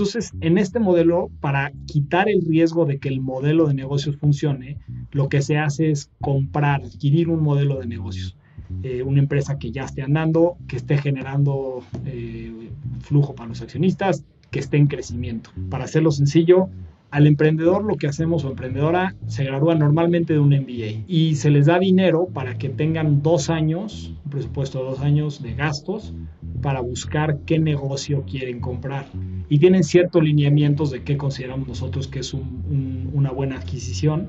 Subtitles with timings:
[0.00, 4.78] Entonces, en este modelo, para quitar el riesgo de que el modelo de negocios funcione,
[5.12, 8.34] lo que se hace es comprar, adquirir un modelo de negocios.
[8.82, 14.24] Eh, una empresa que ya esté andando, que esté generando eh, flujo para los accionistas,
[14.50, 15.50] que esté en crecimiento.
[15.68, 16.70] Para hacerlo sencillo,
[17.10, 21.50] al emprendedor lo que hacemos o emprendedora se gradúa normalmente de un MBA y se
[21.50, 26.14] les da dinero para que tengan dos años, un presupuesto de dos años de gastos
[26.62, 29.06] para buscar qué negocio quieren comprar.
[29.48, 34.28] Y tienen ciertos lineamientos de qué consideramos nosotros que es una buena adquisición.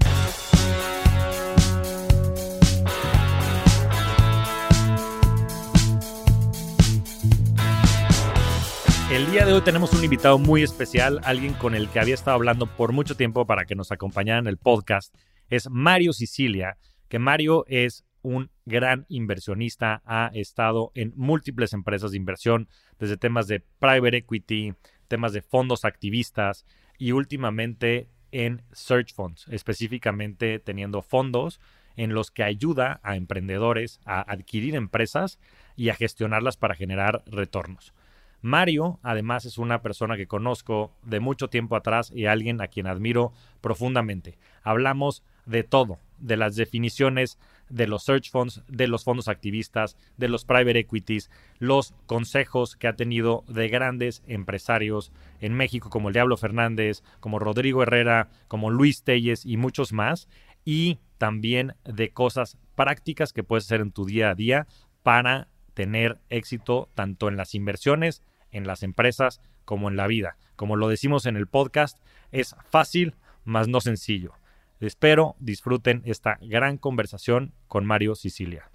[9.11, 12.35] El día de hoy tenemos un invitado muy especial, alguien con el que había estado
[12.35, 15.13] hablando por mucho tiempo para que nos acompañara en el podcast.
[15.49, 16.77] Es Mario Sicilia,
[17.09, 23.47] que Mario es un gran inversionista, ha estado en múltiples empresas de inversión, desde temas
[23.47, 24.75] de private equity,
[25.09, 26.65] temas de fondos activistas
[26.97, 31.59] y últimamente en search funds, específicamente teniendo fondos
[31.97, 35.37] en los que ayuda a emprendedores a adquirir empresas
[35.75, 37.93] y a gestionarlas para generar retornos.
[38.41, 42.87] Mario, además, es una persona que conozco de mucho tiempo atrás y alguien a quien
[42.87, 44.37] admiro profundamente.
[44.63, 47.37] Hablamos de todo, de las definiciones
[47.69, 52.87] de los search funds, de los fondos activistas, de los private equities, los consejos que
[52.87, 58.69] ha tenido de grandes empresarios en México como el Diablo Fernández, como Rodrigo Herrera, como
[58.69, 60.27] Luis Telles y muchos más,
[60.65, 64.67] y también de cosas prácticas que puedes hacer en tu día a día
[65.01, 68.21] para tener éxito tanto en las inversiones
[68.51, 70.37] en las empresas como en la vida.
[70.55, 71.99] Como lo decimos en el podcast,
[72.31, 74.33] es fácil, mas no sencillo.
[74.79, 78.69] Espero disfruten esta gran conversación con Mario Sicilia.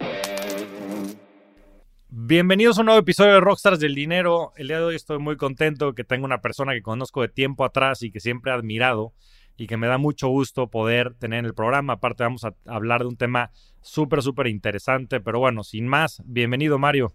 [2.09, 4.53] Bienvenidos a un nuevo episodio de Rockstars del Dinero.
[4.55, 7.65] El día de hoy estoy muy contento que tengo una persona que conozco de tiempo
[7.65, 9.13] atrás y que siempre he admirado
[9.57, 11.93] y que me da mucho gusto poder tener en el programa.
[11.93, 13.51] Aparte vamos a hablar de un tema
[13.81, 15.19] súper, súper interesante.
[15.19, 17.13] Pero bueno, sin más, bienvenido Mario.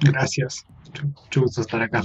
[0.00, 0.64] Gracias.
[1.02, 2.02] Mucho gusto estar acá.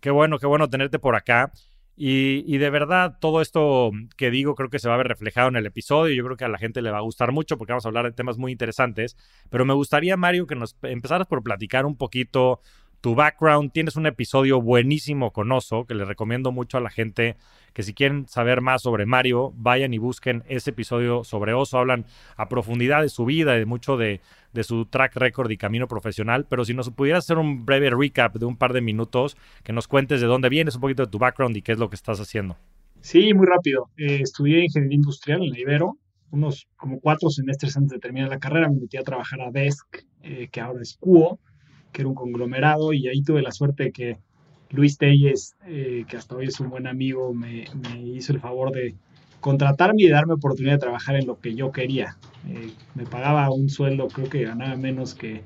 [0.00, 1.52] Qué bueno, qué bueno tenerte por acá.
[1.98, 5.56] Y, de verdad, todo esto que digo creo que se va a ver reflejado en
[5.56, 6.14] el episodio.
[6.14, 8.04] Yo creo que a la gente le va a gustar mucho porque vamos a hablar
[8.04, 9.16] de temas muy interesantes.
[9.48, 12.60] Pero me gustaría, Mario, que nos empezaras por platicar un poquito
[13.00, 13.72] tu background.
[13.72, 17.36] Tienes un episodio buenísimo con Oso que le recomiendo mucho a la gente
[17.72, 21.78] que si quieren saber más sobre Mario, vayan y busquen ese episodio sobre Oso.
[21.78, 22.06] Hablan
[22.36, 24.20] a profundidad de su vida y de mucho de,
[24.62, 26.46] su track record y camino profesional.
[26.48, 29.88] Pero si nos pudieras hacer un breve recap de un par de minutos, que nos
[29.88, 32.18] cuentes de dónde vienes, un poquito de tu background y qué es lo que estás
[32.18, 32.56] haciendo.
[33.02, 33.90] Sí, muy rápido.
[33.98, 35.98] Eh, estudié ingeniería industrial en la Ibero.
[36.30, 39.86] Unos como cuatro semestres antes de terminar la carrera me metí a trabajar a Desk,
[40.22, 41.38] eh, que ahora es Cuo,
[41.92, 44.18] que era un conglomerado, y ahí tuve la suerte de que
[44.70, 47.64] Luis Telles, eh, que hasta hoy es un buen amigo, me,
[48.04, 48.94] hizo el favor de
[49.40, 52.16] contratarme y darme oportunidad de trabajar en lo que yo quería.
[52.48, 55.42] Eh, me pagaba un sueldo, creo que ganaba menos que,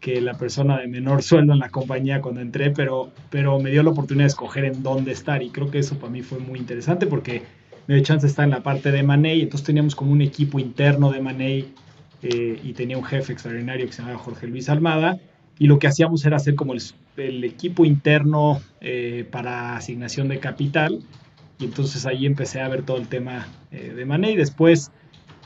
[0.00, 3.82] que la persona de menor sueldo en la compañía cuando entré, pero, pero me dio
[3.82, 6.58] la oportunidad de escoger en dónde estar y creo que eso para mí fue muy
[6.58, 7.42] interesante porque
[7.86, 10.58] me dio chance de estar en la parte de Manei, entonces teníamos como un equipo
[10.58, 11.74] interno de Manei
[12.22, 15.20] eh, y tenía un jefe extraordinario que se llamaba Jorge Luis Almada
[15.60, 21.00] y lo que hacíamos era hacer como el, equipo interno eh, para asignación de capital
[21.58, 24.36] y entonces ahí empecé a ver todo el tema eh, de Money.
[24.36, 24.90] Después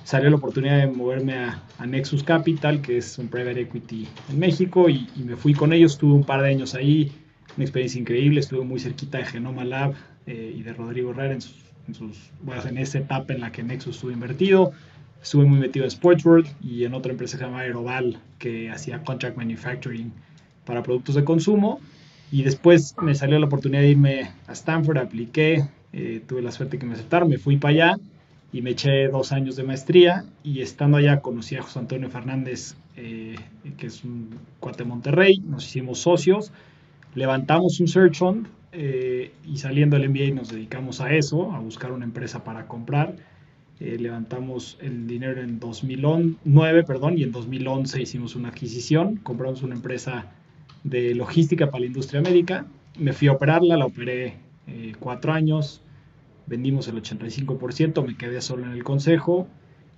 [0.04, 4.88] salió la oportunidad de moverme a, Nexus Capital, que es un private equity en México,
[4.88, 5.98] y, me fui con ellos.
[5.98, 7.10] Tuve un par de años ahí,
[7.56, 8.38] una experiencia increíble.
[8.38, 9.94] Estuve muy cerquita de Genoma Lab
[10.26, 11.56] eh, y de Rodrigo Herrera en, sus,
[11.88, 12.30] en, sus,
[12.64, 14.72] en esa etapa en la que Nexus estuvo invertido.
[15.24, 19.02] Estuve muy metido en Sportsworld y en otra empresa que se llama Aeroval, que hacía
[19.02, 20.12] contract manufacturing
[20.66, 21.80] para productos de consumo.
[22.30, 26.78] Y después me salió la oportunidad de irme a Stanford, apliqué, eh, tuve la suerte
[26.78, 27.96] que me aceptaron, me fui para allá
[28.52, 30.26] y me eché dos años de maestría.
[30.42, 33.36] Y estando allá conocí a José Antonio Fernández, eh,
[33.78, 34.28] que es un
[34.60, 36.52] cuate de Monterrey, nos hicimos socios,
[37.14, 41.92] levantamos un search fund eh, y saliendo del MBA nos dedicamos a eso, a buscar
[41.92, 43.16] una empresa para comprar
[43.80, 49.74] eh, levantamos el dinero en 2009, perdón, y en 2011 hicimos una adquisición, compramos una
[49.74, 50.26] empresa
[50.84, 52.66] de logística para la industria médica,
[52.98, 54.36] me fui a operarla, la operé
[54.66, 55.80] eh, cuatro años,
[56.46, 59.48] vendimos el 85%, me quedé solo en el consejo.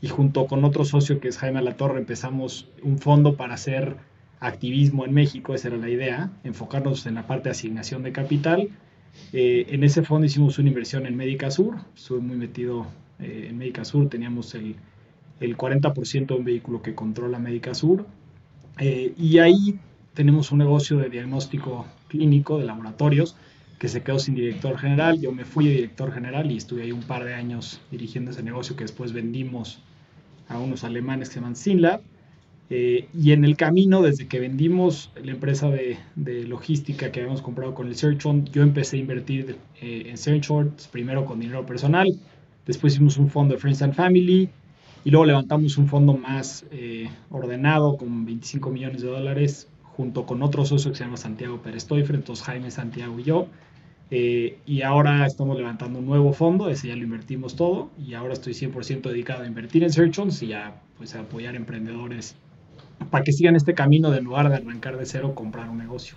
[0.03, 3.97] Y junto con otro socio que es Jaime Torre empezamos un fondo para hacer
[4.41, 8.69] activismo en México, esa era la idea, enfocarnos en la parte de asignación de capital.
[9.33, 12.87] Eh, en ese fondo hicimos una inversión en Médica Sur, estuve muy metido
[13.21, 14.77] eh, en Médica Sur, teníamos el,
[15.41, 18.07] el 40% de un vehículo que controla Médica Sur,
[18.79, 19.79] eh, y ahí
[20.15, 23.37] tenemos un negocio de diagnóstico clínico de laboratorios
[23.79, 25.21] que se quedó sin director general.
[25.21, 28.43] Yo me fui de director general y estuve ahí un par de años dirigiendo ese
[28.43, 29.81] negocio que después vendimos
[30.49, 32.01] a unos alemanes que se llaman Sinlab.
[32.69, 35.99] Eh, y en el camino, desde que vendimos la empresa de,
[36.47, 41.27] logística que habíamos comprado con el Search yo empecé a invertir eh, en Search primero
[41.27, 42.09] con dinero personal,
[42.67, 44.51] después hicimos un fondo de Friends and Family
[45.05, 50.43] y luego levantamos un fondo más eh, ordenado con 25 millones de dólares junto con
[50.43, 53.47] otro socio que se llama Santiago Pérez Toifre, entonces Jaime, Santiago y yo.
[54.11, 58.53] y ahora estamos levantando un nuevo fondo, ese ya lo invertimos todo y ahora estoy
[58.53, 62.37] 100% dedicado a invertir en Search y a, pues, apoyar emprendedores
[63.11, 66.17] para que sigan este camino de lugar de arrancar de cero, comprar un negocio.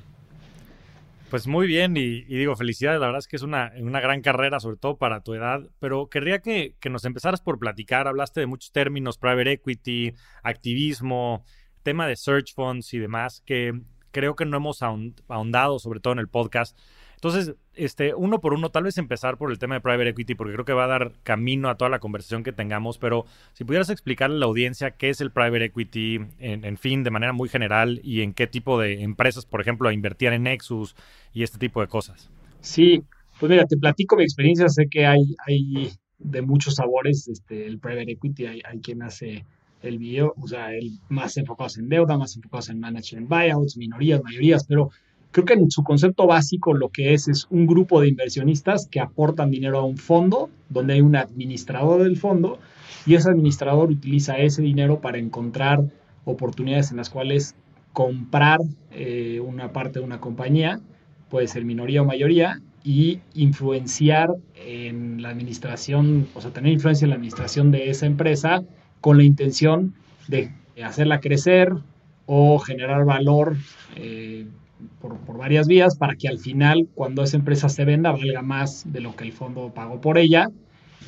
[1.30, 4.60] Pues muy bien, y, digo, felicidades, la verdad es que es una, una, gran carrera,
[4.60, 8.48] sobre todo para tu edad, pero querría que, que, nos empezaras por platicar, hablaste de
[8.48, 11.46] muchos términos, private equity, activismo,
[11.84, 13.80] tema de search funds y demás, que
[14.12, 16.78] creo que no hemos ahondado, sobre todo en el podcast.
[17.20, 20.54] Entonces, este, uno por uno, tal vez empezar por el tema de private equity, porque
[20.54, 23.90] creo que va a dar camino a toda la conversación que tengamos, pero si pudieras
[23.90, 28.00] explicarle a la audiencia qué es el private equity, en, fin, de manera muy general,
[28.06, 30.96] y en qué tipo de empresas, por ejemplo, invertir en Nexus
[31.34, 32.30] y este tipo de cosas.
[32.62, 33.04] Sí,
[33.38, 37.80] pues mira, te platico mi experiencia, sé que hay, hay de muchos sabores este, el
[37.80, 39.46] private equity, hay, hay quien hace
[39.82, 44.24] el video, o sea, el más enfocados en deuda, más enfocados en management buyouts, minorías,
[44.24, 44.92] mayorías, pero
[45.32, 49.00] Creo que en su concepto básico lo que es es un grupo de inversionistas que
[49.00, 52.60] aportan dinero a un fondo, donde hay un administrador del fondo,
[53.06, 55.84] y ese administrador utiliza ese dinero para encontrar
[56.26, 57.56] oportunidades en las cuales
[57.94, 58.60] comprar
[58.92, 60.80] eh, una parte de una compañía,
[61.30, 67.10] puede ser minoría o mayoría, y influenciar en la administración, o sea, tener influencia en
[67.10, 68.64] la administración de esa empresa
[69.02, 69.94] con la intención
[70.28, 70.52] de
[70.84, 71.74] hacerla crecer
[72.26, 73.58] o generar valor
[73.96, 74.48] eh,
[75.02, 79.00] por, varias vías para que al final, cuando esa empresa se venda, valga más de
[79.00, 80.50] lo que el fondo pagó por ella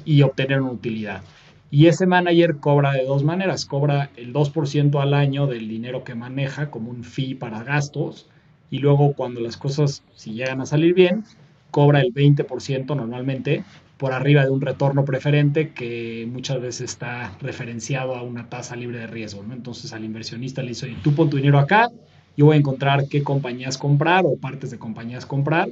[0.05, 1.21] y obtener una utilidad.
[1.69, 3.65] Y ese manager cobra de dos maneras.
[3.65, 8.27] Cobra el 2% al año del dinero que maneja como un fee para gastos.
[8.69, 11.23] Y luego cuando las cosas, si llegan a salir bien,
[11.71, 13.63] cobra el 20% normalmente
[13.97, 18.97] por arriba de un retorno preferente que muchas veces está referenciado a una tasa libre
[18.97, 19.43] de riesgo.
[19.51, 21.89] Entonces al inversionista le dice, tú pon tu dinero acá,
[22.37, 25.69] yo voy a encontrar qué compañías comprar o partes de compañías comprar.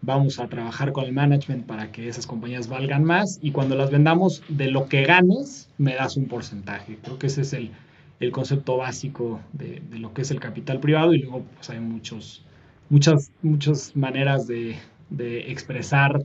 [0.00, 3.90] Vamos a trabajar con el management para que esas compañías valgan más y cuando las
[3.90, 6.98] vendamos, de lo que ganes, me das un porcentaje.
[7.02, 7.72] Creo que ese es el,
[8.20, 11.80] el concepto básico de, de, lo que es el capital privado y luego pues, hay
[11.80, 12.44] muchos,
[12.88, 14.76] muchas, muchas maneras de,
[15.10, 16.24] de expresar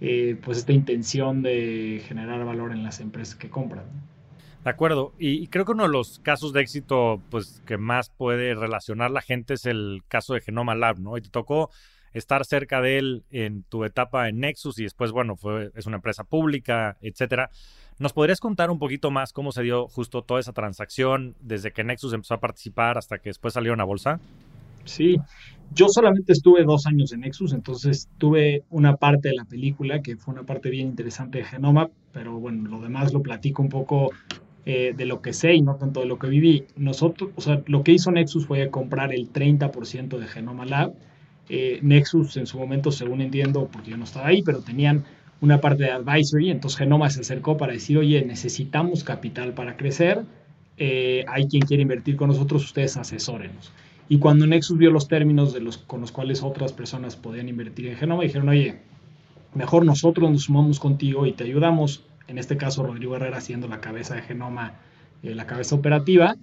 [0.00, 3.84] eh, pues esta intención de generar valor en las empresas que compran.
[4.64, 5.12] De acuerdo.
[5.18, 9.20] Y, creo que uno de los casos de éxito pues, que más puede relacionar la
[9.20, 11.18] gente es el caso de Genoma Lab, ¿no?
[11.18, 11.70] Y te tocó
[12.14, 15.96] estar cerca de él en tu etapa en Nexus y después, bueno, fue, es una
[15.96, 17.50] empresa pública, etcétera.
[17.98, 21.84] ¿Nos podrías contar un poquito más cómo se dio justo toda esa transacción desde que
[21.84, 24.18] Nexus empezó a participar hasta que después salieron a bolsa?
[24.84, 25.16] Sí,
[25.74, 30.16] yo solamente estuve dos años en Nexus, entonces tuve una parte de la película que
[30.16, 34.10] fue una parte bien interesante de Genoma, pero bueno, lo demás lo platico un poco
[34.66, 36.64] eh, de lo que sé y no tanto de lo que viví.
[36.76, 40.94] Nosotros, o sea, lo que hizo Nexus fue comprar el 30% de Genoma Lab.
[41.50, 45.04] Eh, Nexus en su momento, según entiendo, porque yo no estaba ahí, pero tenían
[45.42, 50.22] una parte de advisory, entonces Genoma se acercó para decir, oye, necesitamos capital para crecer,
[50.78, 53.70] eh, hay quien quiere invertir con nosotros, ustedes asesórenos.
[54.08, 57.88] Y cuando Nexus vio los términos de los, con los cuales otras personas podían invertir
[57.88, 58.76] en Genoma, dijeron, oye,
[59.54, 63.80] mejor nosotros nos sumamos contigo y te ayudamos en este caso Rodrigo Herrera siendo la
[63.80, 64.74] cabeza de Genoma,
[65.22, 66.36] eh, la cabeza operativa.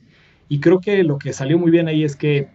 [0.50, 2.50] Y creo que lo que salió muy bien ahí es que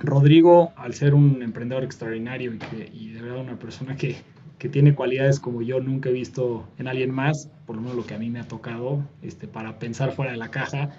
[0.00, 2.52] Rodrigo, al ser un emprendedor extraordinario
[2.92, 4.16] y, de verdad una persona que,
[4.58, 8.06] que, tiene cualidades como yo nunca he visto en alguien más, por lo menos lo
[8.06, 10.90] que a mí me ha tocado, este, para pensar fuera de la caja,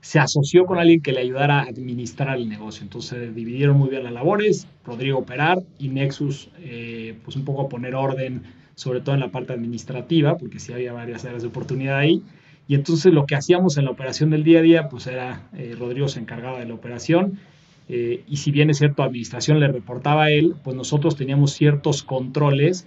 [0.00, 2.82] se asoció con alguien que le ayudara a administrar el negocio.
[2.82, 7.68] Entonces dividieron muy bien las labores, Rodrigo operar y Nexus, eh, pues un poco a
[7.68, 8.42] poner orden
[8.78, 12.22] sobre todo en la parte administrativa, porque sí había varias áreas de oportunidad ahí.
[12.68, 15.74] Y entonces lo que hacíamos en la operación del día a día, pues era, eh,
[15.76, 17.40] Rodrigo se encargaba de la operación,
[17.88, 22.04] eh, y si bien es cierto, administración le reportaba a él, pues nosotros teníamos ciertos
[22.04, 22.86] controles,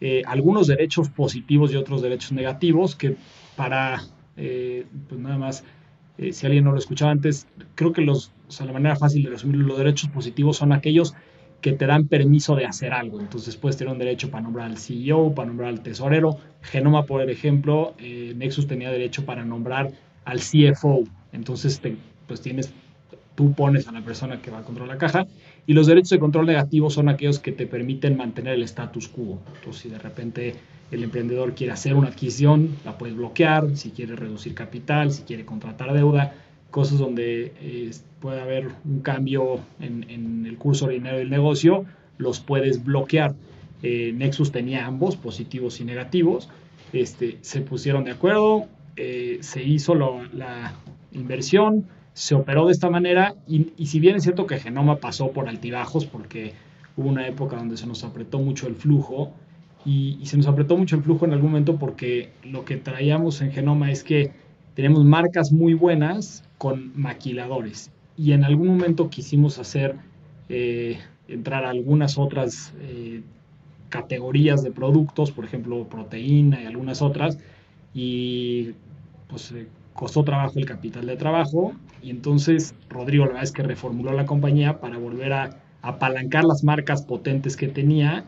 [0.00, 3.14] eh, algunos derechos positivos y otros derechos negativos, que
[3.54, 4.02] para,
[4.34, 5.62] pues nada más
[6.32, 9.30] si alguien no lo escuchaba antes, creo que los, o sea, la manera fácil de
[9.30, 11.14] resumir los derechos positivos son aquellos
[11.60, 13.20] que te dan permiso de hacer algo.
[13.20, 16.36] Entonces puedes tener un derecho para nombrar al CEO, para nombrar al tesorero.
[16.62, 19.90] Genoma, por ejemplo, eh, Nexus tenía derecho para nombrar
[20.24, 21.04] al CFO.
[21.32, 21.96] Entonces, te,
[22.26, 22.72] pues tienes,
[23.34, 25.26] tú pones a la persona que va a controlar la caja.
[25.66, 29.40] Y los derechos de control negativo son aquellos que te permiten mantener el status quo.
[29.56, 30.54] Entonces, si de repente
[30.90, 33.76] el emprendedor quiere hacer una adquisición, la puedes bloquear.
[33.76, 36.34] Si quiere reducir capital, si quiere contratar deuda,
[36.70, 41.84] cosas donde eh, puede haber un cambio en, el curso ordinario del negocio,
[42.18, 43.34] los puedes bloquear.
[43.82, 46.48] Eh, Nexus tenía ambos, positivos y negativos.
[46.92, 50.74] Este, se pusieron de acuerdo, eh, se hizo la
[51.12, 51.86] inversión,
[52.18, 56.04] se operó de esta manera y, si bien es cierto que Genoma pasó por altibajos
[56.04, 56.52] porque
[56.96, 59.32] hubo una época donde se nos apretó mucho el flujo
[59.84, 63.40] y, y se nos apretó mucho el flujo en algún momento porque lo que traíamos
[63.40, 64.32] en Genoma es que
[64.74, 67.90] tenemos marcas muy buenas con maquiladores.
[68.16, 69.94] Y en algún momento quisimos hacer,
[70.48, 70.98] eh,
[71.28, 73.22] entrar algunas otras eh,
[73.88, 77.38] categorías de productos, por ejemplo, proteína y algunas otras,
[77.94, 78.72] y
[79.28, 81.72] pues eh, costó trabajo el capital de trabajo,
[82.02, 86.64] y entonces Rodrigo la verdad es que reformuló la compañía para volver a apalancar las
[86.64, 88.24] marcas potentes que tenía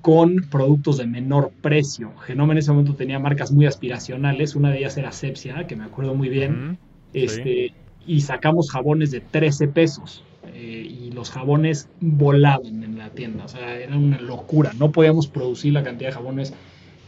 [0.00, 2.12] con productos de menor precio.
[2.18, 5.84] Genoma en ese momento tenía marcas muy aspiracionales, una de ellas era Sepsia, que me
[5.84, 6.78] acuerdo muy bien,
[7.24, 7.72] este,
[8.06, 10.22] y sacamos jabones de 13 pesos.
[10.54, 14.72] Eh, y los jabones volaban en la tienda, o sea, era una locura.
[14.78, 16.54] No podíamos producir la cantidad de jabones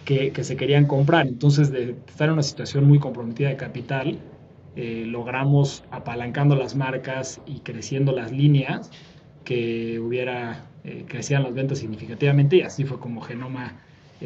[0.04, 1.26] que, se querían comprar.
[1.26, 4.18] Entonces, de estar en una situación muy comprometida de capital,
[4.76, 8.90] eh, logramos apalancando las marcas y creciendo las líneas
[9.44, 13.80] que hubiera eh, crecían las ventas significativamente y así fue como Genoma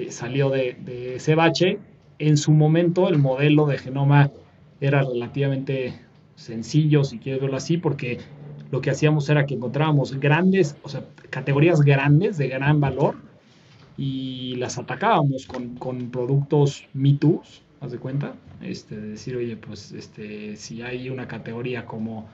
[0.08, 1.78] salió de, de, ese bache.
[2.18, 4.30] En su momento el modelo de Genoma
[4.82, 5.94] era relativamente
[6.34, 8.18] sencillo, si quieres verlo así, porque
[8.72, 13.14] lo que hacíamos era que encontrábamos grandes, o sea, categorías grandes de gran valor
[13.96, 17.16] y las atacábamos con, con productos Me
[17.80, 22.28] haz de cuenta, este, decir, oye, pues este, si hay una categoría como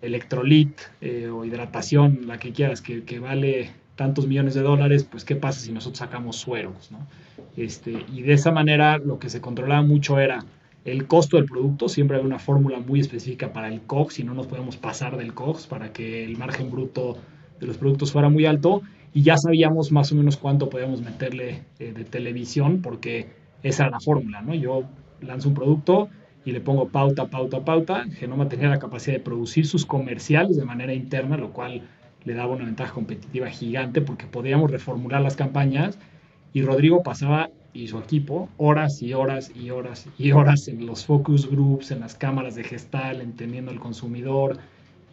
[0.00, 5.24] electrolit eh, o hidratación, la que quieras, que, que, vale tantos millones de dólares, pues
[5.24, 7.06] qué pasa si nosotros sacamos sueros, ¿no?
[7.56, 10.44] Este, y de esa manera lo que se controlaba mucho era
[10.84, 14.34] el costo del producto, siempre hay una fórmula muy específica para el COX y no
[14.34, 17.16] nos podemos pasar del COX para que el margen bruto
[17.60, 18.82] de los productos fuera muy alto
[19.14, 23.28] y ya sabíamos más o menos cuánto podíamos meterle eh, de televisión porque
[23.62, 24.54] esa era la fórmula, ¿no?
[24.54, 24.84] Yo
[25.20, 26.08] lanzo un producto
[26.44, 28.04] y le pongo pauta, pauta, pauta.
[28.18, 31.82] Genoma tenía la capacidad de producir sus comerciales de manera interna, lo cual
[32.24, 35.98] le daba una ventaja competitiva gigante porque podíamos reformular las campañas
[36.52, 41.06] y Rodrigo pasaba y su equipo horas y horas y horas y horas en los
[41.06, 44.58] focus groups, en las cámaras de gestal, entendiendo al consumidor.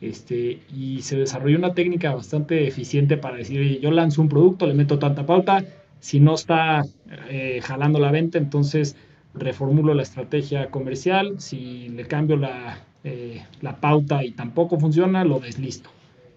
[0.01, 4.73] Este, y se desarrolló una técnica bastante eficiente para decir, yo lanzo un producto, le
[4.73, 5.65] meto tanta pauta,
[5.99, 6.83] si no está
[7.29, 8.95] eh, jalando la venta, entonces
[9.33, 15.39] reformulo la estrategia comercial, si le cambio la, eh, la pauta y tampoco funciona, lo
[15.39, 15.89] deslisto.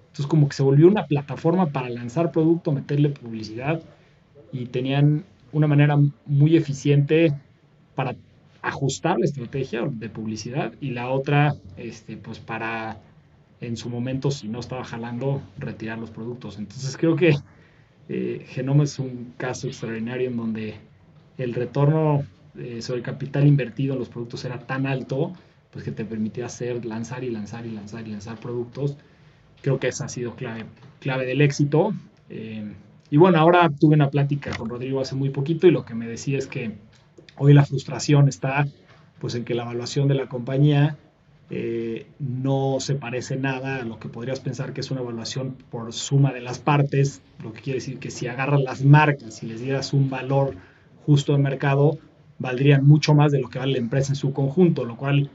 [0.09, 3.81] Entonces como que se volvió una plataforma para lanzar producto, meterle publicidad
[4.53, 7.33] y tenían una manera muy eficiente
[7.95, 8.17] para
[8.63, 13.01] ajustar la estrategia de publicidad y la otra, este, pues para
[13.61, 16.59] en su momento, si no estaba jalando, retirar los productos.
[16.59, 17.37] Entonces creo que
[18.09, 20.75] eh, Genoma es un caso extraordinario en donde
[21.39, 22.25] el retorno
[22.59, 25.33] eh, sobre el capital invertido en los productos era tan alto,
[25.71, 28.97] pues que te permitía hacer, lanzar y lanzar y lanzar y lanzar productos.
[29.63, 30.65] Creo que esa ha sido clave,
[31.01, 31.95] clave del éxito.
[32.29, 32.73] Eh,
[33.13, 36.09] y bueno, ahora tuve una plática con Rodrigo hace muy poquito y lo que me
[36.09, 36.79] decía es que
[37.37, 38.67] hoy la frustración está
[39.21, 40.97] pues en que la evaluación de la compañía
[41.51, 45.93] eh, no se parece nada a lo que podrías pensar que es una evaluación por
[45.93, 49.61] suma de las partes, lo que quiere decir que si agarras las marcas y les
[49.61, 50.55] dieras un valor
[51.05, 51.99] justo de mercado,
[52.39, 55.29] valdrían mucho más de lo que vale la empresa en su conjunto, lo cual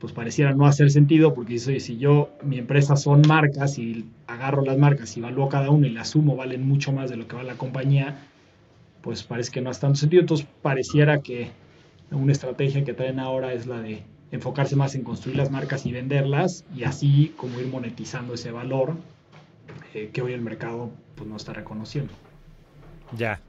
[0.00, 4.76] pues pareciera no hacer sentido porque si yo, mi empresa son marcas y agarro las
[4.76, 7.48] marcas y evalúo cada una y las sumo, valen mucho más de lo que vale
[7.48, 8.16] la compañía,
[9.00, 10.20] pues parece que no hace tanto sentido.
[10.20, 11.48] Entonces pareciera que
[12.10, 15.92] una estrategia que traen ahora es la de enfocarse más en construir las marcas y
[15.92, 18.94] venderlas y así como ir monetizando ese valor
[19.94, 22.12] eh, que hoy el mercado pues no está reconociendo.
[23.16, 23.40] Ya,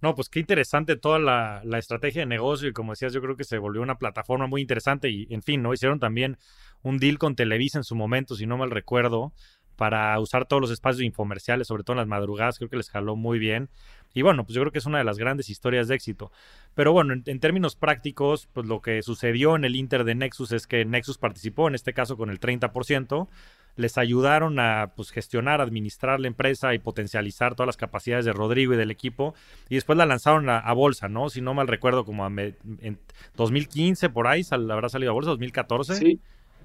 [0.00, 3.44] no, pues qué interesante toda la, estrategia de negocio y como decías, yo creo que
[3.44, 5.72] se volvió una plataforma muy interesante y, en fin, ¿no?
[5.72, 6.38] Hicieron también
[6.82, 9.32] un deal con Televisa en su momento, si no mal recuerdo,
[9.76, 13.16] para usar todos los espacios infomerciales, sobre todo en las madrugadas, creo que les jaló
[13.16, 13.68] muy bien.
[14.14, 16.30] Y bueno, pues yo creo que es una de las grandes historias de éxito.
[16.74, 20.66] Pero bueno, en, términos prácticos, pues lo que sucedió en el Inter de Nexus es
[20.66, 23.28] que Nexus participó, en este caso con el 30%,
[23.76, 28.74] les ayudaron a pues, gestionar, administrar la empresa y potencializar todas las capacidades de Rodrigo
[28.74, 29.34] y del equipo.
[29.68, 31.30] Y después la lanzaron a, bolsa, ¿no?
[31.30, 32.98] Si no mal recuerdo, como en
[33.36, 35.94] 2015 por ahí habrá salido a bolsa, 2014.
[35.94, 36.20] Sí,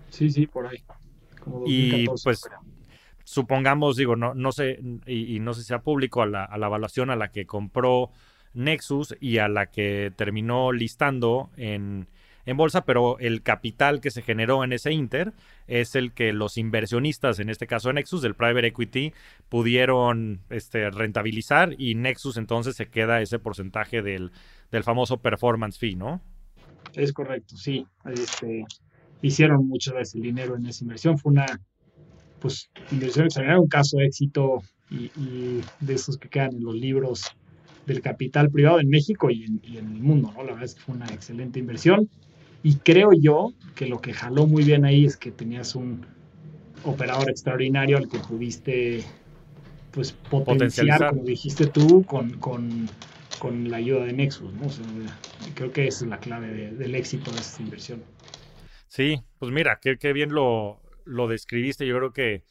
[0.09, 0.83] sí, sí, por ahí.
[1.65, 2.41] y pues
[3.23, 6.67] supongamos, digo, no, no sé, y, no sé si sea público, a la, a la
[6.67, 8.09] evaluación a la que compró
[8.53, 12.07] Nexus y a la que terminó listando en,
[12.48, 15.34] en bolsa, pero el capital que se generó en ese Inter
[15.68, 19.13] es el que los inversionistas, en este caso Nexus, del private equity,
[19.50, 24.32] pudieron este, rentabilizar y Nexus entonces se queda ese porcentaje del,
[24.72, 26.22] del famoso performance fee, ¿no?
[26.94, 27.86] Es correcto, sí.
[28.06, 28.63] Este,
[29.22, 31.18] hicieron mucho de ese dinero en esa inversión.
[31.18, 31.60] Fue una
[32.39, 37.25] pues, inversión extraordinaria, un caso de éxito y, de esos que quedan en los libros
[37.86, 40.44] del capital privado en México y en, y en el mundo, ¿no?
[40.44, 42.10] La verdad es que fue una excelente inversión.
[42.63, 46.05] Y creo yo que lo que jaló muy bien ahí es que tenías un
[46.83, 49.03] operador extraordinario al que pudiste
[49.91, 52.87] pues potenciar, como dijiste tú, con, con,
[53.39, 54.53] con, la ayuda de Nexus.
[54.53, 54.67] ¿no?
[55.55, 58.03] creo que esa es la clave del éxito de esta inversión.
[58.87, 61.87] Sí, pues mira, qué, qué bien lo, lo describiste.
[61.87, 62.43] Yo creo que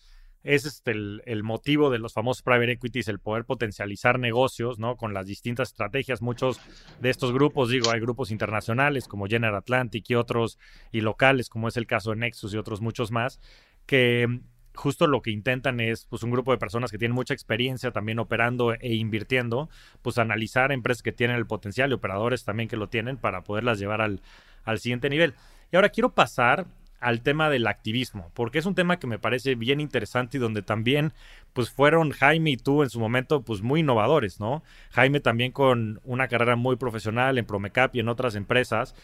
[0.46, 4.96] es este el, motivo de los famosos private equities, el poder potencializar negocios, ¿no?
[4.96, 6.22] Con las distintas estrategias.
[6.22, 6.60] Muchos
[7.00, 10.58] de estos grupos, digo, hay grupos internacionales como General Atlantic y otros,
[10.92, 13.40] y locales, como es el caso de Nexus y otros muchos más,
[13.86, 14.40] que
[14.74, 18.20] justo lo que intentan es, pues, un grupo de personas que tienen mucha experiencia también
[18.20, 19.68] operando e invirtiendo,
[20.02, 23.80] pues, analizar empresas que tienen el potencial y operadores también que lo tienen para poderlas
[23.80, 25.34] llevar al siguiente nivel.
[25.72, 26.66] Y ahora quiero pasar
[27.06, 30.62] al tema del activismo, porque es un tema que me parece bien interesante y donde
[30.62, 31.12] también
[31.52, 34.64] pues fueron Jaime y tú en su momento pues muy innovadores, ¿no?
[34.90, 38.96] Jaime también con una carrera muy profesional en Promecap y en otras empresas,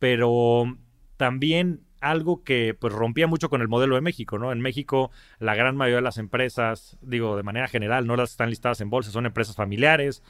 [0.00, 0.76] pero
[1.16, 4.50] también algo que pues rompía mucho con el modelo de México, ¿no?
[4.50, 8.50] En México la gran mayoría de las empresas, digo de manera general, no las están
[8.50, 10.24] listadas en bolsa, son empresas familiares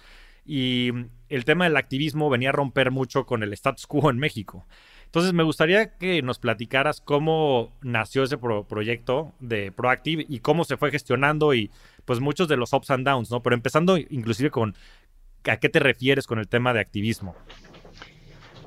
[0.44, 0.90] y
[1.30, 4.66] el tema del activismo venía a romper mucho con el status quo en México.
[5.14, 10.76] Entonces, me gustaría que nos platicaras cómo nació ese proyecto de Proactive y cómo se
[10.76, 11.70] fue gestionando y
[12.04, 13.40] pues muchos de los ups and downs, ¿no?
[13.40, 14.74] Pero empezando inclusive con
[15.44, 17.36] a qué te refieres con el tema de activismo.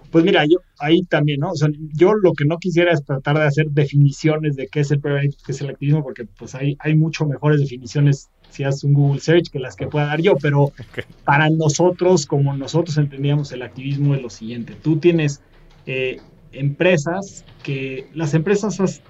[0.09, 1.51] Pues mira, yo ahí también, ¿no?
[1.51, 4.91] O sea, yo lo que no quisiera es tratar de hacer definiciones de qué es
[4.91, 8.93] el qué es el activismo, porque pues hay, hay mucho mejores definiciones si haces un
[8.93, 10.71] Google Search que las que pueda dar yo, pero
[11.25, 14.77] para nosotros, como nosotros entendíamos el activismo, es lo siguiente.
[14.81, 15.41] Tú tienes
[15.85, 19.01] eh, empresas que las empresas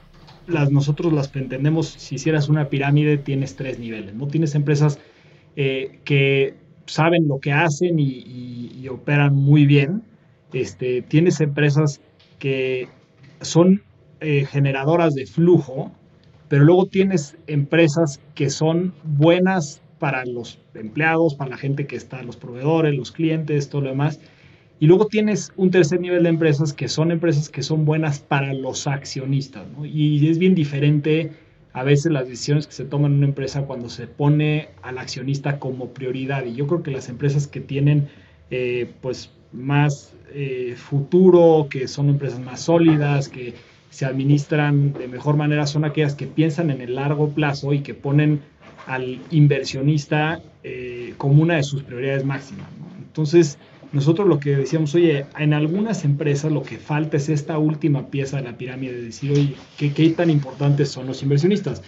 [0.48, 4.28] las, nosotros las entendemos, si hicieras una pirámide tienes tres niveles, ¿no?
[4.28, 5.00] Tienes empresas
[5.56, 10.04] eh, que saben lo que hacen y, operan muy bien,
[10.54, 12.00] este, tienes empresas
[12.40, 12.88] que
[13.42, 13.84] son
[14.22, 15.92] eh, generadoras de flujo,
[16.48, 22.24] pero luego tienes empresas que son buenas para los empleados, para la gente que está,
[22.24, 24.22] los proveedores, los clientes, todo lo demás,
[24.80, 28.54] y luego tienes un tercer nivel de empresas que son empresas que son buenas para
[28.54, 29.86] los accionistas, ¿no?
[29.86, 31.32] Y es bien diferente
[31.74, 35.60] a veces las decisiones que se toman en una empresa cuando se pone al accionista
[35.60, 36.44] como prioridad.
[36.46, 38.08] Y yo creo que las empresas que tienen
[38.50, 43.54] eh, pues más eh, futuro, que son empresas más sólidas, que
[43.90, 47.94] se administran de mejor manera, son aquellas que piensan en el largo plazo y que
[47.94, 48.42] ponen
[48.88, 52.68] al inversionista eh, como una de sus prioridades máximas.
[53.00, 53.58] Entonces,
[53.92, 58.38] nosotros lo que decíamos, oye, en algunas empresas lo que falta es esta última pieza
[58.38, 61.82] de la pirámide, de decir, oye, ¿qué, qué tan importantes son los inversionistas?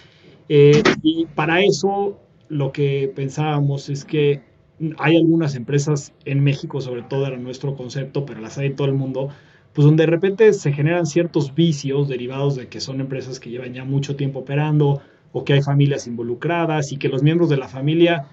[0.48, 4.42] Eh, y para eso lo que pensábamos es que
[4.98, 8.88] hay algunas empresas en México, sobre todo era nuestro concepto, pero las hay en todo
[8.88, 9.30] el mundo,
[9.74, 13.74] pues donde de repente se generan ciertos vicios derivados de que son empresas que llevan
[13.74, 17.68] ya mucho tiempo operando o que hay familias involucradas y que los miembros de la
[17.68, 18.28] familia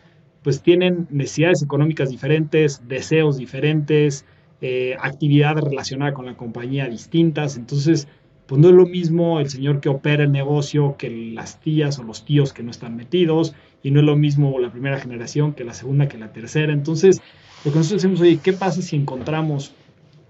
[0.46, 4.24] pues tienen necesidades económicas diferentes, deseos diferentes,
[4.60, 7.56] eh, actividades relacionadas con la compañía distintas.
[7.56, 8.06] Entonces,
[8.46, 12.04] pues no es lo mismo el señor que opera el negocio que las tías o
[12.04, 15.64] los tíos que no están metidos, y no es lo mismo la primera generación que
[15.64, 16.72] la segunda que la tercera.
[16.72, 17.20] Entonces,
[17.64, 19.74] lo que nosotros decimos, oye, ¿qué pasa si encontramos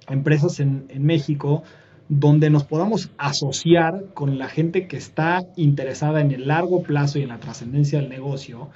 [0.09, 1.63] empresas en México
[2.09, 7.23] donde nos podamos asociar con la gente que está interesada en el largo plazo y
[7.25, 8.71] en la trascendencia del negocio?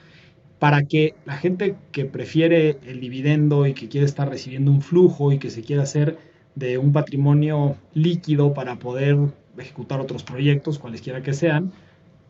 [0.61, 5.33] Para que la gente que prefiere el dividendo y que quiere estar recibiendo un flujo
[5.33, 6.19] y que se quiere hacer
[6.55, 9.17] de un patrimonio líquido para poder
[9.59, 11.73] ejecutar otros proyectos, cualesquiera que sean,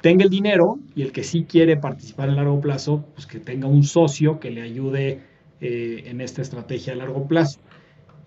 [0.00, 3.66] tenga el dinero y el que sí quiere participar en largo plazo, pues que tenga
[3.66, 5.20] un socio que le ayude
[5.60, 7.58] eh, en esta estrategia a largo plazo.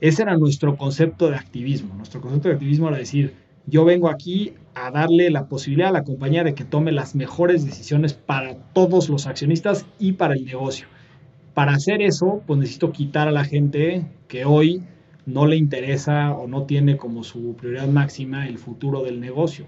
[0.02, 1.96] Ese era nuestro concepto de activismo.
[1.96, 6.04] Nuestro concepto de activismo era decir, yo vengo aquí a darle la posibilidad a la
[6.04, 10.88] compañía de que tome las mejores decisiones para todos los accionistas y para el negocio.
[11.54, 14.84] Para hacer eso, pues necesito quitar a la gente que hoy
[15.26, 19.66] no le interesa o no tiene como su prioridad máxima el futuro del negocio.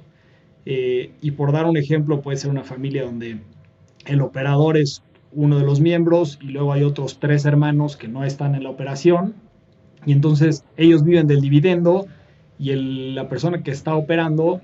[0.66, 3.40] Eh, y por dar un ejemplo, puede ser una familia donde
[4.06, 8.24] el operador es uno de los miembros y luego hay otros tres hermanos que no
[8.24, 9.36] están en la operación
[10.06, 12.08] y entonces ellos viven del dividendo
[12.58, 12.74] y
[13.14, 14.62] la persona que está operando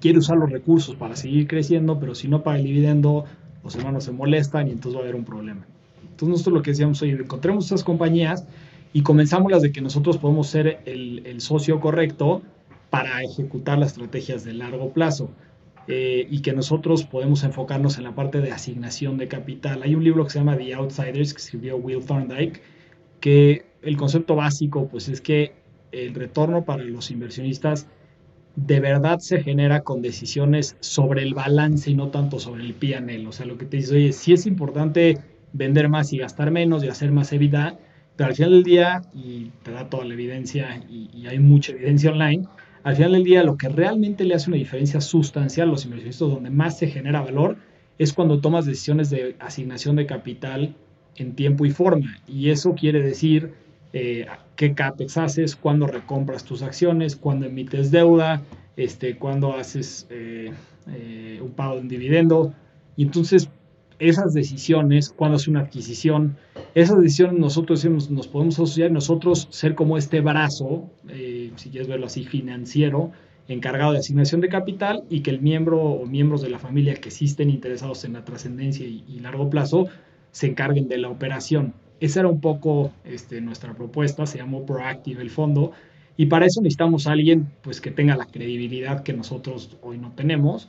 [0.00, 3.24] quiere usar los recursos para seguir creciendo, pero si no paga el dividendo,
[3.64, 5.66] los hermanos se molestan y entonces va a haber un problema.
[6.02, 8.46] Entonces nosotros lo que decíamos, oye, encontremos estas compañías
[8.92, 12.42] y comenzamos las de que nosotros podemos ser el, socio correcto
[12.90, 15.30] para ejecutar las estrategias de largo plazo.
[15.88, 19.84] Eh, y que nosotros podemos enfocarnos en la parte de asignación de capital.
[19.84, 22.60] Hay un libro que se llama The Outsiders que escribió Will Thorndike,
[23.20, 25.52] que el concepto básico pues es que
[25.92, 27.86] el retorno para los inversionistas
[28.56, 33.26] de verdad se genera con decisiones sobre el balance y no tanto sobre el PNL.
[33.26, 35.18] O sea, lo que te dice, oye, sí es importante
[35.52, 37.78] vender más y gastar menos y hacer más EBITDA,
[38.16, 42.10] pero al final del día, y te da toda la evidencia y, hay mucha evidencia
[42.10, 42.46] online,
[42.82, 46.28] al final del día lo que realmente le hace una diferencia sustancial a los inversionistas
[46.28, 47.56] donde más se genera valor
[47.98, 50.76] es cuando tomas decisiones de asignación de capital
[51.16, 52.18] en tiempo y forma.
[52.28, 53.54] Y eso quiere decir
[53.92, 58.42] eh, qué CAPEX haces, cuándo recompras tus acciones, cuándo emites deuda,
[58.76, 60.52] este, cuándo haces eh,
[60.88, 62.52] eh, un pago de dividendo.
[62.96, 63.48] Y entonces
[63.98, 66.36] esas decisiones, cuando hace una adquisición,
[66.74, 70.90] esas decisiones nosotros nos podemos asociar, nosotros ser como este brazo,
[71.56, 73.12] si quieres verlo así, financiero,
[73.48, 77.10] encargado de asignación de capital y que el miembro o miembros de la familia que
[77.10, 79.88] sí estén interesados en la trascendencia y largo plazo
[80.32, 81.72] se encarguen de la operación.
[82.00, 85.72] Esa era un poco este, nuestra propuesta, se llamó Proactive el fondo,
[86.16, 90.12] y para eso necesitamos a alguien pues, que tenga la credibilidad que nosotros hoy no
[90.12, 90.68] tenemos,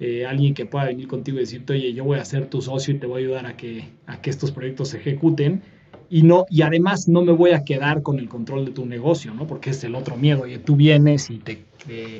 [0.00, 2.94] eh, alguien que pueda venir contigo y decirte, oye, yo voy a ser tu socio
[2.94, 5.62] y te voy a ayudar a que, a que estos proyectos se ejecuten,
[6.08, 9.34] y, no, y además no me voy a quedar con el control de tu negocio,
[9.34, 9.46] ¿no?
[9.46, 11.64] porque es el otro miedo, oye, tú vienes y te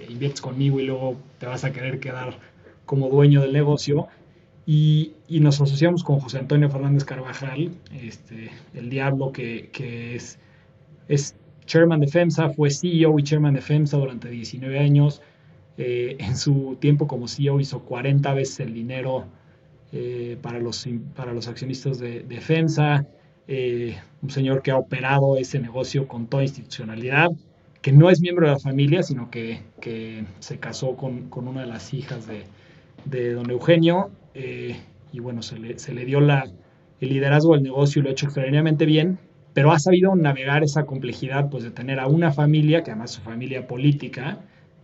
[0.09, 2.38] inviertes conmigo y luego te vas a querer quedar
[2.85, 4.09] como dueño del negocio,
[4.66, 9.70] y, nos asociamos con José Antonio Fernández Carvajal, este, el diablo que,
[10.16, 10.40] es,
[11.07, 15.22] es chairman de FEMSA, fue CEO y chairman de FEMSA durante 19 años.
[15.79, 19.26] Eh, en su tiempo como CEO hizo 40 veces el dinero
[19.92, 23.07] eh, para, los, para los accionistas de, FEMSA.
[23.46, 27.31] Eh, un señor que ha operado ese negocio con toda institucionalidad,
[27.83, 29.61] que no es miembro de la familia, sino que,
[30.40, 32.42] se casó con, una de las hijas de,
[33.07, 34.77] de don Eugenio eh,
[35.12, 36.47] y bueno, se le, se le dio la,
[37.01, 39.19] el liderazgo del negocio y lo ha hecho extraordinariamente bien,
[39.55, 43.23] pero ha sabido navegar esa complejidad pues de tener a una familia, que además su
[43.23, 44.40] familia política,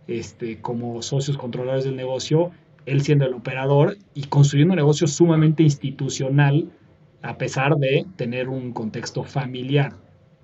[0.07, 2.51] este, como socios controladores del negocio,
[2.85, 6.69] él siendo el operador y construyendo un negocio sumamente institucional
[7.21, 9.93] a pesar de tener un contexto familiar.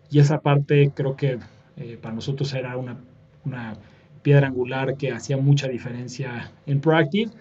[0.09, 1.39] Y esa parte creo que
[1.77, 2.97] eh, para nosotros era una,
[3.43, 3.73] una
[4.21, 7.31] piedra angular que hacía mucha diferencia en Proactive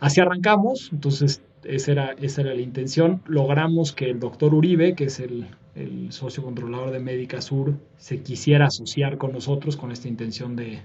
[0.00, 3.20] Así arrancamos, entonces esa era, esa era la intención.
[3.26, 5.46] Logramos que el doctor Uribe, que es el,
[6.10, 10.82] socio controlador de Médica Sur, se quisiera asociar con nosotros con esta intención de,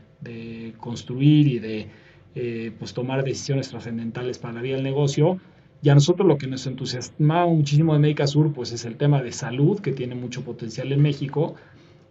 [0.78, 1.88] construir y de
[2.36, 5.39] eh, pues tomar decisiones trascendentales para la vida del negocio.
[5.82, 9.21] Y a nosotros lo que nos entusiasmaba muchísimo de Médica Sur pues es el tema
[9.21, 11.56] de salud, que tiene mucho potencial en México.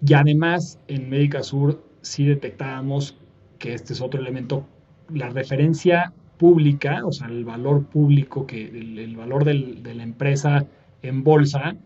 [0.07, 3.17] Y además en Médica Sur sí detectábamos
[3.59, 4.67] que este es otro elemento,
[5.13, 10.67] la referencia pública, o sea, el valor público, que el, valor de la empresa
[11.03, 11.77] en bolsa,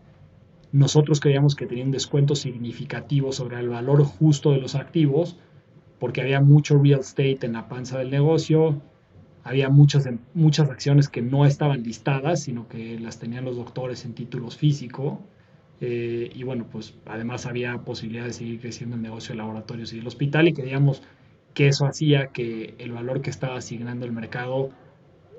[0.71, 5.37] nosotros creíamos que tenía un descuento significativo sobre el valor justo de los activos,
[5.99, 8.81] porque había mucho real estate en la panza del negocio,
[9.43, 14.13] había muchas, muchas acciones que no estaban listadas, sino que las tenían los doctores en
[14.13, 15.19] títulos físicos.
[15.81, 19.99] Eh, y bueno, pues además había posibilidad de seguir creciendo el negocio de laboratorios y
[19.99, 21.01] el hospital y queríamos
[21.53, 24.71] que eso hacía que el valor que estaba asignando el mercado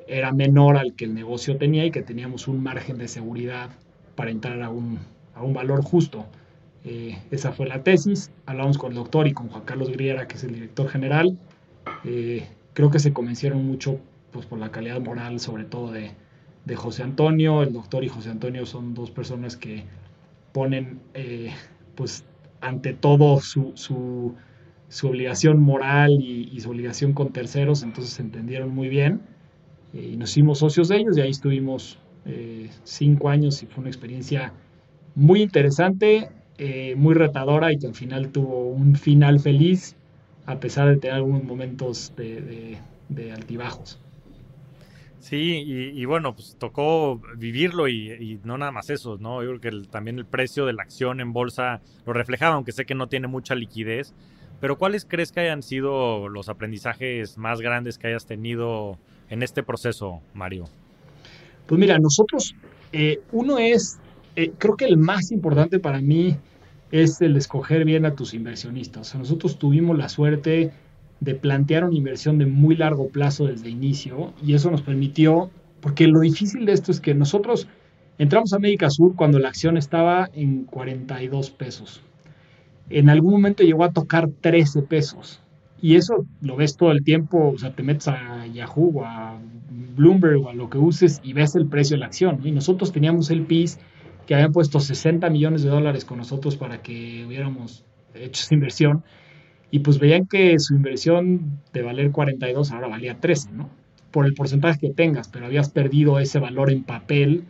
[0.07, 3.70] era menor al que el negocio tenía y que teníamos un margen de seguridad
[4.16, 4.99] para entrar a un,
[5.35, 6.27] a un valor justo.
[6.85, 8.31] Eh, esa fue la tesis.
[8.46, 11.38] Hablamos con el doctor y con Juan Carlos Griera, que es el director general.
[12.05, 14.01] Eh, creo que se convencieron mucho
[14.33, 16.11] pues, por la calidad moral, sobre todo de,
[16.64, 17.62] de, José Antonio.
[17.62, 19.85] El doctor y José Antonio son dos personas que
[20.53, 21.53] ponen eh,
[21.94, 22.25] pues,
[22.61, 24.35] ante todo su, su
[24.90, 29.20] su obligación moral y, su obligación con terceros, entonces se entendieron muy bien
[29.94, 33.83] eh, y nos hicimos socios de ellos y ahí estuvimos eh, cinco años y fue
[33.83, 34.53] una experiencia
[35.14, 39.94] muy interesante, eh, muy retadora y que al final tuvo un final feliz
[40.46, 42.76] a pesar de tener algunos momentos de,
[43.33, 44.00] altibajos.
[45.20, 45.62] Sí,
[45.94, 49.44] y, bueno, pues tocó vivirlo y, no nada más eso, ¿no?
[49.44, 52.87] Yo creo que también el precio de la acción en bolsa lo reflejaba, aunque sé
[52.87, 54.14] que no tiene mucha liquidez.
[54.61, 58.99] Pero ¿cuáles crees que hayan sido los aprendizajes más grandes que hayas tenido
[59.31, 60.66] en este proceso, Mario?
[61.66, 62.55] Pues mira, nosotros,
[62.92, 63.99] eh, uno es,
[64.37, 66.37] eh, creo que el más importante para mí
[66.90, 69.01] es el escoger bien a tus inversionistas.
[69.01, 70.73] O sea, nosotros tuvimos la suerte
[71.20, 76.07] de plantear una inversión de muy largo plazo desde inicio y eso nos permitió, porque
[76.07, 77.68] lo difícil de esto es que nosotros
[78.18, 82.03] entramos a América Sur cuando la acción estaba en 42 pesos.
[82.90, 85.40] En algún momento llegó a tocar 13 pesos.
[85.81, 89.38] Y eso lo ves todo el tiempo, o sea, te metes a Yahoo a
[89.96, 92.40] Bloomberg o a lo que uses y ves el precio de la acción.
[92.44, 93.79] Y nosotros teníamos el PIS
[94.26, 99.05] que habían puesto 60 millones de dólares con nosotros para que hubiéramos hecho esa inversión.
[99.70, 103.70] Y pues veían que su inversión de valer 42 ahora valía 13, ¿no?
[104.11, 107.44] Por el porcentaje que tengas, pero habías perdido ese valor en papel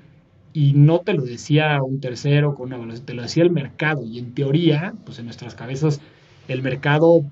[0.52, 4.04] y no te lo decía un tercero con una evaluación, te lo decía el mercado.
[4.04, 6.00] Y en teoría, pues en nuestras cabezas,
[6.48, 7.24] el mercado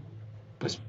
[0.58, 0.80] pues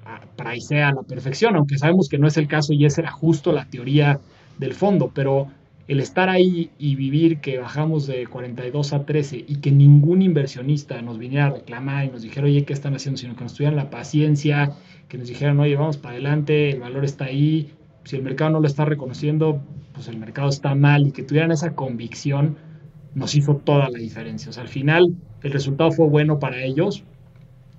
[0.67, 3.51] sea a la perfección, aunque sabemos que no es el caso y esa era justo
[3.51, 4.19] la teoría
[4.57, 5.47] del fondo, pero
[5.87, 11.01] el estar ahí y vivir que bajamos de 42 a 13 y que ningún inversionista
[11.01, 13.17] nos viniera a reclamar y nos dijera, oye, ¿qué están haciendo?
[13.17, 14.71] Sino que nos tuvieran la paciencia,
[15.07, 17.71] que nos dijeran, oye, vamos para adelante, el valor está ahí,
[18.03, 19.61] si el mercado no lo está reconociendo,
[19.93, 22.57] pues el mercado está mal y que tuvieran esa convicción
[23.15, 24.49] nos hizo toda la diferencia.
[24.49, 27.03] O sea, al final el resultado fue bueno para ellos.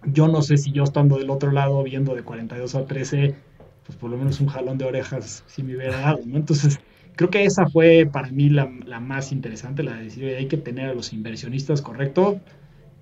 [0.05, 3.35] Yo no sé si yo estando del otro lado viendo de 42 a 13,
[3.85, 6.21] pues por lo menos un jalón de orejas si me hubiera dado.
[6.33, 6.81] Entonces,
[7.17, 8.67] creo que esa fue para mí la,
[9.01, 12.41] más interesante, la de decir, hay que tener a los inversionistas correcto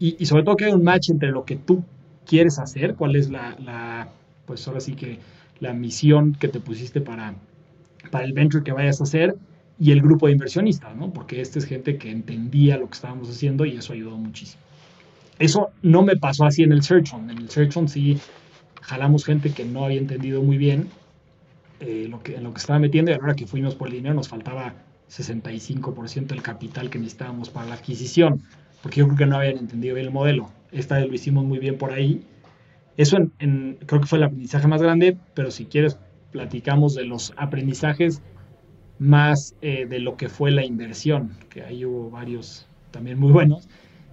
[0.00, 1.84] y, sobre todo que hay un match entre lo que tú
[2.24, 4.08] quieres hacer, cuál es la,
[4.44, 5.18] pues ahora sí que
[5.60, 7.34] la misión que te pusiste para,
[8.10, 9.36] para el venture que vayas a hacer
[9.80, 11.12] y el grupo de inversionistas, ¿no?
[11.12, 14.62] Porque esta es gente que entendía lo que estábamos haciendo y eso ayudó muchísimo.
[15.38, 17.30] Eso no me pasó así en el Search On.
[17.30, 18.18] En el Search On sí
[18.82, 20.88] jalamos gente que no había entendido muy bien
[21.80, 24.14] eh, lo que, en lo que estaba metiendo y ahora que fuimos por el dinero
[24.14, 24.74] nos faltaba
[25.08, 28.42] 65% del capital que necesitábamos para la adquisición,
[28.82, 30.50] porque yo creo que no habían entendido bien el modelo.
[30.72, 32.24] Esta vez lo hicimos muy bien por ahí.
[32.98, 35.98] Eso en, creo que fue el aprendizaje más grande, pero si quieres
[36.30, 38.20] platicamos de los aprendizajes
[38.98, 43.66] más eh, de lo que fue la inversión, que ahí hubo varios también muy buenos.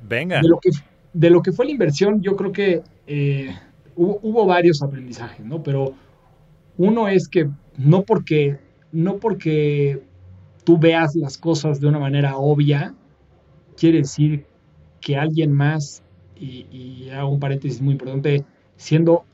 [0.08, 0.40] Venga.
[0.40, 0.70] De lo que,
[1.14, 3.54] de lo que fue la inversión, yo creo que eh,
[3.96, 5.62] hubo, hubo, varios aprendizajes, ¿no?
[5.62, 5.94] Pero
[6.78, 8.60] uno es que no porque,
[8.92, 10.02] no porque
[10.64, 12.94] tú veas las cosas de una manera obvia,
[13.78, 14.46] quiere decir
[15.02, 16.04] que alguien más,
[16.36, 18.44] y, hago un paréntesis muy importante,
[18.78, 19.26] siendo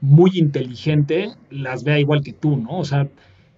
[0.00, 2.78] muy inteligente, las vea igual que tú, ¿no?
[2.78, 3.08] O sea,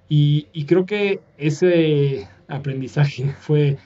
[0.09, 3.79] y, creo que ese aprendizaje fue,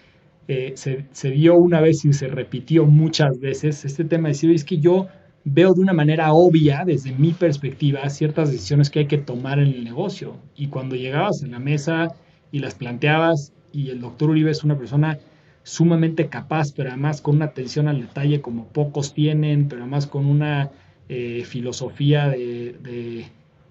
[0.48, 4.50] eh, se, se, dio una vez y se repitió muchas veces, este tema de decir,
[4.50, 5.08] es que yo
[5.48, 9.68] veo de una manera obvia, desde mi perspectiva, ciertas decisiones que hay que tomar en
[9.68, 10.36] el negocio.
[10.56, 12.08] Y cuando llegabas en la mesa
[12.50, 15.20] y las planteabas, y el doctor Uribe es una persona
[15.62, 20.26] sumamente capaz, pero además con una atención al detalle como pocos tienen, pero además con
[20.26, 20.70] una
[21.08, 23.26] eh, filosofía de,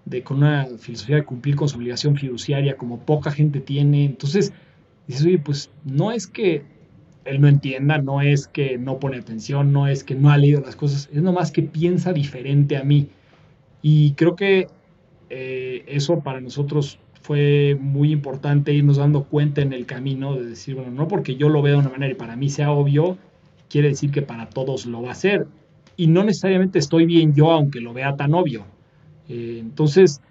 [0.06, 4.06] de, con una filosofía de cumplir con su obligación fiduciaria como poca gente tiene.
[4.06, 4.54] Entonces,
[5.08, 6.64] dices, oye, pues no es que
[7.26, 10.62] él no entienda, no es que no pone atención, no es que no ha leído
[10.62, 13.10] las cosas, es nomás que piensa diferente a mí.
[13.82, 14.68] Y creo que
[15.30, 20.76] eh, eso para nosotros fue muy importante irnos dando cuenta en el camino de decir,
[20.76, 23.18] bueno, no porque yo lo veo de una manera y para mí sea obvio,
[23.68, 25.48] quiere decir que para todos lo va a ser.
[25.98, 28.66] Y no necesariamente estoy bien yo aunque lo vea tan obvio.
[29.30, 30.22] Eh, entonces,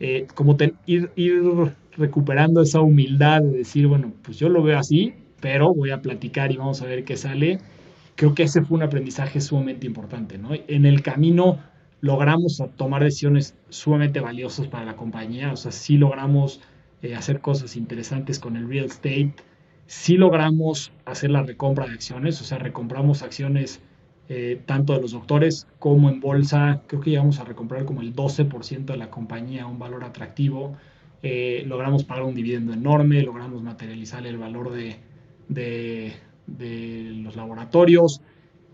[0.00, 1.42] eh, como ir, ir
[1.96, 6.52] recuperando esa humildad de decir, bueno, pues yo lo veo así, pero voy a platicar
[6.52, 7.58] y vamos a ver qué sale.
[8.16, 10.50] Creo que ese fue un aprendizaje sumamente importante, ¿no?
[10.68, 11.58] En el camino
[12.00, 16.60] logramos tomar decisiones sumamente valiosas para la compañía, o sea, sí logramos
[17.02, 19.34] eh, hacer cosas interesantes con el real estate,
[19.86, 23.80] sí logramos hacer la recompra de acciones, o sea, recompramos acciones
[24.28, 28.14] eh, tanto de los doctores como en bolsa, creo que llegamos a recomprar como el
[28.14, 30.76] 12% de la compañía a un valor atractivo,
[31.22, 34.96] eh, logramos pagar un dividendo enorme, logramos materializar el valor de,
[35.48, 38.22] de, los laboratorios.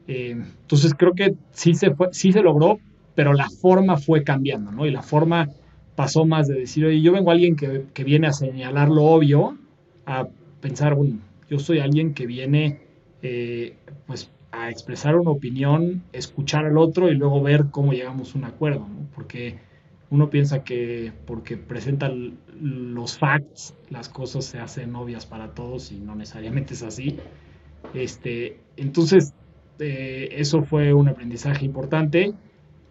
[0.06, 2.78] Eh, entonces creo que sí se, fue, sí se logró,
[3.14, 4.86] pero la forma fue cambiando, ¿no?
[4.86, 5.48] Y la forma
[5.96, 9.58] pasó más de decir, oye, yo vengo a alguien que, viene a señalar lo obvio,
[10.06, 10.28] a
[10.60, 11.18] pensar, bueno,
[11.50, 12.80] yo soy alguien que viene
[14.06, 18.44] pues a expresar una opinión, escuchar al otro y luego ver cómo llegamos a un
[18.44, 19.58] acuerdo, porque
[20.10, 25.98] uno piensa que porque presentan los facts, las cosas se hacen obvias para todos y
[25.98, 27.18] no necesariamente es así.
[27.94, 29.34] Este, entonces,
[29.78, 32.32] eh, eso fue un aprendizaje importante.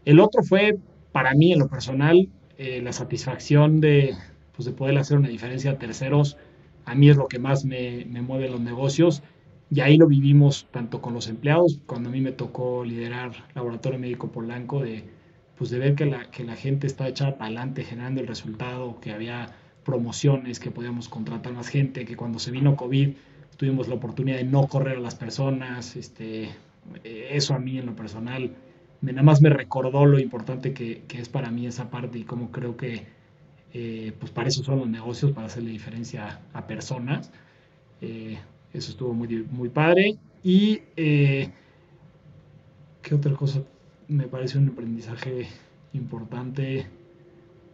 [0.05, 0.77] El otro fue,
[1.11, 4.15] para mí, en lo personal, eh, la satisfacción de,
[4.55, 6.37] pues, de poder hacer una diferencia a terceros.
[6.85, 9.23] A mí es lo que más me, me mueve en los negocios.
[9.69, 13.99] Y ahí lo vivimos tanto con los empleados, cuando a mí me tocó liderar Laboratorio
[13.99, 15.03] Médico Polanco, de,
[15.57, 18.99] pues de ver que la, que la gente está echada para adelante generando el resultado,
[19.01, 19.53] que había
[19.83, 23.09] promociones, que podíamos contratar más gente, que cuando se vino COVID
[23.57, 26.49] tuvimos la oportunidad de no correr a las personas, este,
[27.03, 28.51] eso a mí en lo personal,
[29.01, 32.23] me, nada más me recordó lo importante que, que, es para mí esa parte y
[32.23, 33.07] cómo creo que
[33.73, 37.31] eh, pues para eso son los negocios, para hacerle diferencia a personas.
[38.01, 38.37] Eh,
[38.79, 40.17] eso estuvo muy, muy padre.
[40.43, 41.49] Y eh,
[43.01, 43.61] qué otra cosa
[44.07, 45.47] me parece un aprendizaje
[45.93, 46.87] importante.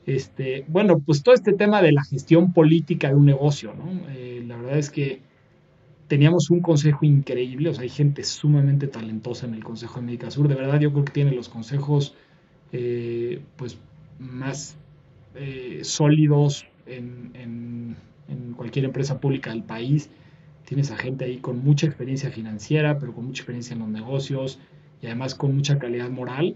[0.05, 3.85] Este, bueno, pues todo este tema de la gestión política de un negocio, ¿no?
[4.45, 5.21] la verdad es que
[6.07, 10.29] teníamos un consejo increíble, o sea, hay gente sumamente talentosa en el Consejo de Médica
[10.29, 12.13] Sur, de verdad yo creo que tiene los consejos
[12.71, 13.77] eh, pues
[14.19, 14.75] más
[15.35, 17.95] eh, sólidos en, en,
[18.55, 20.09] cualquier empresa pública del país.
[20.65, 24.59] Tienes a gente ahí con mucha experiencia financiera, pero con mucha experiencia en los negocios
[25.01, 26.55] y además con mucha calidad moral.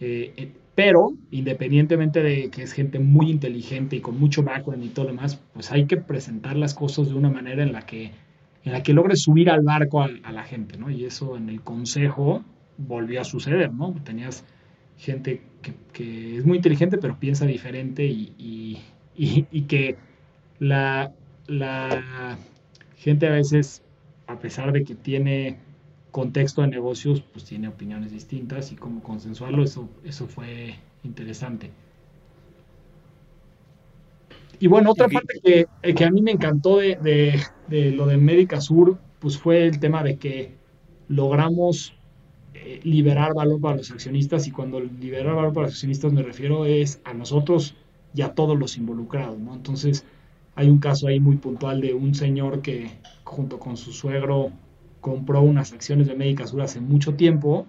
[0.00, 5.04] Eh, pero independientemente de que es gente muy inteligente y con mucho background y todo
[5.06, 8.12] lo demás, pues hay que presentar las cosas de una manera en la que
[8.64, 10.90] en la que logres subir al barco a, la gente, ¿no?
[10.90, 12.42] Y eso en el consejo
[12.76, 13.94] volvió a suceder, ¿no?
[14.04, 14.44] Tenías
[14.98, 15.42] gente
[15.92, 18.78] que, es muy inteligente pero piensa diferente y,
[19.68, 19.96] que
[20.58, 21.12] la,
[21.46, 22.38] la,
[23.00, 23.82] gente a veces,
[24.26, 25.58] a pesar de que tiene
[26.10, 31.70] contexto de negocios, pues tiene opiniones distintas y como consensuarlo, eso, eso fue interesante.
[34.58, 38.18] Y bueno, otra parte que, eh, que, a mí me encantó de, de, lo de
[38.18, 40.52] Médica Sur, pues fue el tema de que
[41.08, 41.94] logramos
[42.52, 46.66] eh, liberar valor para los accionistas y cuando liberar valor para los accionistas me refiero
[46.66, 47.74] es a nosotros
[48.14, 49.54] y a todos los involucrados, ¿no?
[49.54, 50.04] Entonces
[50.54, 52.90] hay un caso ahí muy puntual de un señor que
[53.24, 54.50] junto con su suegro
[55.00, 57.66] compró unas acciones de Médica Sur hace mucho tiempo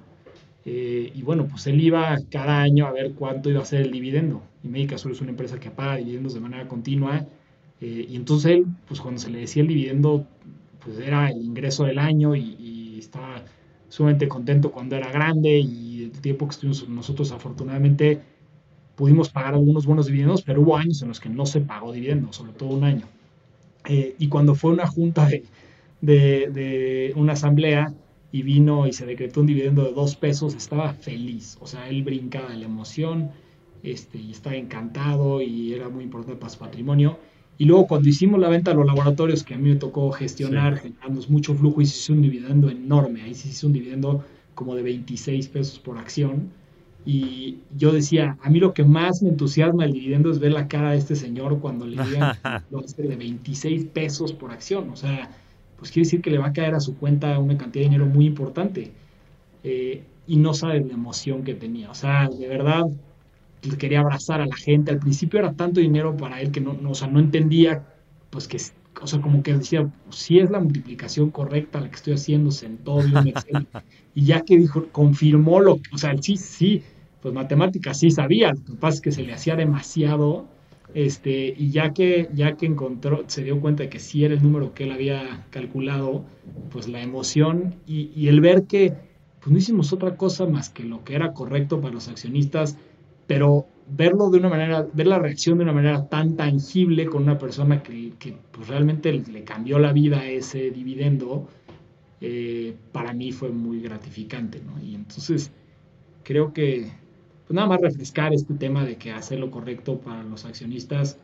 [0.65, 3.91] eh, y bueno, pues él iba cada año a ver cuánto iba a ser el
[3.91, 4.43] dividendo.
[4.63, 7.25] Y Médica Sur es una empresa que paga dividendos de manera continua.
[7.79, 10.27] Eh, y entonces él, pues cuando se le decía el dividendo,
[10.83, 13.43] pues era el ingreso del año y, estaba
[13.89, 18.21] sumamente contento cuando era grande y el tiempo que estuvimos nosotros afortunadamente
[19.01, 22.35] pudimos pagar algunos buenos dividendos, pero hubo años en los que no se pagó dividendos,
[22.35, 23.07] sobre todo un año.
[23.85, 25.43] Eh, y cuando fue una junta de,
[26.01, 27.95] de, de una asamblea,
[28.31, 31.57] y vino y se decretó un dividendo de dos pesos, estaba feliz.
[31.61, 33.31] O sea, él brincaba de la emoción
[33.81, 37.17] este, y estaba encantado y era muy importante para su patrimonio.
[37.57, 40.77] Y luego cuando hicimos la venta a los laboratorios, que a mí me tocó gestionar,
[40.77, 43.23] generando mucho flujo, y se hizo un dividendo enorme.
[43.23, 46.51] Ahí se hizo un dividendo como de 26 pesos por acción.
[47.05, 50.67] Y yo decía, a mí lo que más me entusiasma el dividendo es ver la
[50.67, 52.37] cara de este señor cuando le digan
[52.97, 54.89] de 26 pesos por acción.
[54.91, 55.29] O sea,
[55.79, 58.05] pues quiere decir que le va a caer a su cuenta una cantidad de dinero
[58.05, 58.91] muy importante.
[59.63, 61.89] Eh, y no sabe la emoción que tenía.
[61.89, 62.85] O sea, de verdad,
[63.77, 64.91] quería abrazar a la gente.
[64.91, 67.85] Al principio era tanto dinero para él que no, no, o sea, no entendía,
[68.29, 68.59] pues que,
[69.01, 72.99] o sea, como que decía, si es la multiplicación correcta la que estoy haciendo, sentó,
[74.15, 76.83] y ya que dijo, confirmó lo que, o sea, sí, sí,
[77.21, 80.47] pues matemáticas sí sabía, lo que pasa es que se le hacía demasiado
[80.93, 84.43] este, y ya que, ya que encontró, se dio cuenta de que sí era el
[84.43, 86.25] número que él había calculado,
[86.69, 88.93] pues la emoción y, el ver que
[89.39, 92.77] pues no hicimos otra cosa más que lo que era correcto para los accionistas,
[93.31, 97.37] pero verlo de una manera, ver la reacción de una manera tan tangible con una
[97.37, 98.13] persona que,
[98.51, 101.47] pues realmente le cambió la vida a ese dividendo,
[102.19, 104.61] eh, para mí fue muy gratificante.
[104.83, 105.53] Y entonces
[106.23, 106.91] creo que
[107.47, 111.17] pues nada más refrescar este tema de que hacer lo correcto para los accionistas,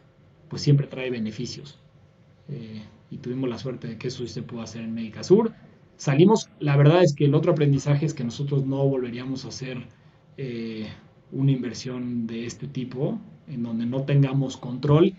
[0.47, 1.77] pues siempre trae beneficios.
[2.47, 5.51] Eh, y tuvimos la suerte de que eso se pudo hacer en Médica Sur.
[5.97, 9.87] Salimos, la verdad es que el otro aprendizaje es que nosotros no volveríamos a hacer
[10.37, 10.87] eh,
[11.31, 15.13] una inversión de este tipo, en donde no tengamos control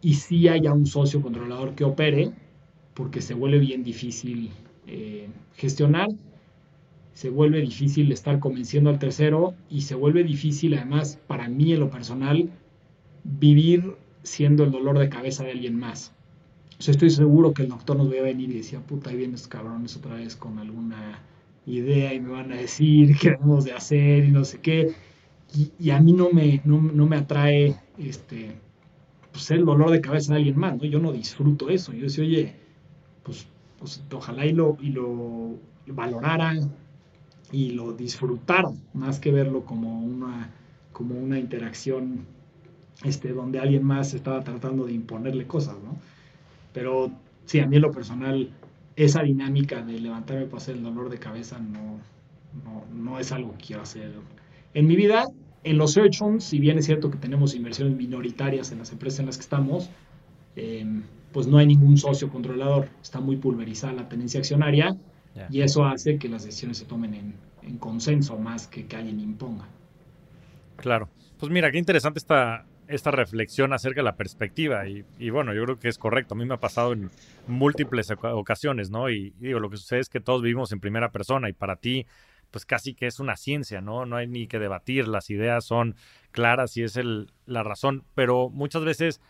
[0.00, 2.32] y sí haya un socio controlador que opere,
[2.94, 4.50] porque se vuelve bien difícil
[4.86, 6.08] eh, gestionar
[7.14, 11.80] se vuelve difícil estar convenciendo al tercero y se vuelve difícil además para mí en
[11.80, 12.50] lo personal
[13.24, 16.12] vivir siendo el dolor de cabeza de alguien más.
[16.76, 19.96] pues estoy seguro que el doctor nos veía venir y decía, puta, ahí vienes cabrones
[19.96, 21.20] otra vez con alguna
[21.66, 24.94] idea y me van a decir qué debemos de hacer y no sé qué.
[25.78, 28.52] Y, a mí no me, no, me atrae este,
[29.32, 30.84] pues el dolor de cabeza de alguien más, ¿no?
[30.84, 31.92] Yo no disfruto eso.
[31.92, 32.56] Yo decía, oye,
[33.22, 33.46] pues,
[33.78, 36.72] pues ojalá y lo, y lo valoraran
[37.50, 40.50] y lo disfrutaran, más que verlo como una,
[40.92, 42.24] como una interacción
[43.04, 45.96] este, donde alguien más estaba tratando de imponerle cosas, ¿no?
[46.72, 47.10] Pero
[47.44, 48.50] sí, a mí en lo personal,
[48.96, 52.00] esa dinámica de levantarme para hacer el dolor de cabeza no,
[52.94, 54.12] no, es algo que quiero hacer.
[54.74, 55.26] En mi vida,
[55.64, 59.26] en los search si bien es cierto que tenemos inversiones minoritarias en las empresas en
[59.26, 59.90] las que estamos,
[60.56, 61.02] em,
[61.32, 64.96] pues no hay ningún socio controlador, está muy pulverizada la tenencia accionaria
[65.50, 69.18] y eso hace que las decisiones se tomen en, en consenso más que que alguien
[69.18, 69.66] imponga.
[70.76, 71.08] Claro.
[71.38, 74.86] Pues mira, qué interesante esta, esta reflexión acerca de la perspectiva.
[74.86, 76.34] Y, bueno, yo creo que es correcto.
[76.34, 77.10] A mí me ha pasado en
[77.46, 79.10] múltiples ocasiones, ¿no?
[79.10, 82.06] Y, digo, lo que sucede es que todos vivimos en primera persona y para ti,
[82.52, 84.06] pues casi que es una ciencia, ¿no?
[84.06, 85.96] No hay ni que debatir, las ideas son
[86.30, 88.04] claras y es el, la razón.
[88.14, 89.20] Pero muchas veces,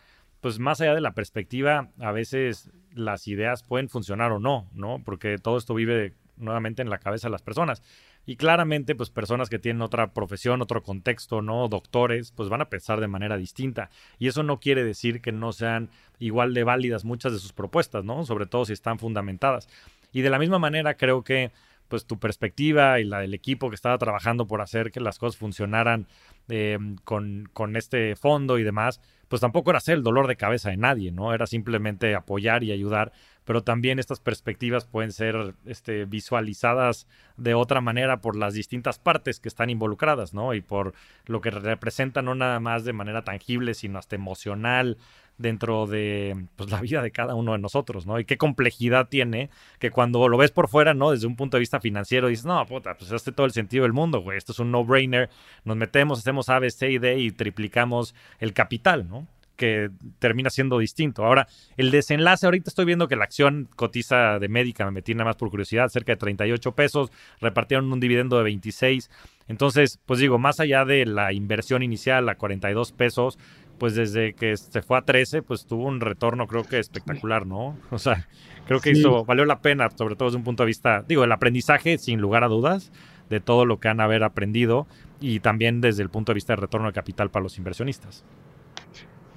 [0.40, 5.00] pues más allá de la perspectiva, a veces las ideas pueden funcionar o no, ¿no?
[5.04, 7.82] Porque todo esto vive nuevamente en la cabeza de las personas.
[8.26, 11.68] Y claramente, pues personas que tienen otra profesión, otro contexto, ¿no?
[11.68, 13.90] Doctores, pues van a pensar de manera distinta.
[14.18, 18.04] Y eso no quiere decir que no sean igual de válidas muchas de sus propuestas,
[18.04, 18.24] ¿no?
[18.24, 19.68] Sobre todo si están fundamentadas.
[20.12, 21.52] Y de la misma manera creo que
[21.92, 25.38] pues tu perspectiva y la del equipo que estaba trabajando por hacer que las cosas
[25.38, 26.06] funcionaran
[26.48, 30.68] eh, con, con, este fondo y demás, pues tampoco era hacer el dolor de cabeza
[30.68, 31.32] de nadie, ¿no?
[31.32, 33.12] Era simplemente apoyar y ayudar
[33.44, 37.06] pero también estas perspectivas pueden ser este, visualizadas
[37.36, 40.54] de otra manera por las distintas partes que están involucradas, ¿no?
[40.54, 40.94] Y por
[41.26, 44.98] lo que representan no nada más de manera tangible, sino hasta emocional
[45.38, 48.20] dentro de pues, la vida de cada uno de nosotros, ¿no?
[48.20, 51.10] Y qué complejidad tiene que cuando lo ves por fuera, ¿no?
[51.10, 53.92] Desde un punto de vista financiero, dices, no, puta, pues hace todo el sentido del
[53.92, 55.30] mundo, güey, esto es un no-brainer,
[55.64, 59.21] nos metemos, hacemos A, B, C y D y triplicamos el capital, ¿no?
[59.62, 61.24] Que termina siendo distinto.
[61.24, 61.46] Ahora,
[61.76, 65.36] el desenlace, ahorita estoy viendo que la acción cotiza de médica, me metí nada más
[65.36, 69.08] por curiosidad, cerca de 38 pesos, repartieron un dividendo de 26.
[69.46, 73.38] Entonces, pues digo, más allá de la inversión inicial a 42 pesos,
[73.78, 77.78] pues desde que se fue a 13, pues tuvo un retorno creo que espectacular, ¿no?
[77.92, 78.26] O sea,
[78.66, 81.30] creo que hizo, valió la pena, sobre todo desde un punto de vista, digo, el
[81.30, 82.90] aprendizaje sin lugar a dudas
[83.30, 84.88] de todo lo que han haber aprendido
[85.20, 88.24] y también desde el punto de vista de retorno de capital para los inversionistas.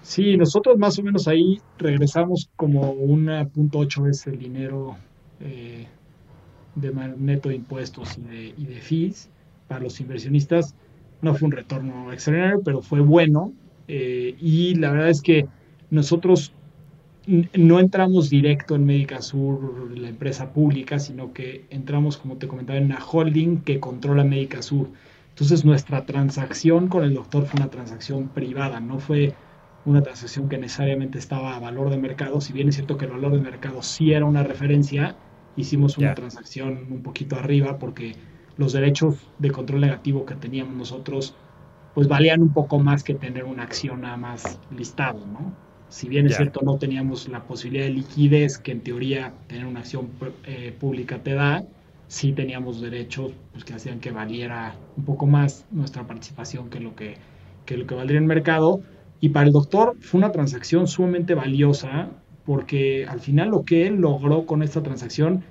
[0.06, 4.96] Sí, nosotros más o menos ahí regresamos como una punto ocho veces el dinero
[5.40, 5.88] eh,
[6.76, 9.32] de neto de impuestos y de, y de fees
[9.68, 10.76] para los inversionistas.
[11.24, 13.52] No fue un retorno extraordinario, pero fue bueno.
[13.88, 15.48] Eh, y la verdad es que
[15.90, 16.54] nosotros
[17.26, 22.78] no entramos directo en Médica Sur, la empresa pública, sino que entramos, como te comentaba,
[22.78, 24.92] en una holding que controla Médica Sur.
[25.30, 29.34] Entonces nuestra transacción con el doctor fue una transacción privada, no fue
[29.86, 33.12] una transacción que necesariamente estaba a valor de mercado, si bien es cierto que el
[33.12, 35.16] valor de mercado sí era una referencia,
[35.56, 38.16] hicimos una transacción un poquito arriba porque
[38.58, 41.36] los derechos de control negativo que teníamos nosotros
[41.94, 45.54] pues valían un poco más que tener una acción nada más listado, ¿no?
[45.88, 49.80] Si bien es cierto no teníamos la posibilidad de liquidez que en teoría tener una
[49.80, 50.10] acción
[50.46, 51.64] eh, pública te da,
[52.08, 56.96] sí teníamos derechos pues, que hacían que valiera un poco más nuestra participación que lo
[56.96, 57.16] que,
[57.66, 58.82] que lo que valdría en mercado,
[59.20, 62.10] y para el doctor fue una transacción sumamente valiosa
[62.46, 65.44] porque al final lo que él logró con esta transacción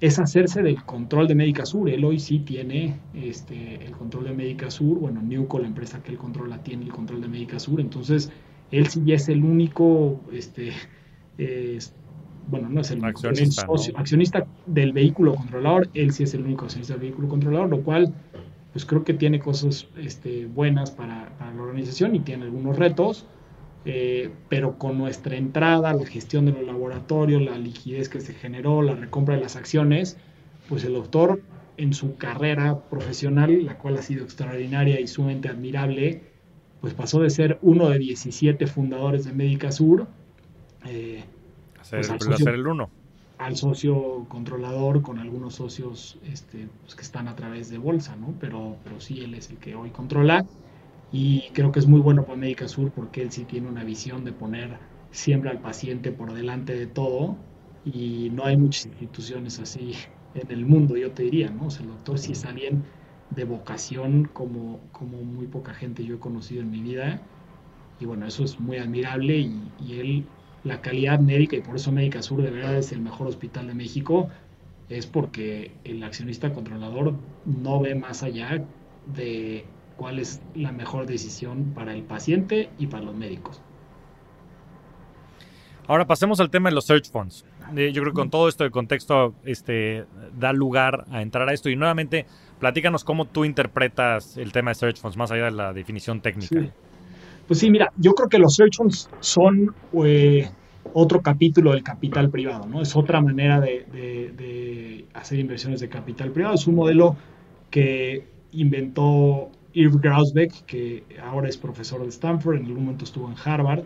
[0.00, 1.88] es hacerse del control de Médica Sur.
[1.88, 4.98] Él hoy sí tiene este, el control de Médica Sur.
[4.98, 7.80] Bueno, Newco, la empresa que él controla, tiene el control de Médica Sur.
[7.80, 8.32] Entonces,
[8.72, 10.72] él sí ya es el único, este,
[12.48, 15.88] bueno, no es el accionista, accionista del vehículo controlador.
[15.94, 18.12] Él sí es el único accionista del vehículo controlador, lo cual
[18.72, 23.26] pues creo que tiene cosas este, buenas para, la organización y tiene algunos retos,
[23.84, 28.80] eh, pero con nuestra entrada, la gestión de los laboratorios, la liquidez que se generó,
[28.82, 30.16] la recompra de las acciones,
[30.68, 31.42] pues el doctor
[31.76, 36.22] en su carrera profesional, la cual ha sido extraordinaria y sumamente admirable,
[36.80, 40.06] pues pasó de ser uno de 17 fundadores de Médica Sur
[40.86, 41.24] eh,
[41.80, 42.90] a ser, pues, el uno
[43.44, 48.34] al socio controlador con algunos socios este, pues, que están a través de bolsa, ¿no?
[48.40, 50.44] Pero, pero sí, él es el que hoy controla
[51.12, 54.24] y creo que es muy bueno para Médica Sur porque él sí tiene una visión
[54.24, 54.78] de poner
[55.10, 57.36] siempre al paciente por delante de todo
[57.84, 59.92] y no hay muchas instituciones así
[60.34, 61.66] en el mundo, yo te diría, ¿no?
[61.66, 62.84] O el doctor sí es alguien
[63.30, 67.20] de vocación como, como muy poca gente yo he conocido en mi vida
[68.00, 70.26] y bueno, eso es muy admirable y él
[70.64, 73.74] la calidad médica y por eso Médica Sur de verdad es el mejor hospital de
[73.74, 74.28] México,
[74.88, 78.64] es porque el accionista controlador no ve más allá
[79.14, 79.64] de
[79.96, 83.60] cuál es la mejor decisión para el paciente y para los médicos.
[85.88, 87.44] Ahora pasemos al tema de los search funds.
[87.76, 90.04] Eh, yo creo que con todo esto de contexto este,
[90.38, 91.70] da lugar a entrar a esto.
[91.70, 92.26] Y nuevamente,
[92.60, 96.72] platícanos cómo tú interpretas el tema de search funds, más allá de la definición técnica.
[97.46, 99.74] Pues sí, mira, yo creo que los search funds son
[100.04, 100.48] eh,
[100.92, 102.82] otro capítulo del capital privado, ¿no?
[102.82, 106.54] Es otra manera de, de, hacer inversiones de capital privado.
[106.54, 107.16] Es un modelo
[107.70, 113.34] que inventó Irv Grausbeck, que ahora es profesor de Stanford, en algún momento estuvo en
[113.42, 113.84] Harvard.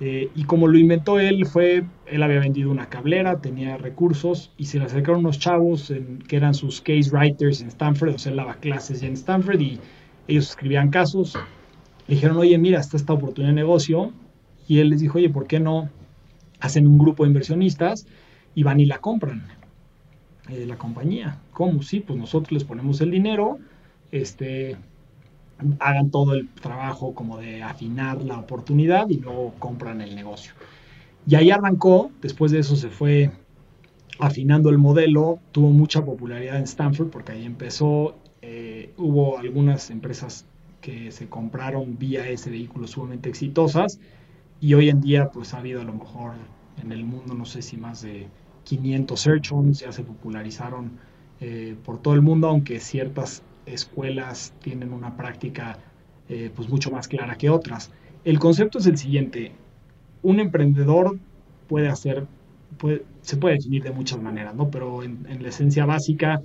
[0.00, 4.64] Eh, y como lo inventó él, fue, él había vendido una cablera, tenía recursos y
[4.64, 5.92] se le acercaron unos chavos
[6.26, 9.60] que eran sus case writers en Stanford, o sea, él daba clases ya en Stanford
[9.60, 9.78] y
[10.26, 11.38] ellos escribían casos.
[12.12, 14.12] Dijeron, oye, mira, está esta oportunidad de negocio.
[14.68, 15.88] Y él les dijo, oye, ¿por qué no
[16.60, 18.06] hacen un grupo de inversionistas
[18.54, 19.46] y van y la compran?
[20.50, 21.38] Eh, la compañía.
[21.54, 21.82] ¿Cómo?
[21.82, 23.60] Sí, pues nosotros les ponemos el dinero,
[24.10, 24.76] este,
[25.78, 30.52] hagan todo el trabajo como de afinar la oportunidad y luego compran el negocio.
[31.26, 33.30] Y ahí arrancó, después de eso se fue
[34.18, 40.44] afinando el modelo, tuvo mucha popularidad en Stanford porque ahí empezó, eh, hubo algunas empresas
[40.82, 43.98] que se compraron vía ese vehículo sumamente exitosas
[44.60, 46.32] y hoy en día pues ha habido a lo mejor
[46.82, 48.28] en el mundo no sé si más de
[48.64, 50.90] 500 search ya se popularizaron
[51.40, 55.78] eh, por todo el mundo aunque ciertas escuelas tienen una práctica
[56.28, 57.90] eh, pues mucho más clara que otras.
[58.24, 59.52] El concepto es el siguiente,
[60.22, 61.18] un emprendedor
[61.68, 62.26] puede hacer,
[63.20, 64.70] se puede definir de muchas maneras, ¿no?
[64.70, 66.40] Pero en, la esencia básica,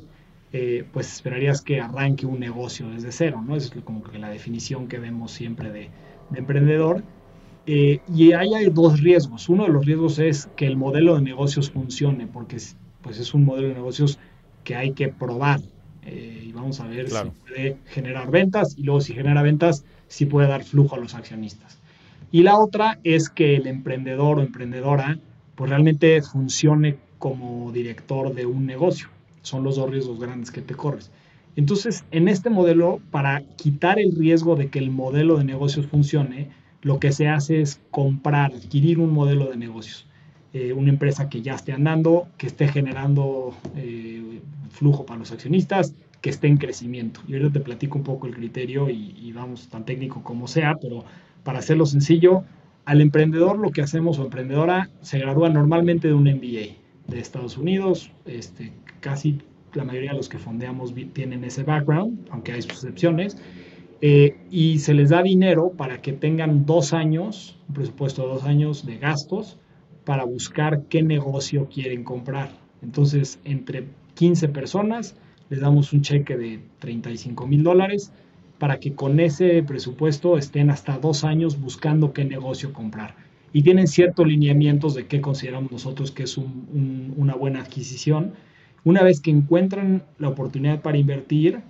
[0.54, 3.56] eh, pues esperarías que arranque un negocio desde cero, ¿no?
[3.56, 5.90] es como que la definición que vemos siempre de,
[6.36, 7.04] emprendedor.
[7.66, 9.50] Eh, y ahí hay dos riesgos.
[9.50, 12.58] Uno de los riesgos es que el modelo de negocios funcione, porque
[13.02, 14.20] pues es un modelo de negocios
[14.64, 15.60] que hay que probar,
[16.06, 20.26] eh, y vamos a ver si puede generar ventas y luego si genera ventas, si
[20.26, 21.80] puede dar flujo a los accionistas.
[22.32, 25.20] Y la otra es que el emprendedor o emprendedora
[25.56, 29.10] pues realmente funcione como director de un negocio.
[29.48, 31.10] Son los dos riesgos grandes que te corres.
[31.56, 36.50] Entonces, en este modelo, para quitar el riesgo de que el modelo de negocios funcione,
[36.82, 40.06] lo que se hace es comprar, adquirir un modelo de negocios.
[40.54, 45.96] Eh, una empresa que ya esté andando, que esté generando eh, flujo para los accionistas,
[46.22, 47.22] que esté en crecimiento.
[47.28, 51.06] Y ahorita te platico un poco el criterio y, vamos tan técnico como sea, pero
[51.44, 52.44] para hacerlo sencillo,
[52.86, 57.58] al emprendedor lo que hacemos o emprendedora se gradúa normalmente de un MBA de Estados
[57.58, 59.40] Unidos, este, casi
[59.74, 63.38] la mayoría de los que fondeamos tienen ese background, aunque hay excepciones,
[64.02, 68.44] eh, y se les da dinero para que tengan dos años, un presupuesto de dos
[68.44, 69.58] años de gastos,
[70.06, 72.50] para buscar qué negocio quieren comprar.
[72.82, 75.16] Entonces, entre 15 personas,
[75.50, 78.12] les damos un cheque de 35 mil dólares
[78.60, 83.16] para que con ese presupuesto estén hasta dos años buscando qué negocio comprar.
[83.54, 88.34] Y tienen ciertos lineamientos de qué consideramos nosotros que es una buena adquisición.
[88.84, 91.62] Una vez que encuentran la oportunidad para invertir,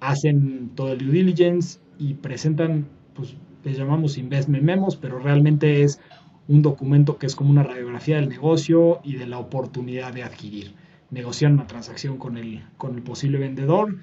[0.00, 6.00] hacen todo el due diligence y presentan, pues les llamamos investment memos, pero realmente es
[6.48, 10.74] un documento que es como una radiografía del negocio y de la oportunidad de adquirir
[11.10, 13.96] negocian una transacción con el, con el posible vendedor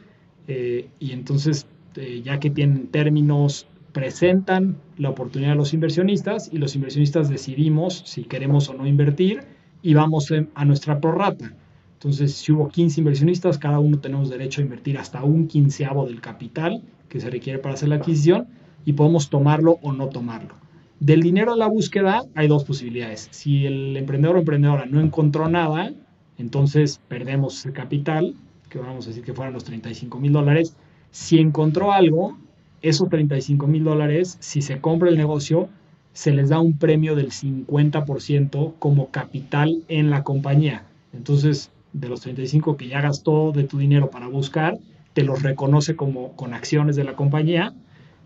[0.47, 6.57] eh, y entonces eh, ya que tienen términos presentan la oportunidad a los inversionistas y
[6.57, 9.43] los inversionistas decidimos si queremos o no invertir
[9.81, 11.53] y vamos a nuestra prorrata.
[11.93, 16.19] Entonces, si hubo 15 inversionistas, cada uno tenemos derecho a invertir hasta un quinceavo del
[16.19, 18.47] capital que se requiere para hacer la adquisición
[18.83, 20.55] y podemos tomarlo o no tomarlo.
[20.99, 23.27] Del dinero a la búsqueda hay dos posibilidades.
[23.31, 25.93] Si el emprendedor o emprendedora no encontró nada,
[26.37, 28.35] entonces perdemos el capital,
[28.69, 30.75] que vamos a decir que fueran los 35 mil dólares.
[31.11, 32.37] Si encontró algo,
[32.83, 35.69] esos 35 mil dólares, si se compra el negocio,
[36.11, 40.85] se les da un premio del 50% como capital en la compañía.
[41.13, 44.77] Entonces, de los 35 que ya gastó de tu dinero para buscar,
[45.13, 47.73] te los reconoce como con acciones de la compañía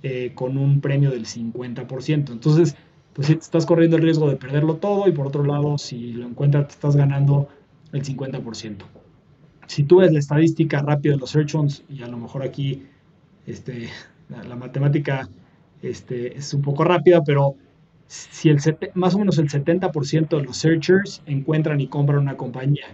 [0.03, 2.31] eh, con un premio del 50%.
[2.31, 2.75] Entonces,
[3.13, 6.67] pues estás corriendo el riesgo de perderlo todo y por otro lado, si lo encuentras,
[6.67, 7.49] te estás ganando
[7.93, 8.75] el 50%.
[9.67, 12.83] Si tú ves la estadística rápida de los search funds, y a lo mejor aquí
[13.45, 13.89] este,
[14.29, 15.29] la, matemática
[15.81, 17.55] este, es un poco rápida, pero
[18.07, 18.59] si el
[18.93, 22.85] más o menos el 70% de los searchers encuentran y compran una compañía,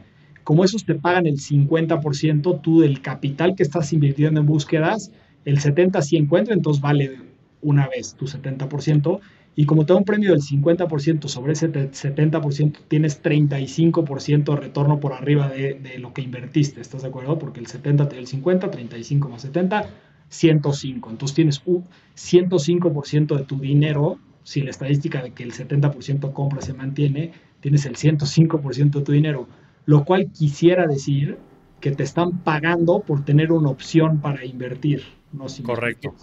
[0.44, 5.12] como esos te pagan el 50%, tú del capital que estás invirtiendo en búsquedas,
[5.46, 7.20] el 70% si encuentra, entonces vale
[7.62, 9.20] una vez tu 70%,
[9.56, 15.00] y como te da un premio del 50% sobre ese 70%, tienes 35% de retorno
[15.00, 17.38] por arriba de, de, lo que invertiste, ¿estás de acuerdo?
[17.38, 19.90] Porque el 70 te da el 50, 35 más 70,
[20.34, 21.10] 105.
[21.12, 26.62] Entonces tienes un 105% de tu dinero, si la estadística de que el 70% compra
[26.62, 29.48] se mantiene, tienes el 105% de tu dinero,
[29.86, 31.38] lo cual quisiera decir
[31.80, 35.04] que te están pagando por tener una opción para invertir.
[35.32, 36.14] No Correcto.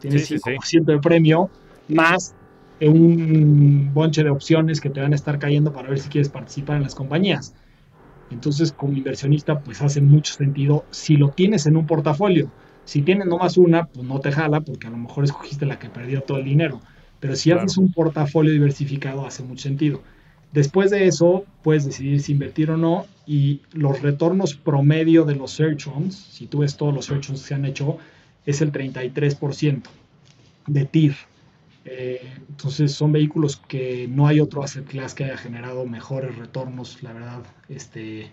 [0.00, 1.50] tienes 5% de premio
[1.88, 2.34] más
[2.80, 6.76] un bonche de opciones que te van a estar cayendo para ver si quieres participar
[6.76, 7.54] en las compañías.
[8.30, 12.50] Entonces, como inversionista, pues hace mucho sentido si lo tienes en un portafolio.
[12.86, 15.90] Si tienes nomás una, pues no te jala porque a lo mejor escogiste la que
[15.90, 16.80] perdió todo el dinero.
[17.20, 20.02] Pero si haces un portafolio diversificado, hace mucho sentido.
[20.52, 25.50] Después de eso, puedes decidir si invertir o no y los retornos promedio de los
[25.50, 27.98] search funds, si tú ves todos los search funds que se han hecho,
[28.46, 29.82] es el 33%
[30.68, 31.16] de TIR.
[31.84, 37.02] Eh, entonces son vehículos que no hay otro asset class que haya generado mejores retornos,
[37.02, 37.42] la verdad.
[37.68, 38.30] Este,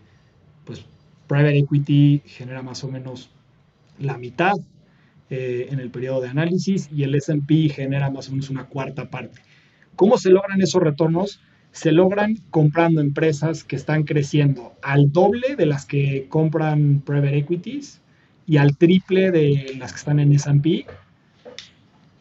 [0.66, 0.86] pues
[1.28, 3.32] private equity genera más o menos
[4.00, 4.56] la mitad
[5.30, 9.10] eh, en el periodo de análisis y el S&P genera más o menos una cuarta
[9.10, 9.42] parte.
[9.96, 11.42] ¿Cómo se logran esos retornos?
[11.72, 18.02] Se logran comprando empresas que están creciendo al doble de las que compran private equities
[18.46, 20.86] y al triple de las que están en S&P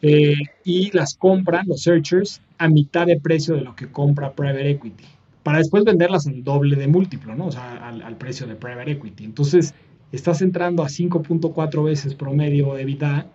[0.01, 4.71] eh, y las compran los searchers a mitad de precio de lo que compra private
[4.71, 5.05] equity
[5.43, 7.47] para después venderlas al doble de múltiplo, ¿no?
[7.47, 9.25] O sea, al, al precio de private equity.
[9.25, 9.75] Entonces,
[10.13, 13.25] estás entrando a 5.4 veces promedio de EBITDA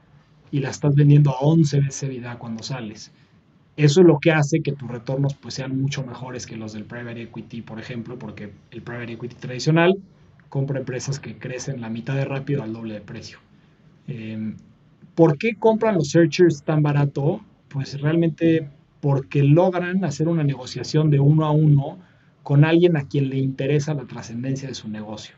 [0.53, 3.13] y la estás vendiendo a 11 veces EBITDA cuando sales.
[3.77, 6.85] Eso es lo que hace que tus retornos pues, sean mucho mejores que los del
[6.85, 9.99] private equity, por ejemplo, porque el private equity tradicional
[10.49, 13.39] compra empresas que crecen la mitad de rápido al doble de precio.
[14.07, 14.57] Em,
[15.15, 17.41] ¿Por qué compran los searchers tan barato?
[17.69, 18.69] Pues realmente
[19.01, 21.99] porque logran hacer una negociación de uno a uno
[22.45, 25.38] con alguien a quien le interesa la trascendencia de su negocio.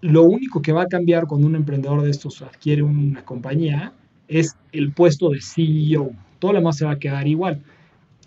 [0.00, 3.92] Lo único que va a cambiar cuando un emprendedor de estos adquiere una compañía
[4.28, 6.10] es el puesto de CEO.
[6.38, 7.62] Todo lo demás se va a quedar igual.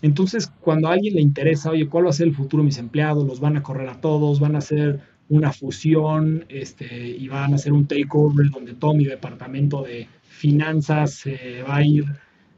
[0.02, 2.78] Entonces, cuando a alguien le interesa, oye, ¿cuál va a ser el futuro de mis
[2.78, 3.26] empleados?
[3.26, 4.40] ¿Los van a correr a todos?
[4.40, 9.04] ¿Van a hacer una fusión este, y van a hacer un takeover donde todo mi
[9.04, 12.04] departamento de finanzas se va a ir,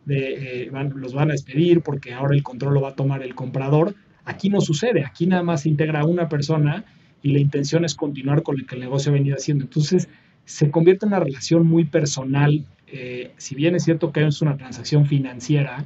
[0.07, 3.35] de, eh, los van a despedir porque ahora el control lo va a tomar el
[3.35, 3.95] comprador?
[4.25, 5.05] Aquí no sucede.
[5.05, 6.85] Aquí nada más se integra una persona
[7.23, 9.65] y la intención es continuar con lo que el negocio ha venido haciendo.
[9.65, 10.09] Entonces,
[10.45, 12.65] se convierte en una relación muy personal.
[12.89, 15.85] Eh, si bien es cierto que es una transacción financiera,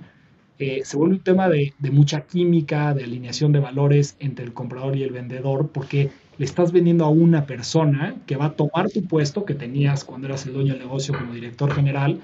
[0.59, 4.97] eh, se vuelve un tema de, mucha química, de alineación de valores entre el comprador
[4.97, 9.05] y el vendedor, porque le estás vendiendo a una persona que va a tomar tu
[9.05, 12.21] puesto que tenías cuando eras el dueño del negocio como director general.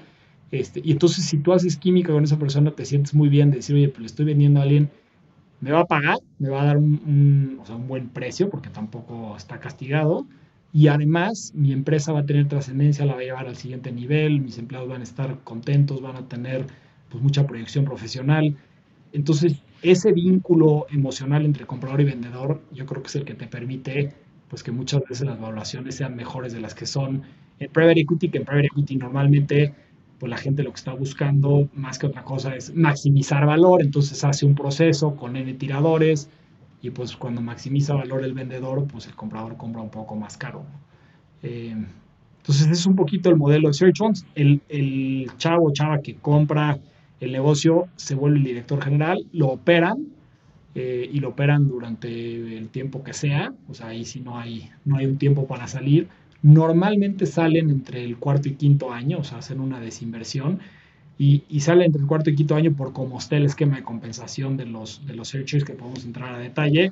[0.51, 3.57] Este, y entonces, si tú haces química con esa persona, te sientes muy bien de
[3.57, 4.89] decir, oye, pues le estoy vendiendo a alguien
[5.63, 10.27] me va a pagar, me va a dar un, buen precio porque tampoco está castigado.
[10.73, 14.41] Y además mi empresa va a tener trascendencia, la va a llevar al siguiente nivel,
[14.41, 16.65] mis empleados van a estar contentos, van a tener
[17.09, 18.57] pues, mucha proyección profesional.
[19.13, 23.47] Entonces, ese vínculo emocional entre comprador y vendedor, yo creo que es el que te
[23.47, 24.13] permite
[24.49, 27.21] pues, que muchas veces las evaluaciones sean mejores de las que son
[27.59, 29.73] en private equity, que en private equity normalmente
[30.23, 34.23] pues la gente lo que está buscando más que otra cosa es maximizar valor, entonces
[34.23, 36.29] hace un proceso con N tiradores
[36.81, 40.63] y pues cuando maximiza valor el vendedor, pues el comprador compra un poco más caro.
[41.41, 41.75] Eh,
[42.37, 44.25] entonces es un poquito el modelo de Search Funds.
[44.33, 46.79] El, el chavo o chava que compra
[47.19, 50.07] el negocio se vuelve el director general, lo operan
[50.73, 54.69] eh, y lo operan durante el tiempo que sea, o sea, ahí sí no hay,
[54.85, 56.07] no hay un tiempo para salir
[56.43, 60.59] Normalmente salen entre el cuarto y quinto año, o sea, hacen una desinversión
[61.17, 63.83] y, y salen entre el cuarto y quinto año por cómo está el esquema de
[63.83, 66.91] compensación de los, de los searchers que podemos entrar a detalle,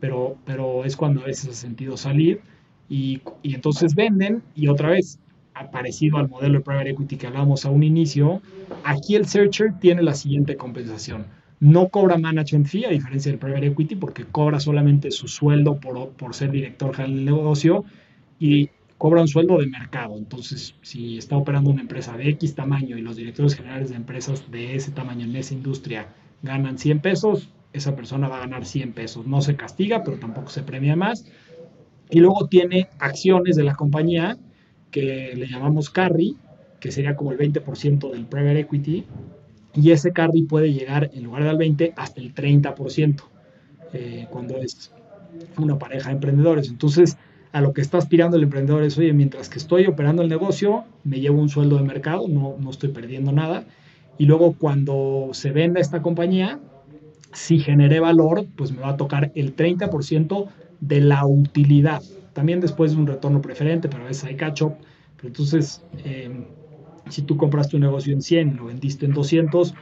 [0.00, 2.40] pero, pero es cuando a veces ha sentido salir
[2.88, 5.18] y, y entonces venden y otra vez,
[5.72, 8.42] parecido al modelo de private equity que hablamos a un inicio,
[8.84, 11.26] aquí el searcher tiene la siguiente compensación.
[11.60, 16.10] No cobra management fee, a diferencia del private equity, porque cobra solamente su sueldo por,
[16.10, 17.84] por ser director general del negocio
[18.38, 20.16] y cobra un sueldo de mercado.
[20.16, 24.50] Entonces, si está operando una empresa de X tamaño y los directores generales de empresas
[24.50, 26.08] de ese tamaño en esa industria
[26.42, 29.26] ganan 100 pesos, esa persona va a ganar 100 pesos.
[29.26, 31.26] No se castiga, pero tampoco se premia más.
[32.10, 34.38] Y luego tiene acciones de la compañía
[34.90, 36.36] que le llamamos carry,
[36.80, 39.04] que sería como el 20% del private equity.
[39.74, 43.22] Y ese carry puede llegar, en lugar del 20, hasta el 30%,
[43.92, 44.92] eh, cuando es
[45.58, 46.68] una pareja de emprendedores.
[46.68, 47.18] Entonces,
[47.56, 50.84] a lo que está aspirando el emprendedor es, oye, mientras que estoy operando el negocio,
[51.04, 53.64] me llevo un sueldo de mercado, no, no estoy perdiendo nada.
[54.18, 56.60] y luego cuando se venda esta compañía,
[57.32, 60.48] si generé valor, pues me va a tocar el 30%
[60.80, 62.02] de la utilidad.
[62.34, 64.74] También después de un retorno preferente, pero a veces hay catch-up.
[65.16, 66.44] Pero entonces, em,
[67.08, 69.74] si tú compraste un negocio en 100 y lo vendiste en 200,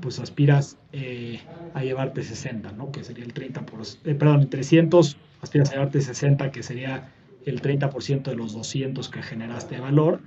[0.00, 1.38] pues aspiras eh,
[1.74, 2.90] a llevarte 60, ¿no?
[2.90, 7.08] Que sería el 30%, por, eh, perdón, en 300 aspiras a llevarte 60, que sería
[7.46, 10.20] el 30% de los 200 que generaste de valor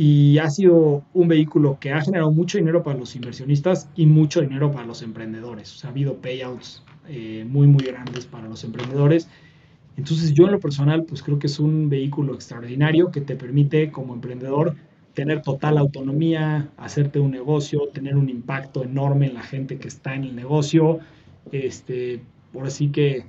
[0.00, 4.40] y ha sido un vehículo que ha generado mucho dinero para los inversionistas y mucho
[4.40, 5.82] dinero para los emprendedores.
[5.82, 9.28] O ha habido payouts eh, muy, muy grandes para los emprendedores.
[9.96, 13.90] Entonces yo en lo personal, pues creo que es un vehículo extraordinario que te permite
[13.90, 14.76] como emprendedor
[15.14, 20.14] tener total autonomía, hacerte un negocio, tener un impacto enorme en la gente que está
[20.14, 21.00] en el negocio,
[21.50, 22.22] este,
[22.52, 23.24] por así que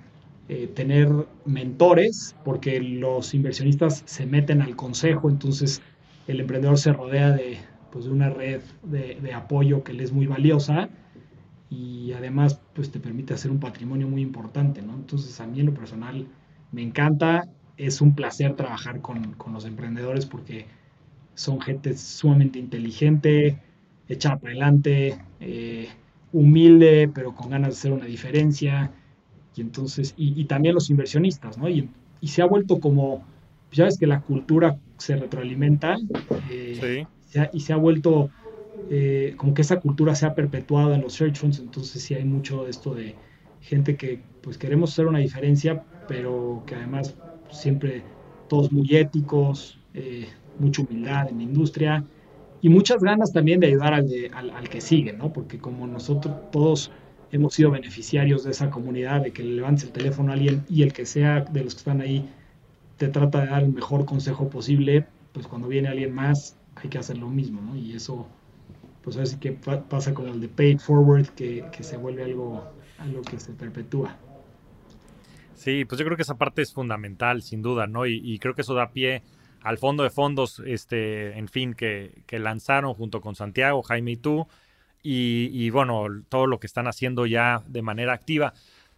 [0.51, 1.09] eh, tener
[1.45, 5.79] mentores, porque los inversionistas se meten al consejo, entonces
[6.27, 7.59] el emprendedor se rodea de,
[7.91, 10.89] pues, de una red de, apoyo que le es muy valiosa
[11.69, 14.95] y además pues te permite hacer un patrimonio muy importante, ¿no?
[14.95, 16.25] Entonces a mí en lo personal
[16.71, 17.47] me encanta,
[17.77, 20.65] es un placer trabajar con, los emprendedores porque
[21.35, 23.59] son gente sumamente inteligente,
[24.07, 25.89] echada para adelante, eh,
[26.33, 28.91] humilde, pero con ganas de hacer una diferencia.
[29.55, 31.67] Y entonces, y, también los inversionistas, ¿no?
[31.67, 31.89] Y,
[32.21, 33.23] y se ha vuelto como
[33.71, 35.97] ya ves que la cultura se retroalimenta
[36.49, 37.05] eh,
[37.53, 38.29] y se ha vuelto
[38.89, 42.23] eh, como que esa cultura se ha perpetuado en los search funds, entonces sí hay
[42.23, 43.15] mucho de esto de
[43.61, 47.15] gente que pues queremos hacer una diferencia, pero que además
[47.51, 48.03] siempre
[48.47, 50.27] todos muy éticos, eh,
[50.57, 52.03] mucha humildad en la industria
[52.61, 55.31] y muchas ganas también de ayudar al, al, que sigue, ¿no?
[55.31, 56.91] Porque como nosotros todos
[57.32, 60.84] hemos sido beneficiarios de esa comunidad, de que le levantes el teléfono a alguien y
[60.84, 62.30] el que sea de los que están ahí
[62.97, 66.97] te trata de dar el mejor consejo posible, pues cuando viene alguien más hay que
[66.97, 67.75] hacer lo mismo, ¿no?
[67.75, 68.27] Y eso,
[69.03, 73.39] pues así que pasa como el de paid forward, que, se vuelve algo, algo que
[73.39, 74.17] se perpetúa.
[75.55, 78.05] Sí, pues yo creo que esa parte es fundamental, sin duda, ¿no?
[78.05, 79.23] Y, creo que eso da pie
[79.61, 84.17] al fondo de fondos, este, en fin, que, que lanzaron junto con Santiago, Jaime y
[84.17, 84.47] tú,
[85.01, 88.53] y, bueno, todo lo que están haciendo ya de manera activa.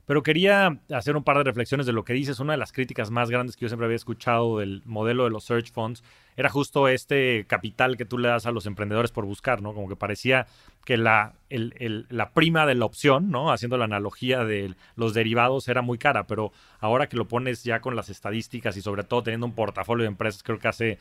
[0.08, 2.40] Pero quería hacer un par de reflexiones de lo que dices.
[2.40, 5.46] Una de las críticas más grandes que yo siempre había escuchado del modelo de los
[5.46, 6.04] search funds
[6.36, 9.74] era justo este capital que tú le das a los emprendedores por buscar, ¿no?
[9.74, 10.48] Como que parecía
[10.86, 13.52] que la, la prima de la opción, ¿no?
[13.54, 17.80] Haciendo la analogía de los derivados era muy cara, pero ahora que lo pones ya
[17.80, 21.00] con las estadísticas y sobre todo teniendo un portafolio de empresas, creo que hace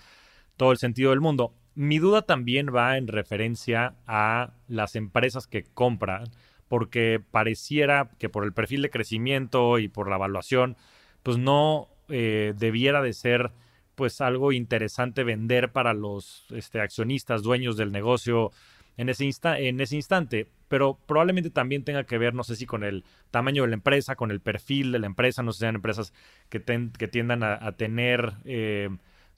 [0.60, 1.54] todo el sentido del mundo.
[1.74, 6.24] Mi duda también va en referencia a las empresas que compran
[6.68, 10.76] porque pareciera que por el perfil de crecimiento y por la evaluación,
[11.22, 13.52] pues no eh, debiera de ser
[13.94, 18.52] pues algo interesante vender para los este, accionistas, dueños del negocio
[18.98, 22.84] en ese, en ese instante, pero probablemente también tenga que ver, no sé si con
[22.84, 25.76] el tamaño de la empresa, con el perfil de la empresa, no sé si sean
[25.76, 26.12] empresas
[26.50, 26.62] que,
[26.98, 28.90] que tiendan a, tener eh,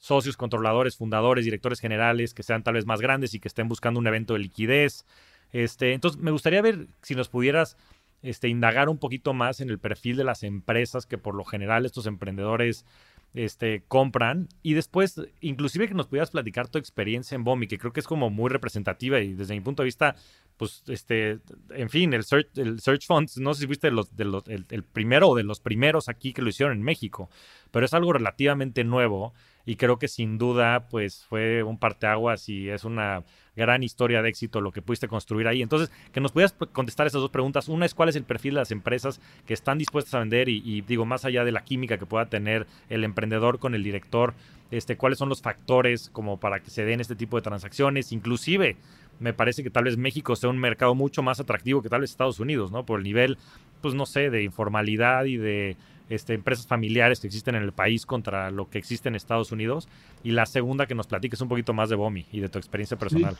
[0.03, 4.01] socios, controladores, fundadores, directores generales, que sean tal vez más grandes y que estén buscando
[4.01, 5.05] un evento de liquidez.
[5.53, 7.77] Este, entonces, me gustaría ver si nos pudieras
[8.21, 11.85] este, indagar un poquito más en el perfil de las empresas que por lo general
[11.85, 12.85] estos emprendedores
[13.33, 17.93] este, compran y después inclusive que nos pudieras platicar tu experiencia en Bomi, que creo
[17.93, 20.17] que es como muy representativa y desde mi punto de vista,
[20.57, 21.39] pues, este,
[21.69, 22.49] en fin, el Search,
[22.79, 26.09] search Funds, no sé si fuiste los, de los, el primero o de los primeros
[26.09, 27.29] aquí que lo hicieron en México,
[27.71, 29.33] pero es algo relativamente nuevo
[29.65, 33.23] y creo que sin duda, pues, fue un parteaguas y es una
[33.55, 35.61] gran historia de éxito lo que pudiste construir ahí.
[35.61, 37.69] Entonces, que nos pudieras contestar esas dos preguntas.
[37.69, 40.81] Una es cuál es el perfil de las empresas que están dispuestas a vender y,
[40.81, 44.33] digo, más allá de la química que pueda tener el emprendedor con el director,
[44.71, 48.11] este, cuáles son los factores como para que se den este tipo de transacciones.
[48.11, 48.75] Inclusive,
[49.19, 52.09] me parece que tal vez México sea un mercado mucho más atractivo que tal vez
[52.09, 52.85] Estados Unidos, ¿no?
[52.85, 53.37] Por el nivel,
[53.81, 55.77] pues no sé, de informalidad y de
[56.13, 59.87] este, empresas familiares que existen en el país contra lo que existe en Estados Unidos.
[60.23, 62.97] Y la segunda, que nos platiques un poquito más de Bomi y de tu experiencia
[62.97, 63.37] personal.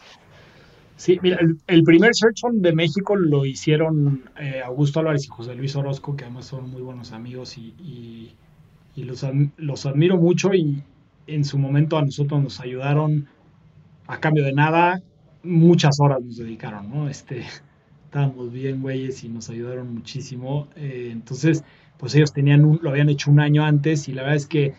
[0.96, 5.56] Sí, mira, el, primer Search Fund de México lo hicieron eh, Augusto Álvarez y José
[5.56, 8.36] Luis Orozco, que además son muy buenos amigos y,
[8.96, 9.26] los,
[9.58, 10.84] los admiro mucho y
[11.26, 13.28] en su momento a nosotros nos ayudaron
[14.08, 15.02] a cambio de nada,
[15.42, 17.10] muchas horas nos dedicaron, ¿no?
[17.10, 17.44] Este,
[18.06, 20.68] estábamos bien, güeyes, y nos ayudaron muchísimo.
[20.76, 21.64] Eh, entonces,
[22.04, 24.74] pues ellos tenían un, lo habían hecho un año antes y la verdad es que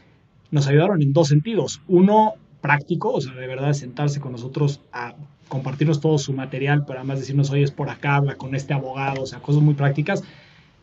[0.50, 1.80] nos ayudaron en dos sentidos.
[1.88, 5.14] Uno, práctico, o sea, de verdad sentarse con nosotros a
[5.48, 9.22] compartirnos todo su material, pero además decirnos, oye, es por acá, habla con este abogado,
[9.22, 10.22] o sea, cosas muy prácticas.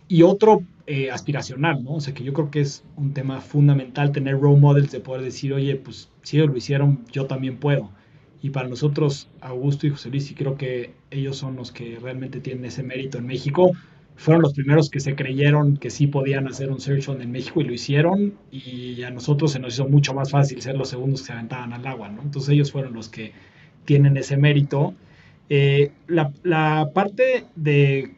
[0.08, 1.94] Y otro eh, aspiracional, ¿no?
[1.94, 5.22] O sea, que yo creo que es un tema fundamental tener role models de poder
[5.22, 7.92] decir, oye, pues si ellos lo hicieron, yo también puedo.
[8.42, 12.40] Y para nosotros, Augusto y José Luis, y creo que ellos son los que realmente
[12.40, 13.74] tienen ese mérito en México,
[14.16, 17.62] fueron los primeros que se creyeron que sí podían hacer un search on en México
[17.62, 21.22] y lo hicieron y a nosotros se nos hizo mucho más fácil ser los segundos
[21.22, 22.22] que se aventaban al agua, ¿no?
[22.22, 23.34] Entonces ellos fueron los que
[23.86, 24.94] tienen ese mérito.
[25.50, 28.16] Eh, la, parte de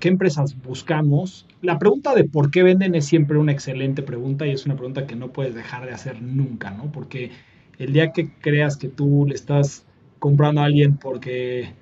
[0.00, 4.50] qué empresas buscamos, la pregunta de por qué venden es siempre una excelente pregunta y
[4.50, 6.92] es una pregunta que no puedes dejar de hacer nunca, ¿no?
[6.92, 7.30] Porque
[7.78, 9.86] el día que creas que tú le estás
[10.18, 11.72] comprando a alguien porque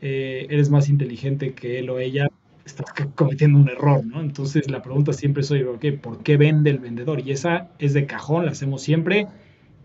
[0.00, 2.28] eh, eres más inteligente que él o ella,
[2.64, 4.20] estás cometiendo un error, ¿no?
[4.20, 7.20] Entonces la pregunta siempre es, oye, ¿por qué vende el vendedor?
[7.26, 9.26] Y esa es de cajón, la hacemos siempre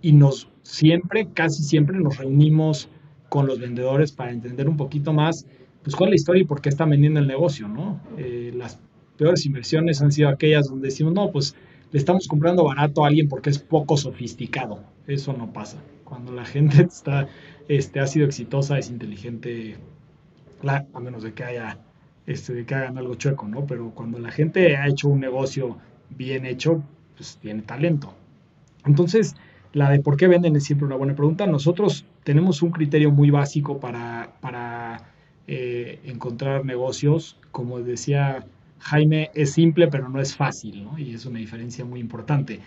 [0.02, 2.90] y nos siempre, casi siempre nos reunimos
[3.30, 5.48] con los vendedores para entender un poquito más,
[5.84, 8.00] pues cuál es la historia y por qué están vendiendo el negocio, ¿no?
[8.18, 8.80] Eh, las
[9.18, 11.56] peores inversiones han sido aquellas donde decimos, no, pues
[11.92, 14.84] le estamos comprando barato a alguien porque es poco sofisticado.
[15.08, 15.82] Eso no pasa.
[16.04, 17.28] Cuando la gente está,
[17.68, 19.78] este, ha sido exitosa, es inteligente,
[20.64, 21.78] a menos de que haya
[22.28, 23.66] este, de que hagan algo chueco, ¿no?
[23.66, 25.78] Pero cuando la gente ha hecho un negocio
[26.10, 26.84] bien hecho,
[27.16, 28.14] pues tiene talento.
[28.86, 29.36] Entonces,
[29.74, 31.46] la de por qué venden es siempre una buena pregunta.
[31.48, 35.10] Nosotros tenemos un criterio muy básico para, para
[35.48, 37.38] eh, encontrar negocios.
[37.52, 38.46] Como decía
[38.80, 40.98] Jaime, es simple, pero no es fácil, ¿no?
[40.98, 42.60] Y es una diferencia muy importante.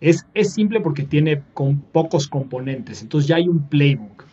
[0.00, 3.02] Es, es simple porque tiene con pocos componentes.
[3.02, 4.24] Entonces ya hay un playbook.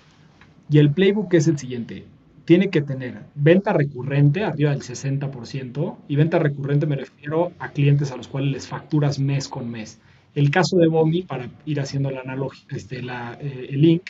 [0.69, 2.05] Y el playbook es el siguiente
[2.45, 8.11] tiene que tener venta recurrente arriba del 60% y venta recurrente me refiero a clientes
[8.11, 9.99] a los cuales les facturas mes con mes.
[10.35, 14.03] El caso de Bomi, para ir haciendo la analogía, este, la, eh, el link,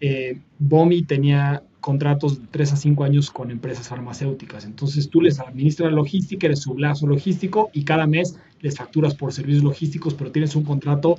[0.00, 4.64] eh, Bomi tenía contratos de 3 a 5 años con empresas farmacéuticas.
[4.64, 9.32] Entonces tú les administras logística, eres su brazo logístico y cada mes les facturas por
[9.32, 11.18] servicios logísticos, pero tienes un contrato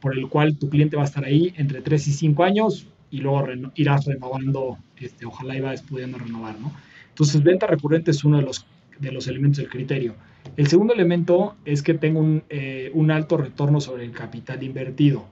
[0.00, 3.18] por el cual tu cliente va a estar ahí entre 3 y 5 años y
[3.18, 6.72] luego irás renovando, este, ojalá iba pudiendo renovar, ¿no?
[7.08, 8.66] Entonces, venta recurrente es uno de los,
[8.98, 10.14] de los elementos del criterio.
[10.56, 15.26] El segundo elemento es que tenga un, eh, un alto retorno sobre el capital invertido.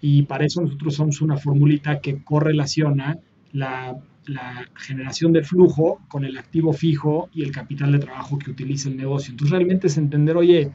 [0.00, 3.18] Y para eso nosotros somos una formulita que correlaciona
[3.52, 8.50] la, la, generación de flujo con el activo fijo y el capital de trabajo que
[8.50, 9.32] utiliza el negocio.
[9.32, 10.70] Entonces realmente es entender, oye,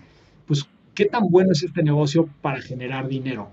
[0.45, 3.49] pues, ¿qué tan bueno es este negocio para generar dinero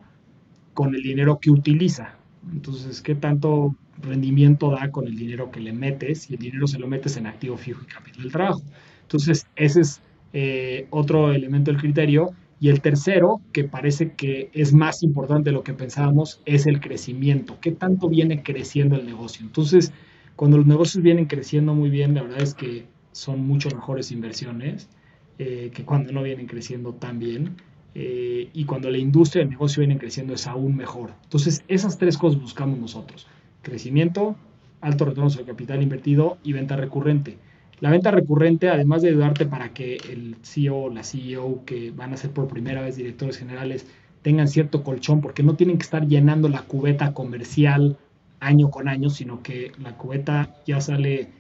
[0.75, 2.20] con el dinero que utiliza?
[2.53, 6.31] Entonces, ¿qué tanto rendimiento da con el dinero que le metes?
[6.31, 8.63] Y el dinero se lo metes en activo fijo y capital del trabajo.
[9.03, 12.31] Entonces, ese es eh, otro elemento del criterio.
[12.59, 16.81] Y el tercero, que parece que es más importante de lo que pensábamos, es el
[16.81, 17.59] crecimiento.
[17.61, 19.45] ¿Qué tanto viene creciendo el negocio?
[19.47, 19.93] Entonces,
[20.37, 24.91] cuando los negocios vienen creciendo muy bien, la verdad es que son mucho mejores inversiones
[25.39, 27.57] eh, que cuando no vienen creciendo tan bien.
[27.95, 31.13] Eh, y cuando la industria y el negocio vienen creciendo es aún mejor.
[31.25, 33.27] Entonces, esas tres cosas buscamos nosotros.
[33.63, 34.37] Crecimiento,
[34.81, 37.39] alto retorno sobre capital invertido y venta recurrente.
[37.81, 42.13] La venta recurrente, además de ayudarte para que el CEO o la CEO que van
[42.13, 43.87] a ser por primera vez directores generales
[44.23, 47.97] tengan cierto colchón, porque no tienen que estar llenando la cubeta comercial
[48.39, 51.31] año con año, sino que la cubeta ya sale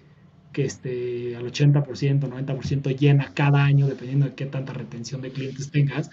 [0.52, 5.70] que esté al 80%, 90% llena cada año, dependiendo de qué tanta retención de clientes
[5.70, 6.10] tengas.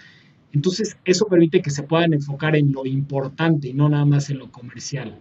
[0.52, 4.38] Entonces, eso permite que se puedan enfocar en lo importante y no nada más en
[4.38, 5.18] lo comercial.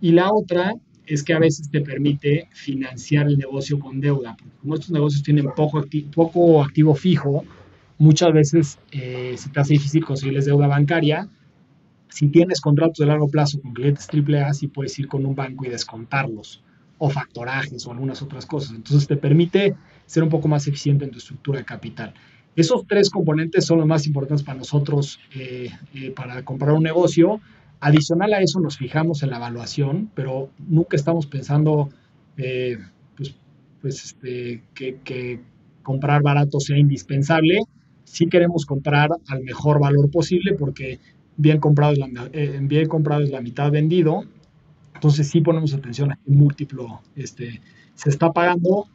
[0.00, 0.74] Y la otra
[1.06, 4.36] es que a veces te permite financiar el negocio con deuda.
[4.60, 7.44] Como estos negocios tienen poco, poco activo fijo,
[7.96, 11.28] muchas veces eh, se te hace difícil conseguirles deuda bancaria.
[12.10, 15.64] Si tienes contratos de largo plazo con clientes AAA, sí puedes ir con un banco
[15.64, 16.62] y descontarlos,
[16.98, 18.76] o factorajes o algunas otras cosas.
[18.76, 22.14] Entonces te permite ser un poco más eficiente en tu estructura de capital.
[22.58, 27.40] Esos tres componentes son los más importantes para nosotros eh, eh, para comprar un negocio.
[27.78, 31.88] Adicional a eso nos fijamos en la evaluación, pero nunca estamos pensando
[32.36, 32.78] eh,
[33.16, 33.36] pues,
[33.80, 35.38] pues este, que,
[35.84, 37.60] comprar barato sea indispensable.
[38.02, 40.98] Sí queremos comprar al mejor valor posible porque
[41.36, 44.24] bien comprado es la, la mitad vendido.
[44.94, 47.62] Entonces sí ponemos atención a qué múltiplo este,
[47.94, 48.88] se está pagando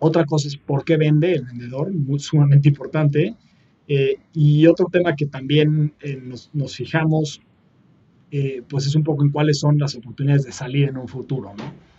[0.00, 3.36] otra cosa es por qué vende el vendedor, muy, sumamente importante.
[3.86, 6.20] Eh, y otro tema que también eh,
[6.54, 7.42] nos, fijamos,
[8.30, 11.52] eh, pues es un poco en cuáles son las oportunidades de salir en un futuro.
[11.56, 11.90] ¿no?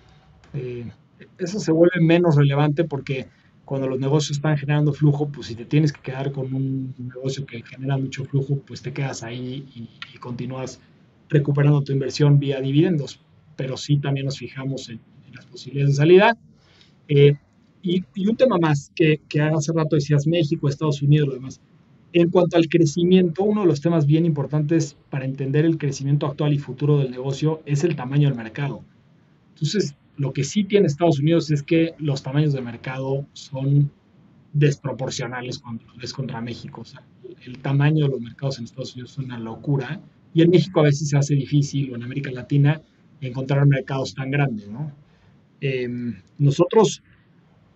[1.38, 3.28] eso se vuelve menos relevante porque
[3.64, 7.46] cuando los negocios están generando flujo, pues si te tienes que quedar con un negocio
[7.46, 10.82] que genera mucho flujo, pues te quedas ahí y, continúas
[11.30, 13.22] recuperando tu inversión vía dividendos.
[13.56, 15.00] Pero sí también nos fijamos en,
[15.34, 16.38] las posibilidades de salida.
[17.84, 21.60] Y, un tema más, que, que, hace rato decías México, Estados Unidos, lo demás.
[22.14, 26.54] En cuanto al crecimiento, uno de los temas bien importantes para entender el crecimiento actual
[26.54, 28.84] y futuro del negocio es el tamaño del mercado.
[29.54, 33.92] Entonces, lo que sí tiene Estados Unidos es que los tamaños de mercado son
[34.54, 36.82] desproporcionales cuando es contra México.
[36.82, 37.02] O sea,
[37.46, 40.02] el tamaño de los mercados en Estados Unidos es una locura
[40.34, 42.82] y en México a veces se hace difícil o en América Latina
[43.22, 44.68] encontrar mercados tan grandes.
[44.70, 44.92] ¿no?
[45.62, 47.04] Em, nosotros,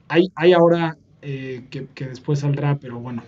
[0.08, 3.24] hay, ahora, eh, que, después saldrá, pero bueno,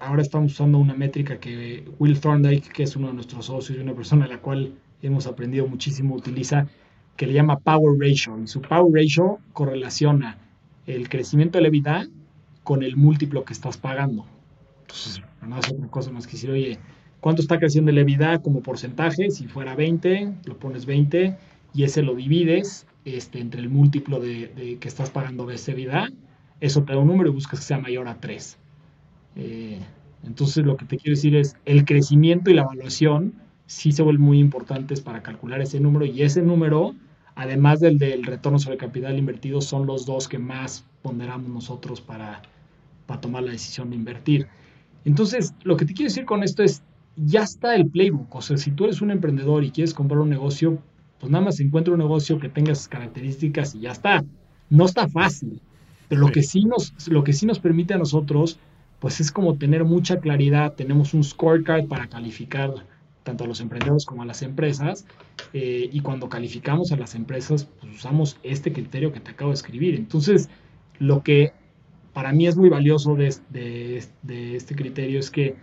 [0.00, 3.82] ahora estamos usando una métrica que Will Thorndike, que es uno de nuestros socios y
[3.82, 6.68] una persona a la cual hemos aprendido muchísimo, utiliza,
[7.16, 8.38] que le llama Power Ratio.
[8.42, 10.38] Y su Power Ratio correlaciona
[10.86, 12.08] el crecimiento de la EBITDA
[12.62, 14.26] con el múltiplo que estás pagando.
[14.82, 16.78] Entonces, no es otra cosa más que decir, oye,
[17.20, 19.30] ¿cuánto está creciendo la EBITDA como porcentaje?
[19.30, 21.36] Si fuera 20, lo pones 20
[21.74, 26.10] y ese lo divides este, entre el múltiplo de, que estás pagando de esa EBITDA.
[26.60, 28.58] Eso te da un número y buscas que sea mayor a 3.
[29.36, 29.78] Eh,
[30.24, 33.34] entonces, lo que te quiero decir es, el crecimiento y la evaluación
[33.66, 36.96] sí se vuelven muy importantes para calcular ese número y ese número,
[37.36, 42.42] además del del retorno sobre capital invertido, son los dos que más ponderamos nosotros para,
[43.06, 44.48] para tomar la decisión de invertir.
[45.04, 46.82] Entonces, lo que te quiero decir con esto es,
[47.14, 48.34] ya está el playbook.
[48.34, 50.78] O sea, si tú eres un emprendedor y quieres comprar un negocio,
[51.20, 54.24] pues nada más encuentra un negocio que tenga esas características y ya está.
[54.68, 55.60] No está fácil,
[56.08, 58.58] pero lo que sí nos, lo que sí nos permite a nosotros
[58.98, 62.72] pues es como tener mucha claridad, tenemos un scorecard para calificar
[63.22, 65.04] tanto a los emprendedores como a las empresas,
[65.52, 69.56] eh, y cuando calificamos a las empresas, pues usamos este criterio que te acabo de
[69.56, 69.96] escribir.
[69.96, 70.48] Entonces,
[70.98, 71.52] lo que
[72.12, 75.56] para mí es muy valioso de, de, este criterio es que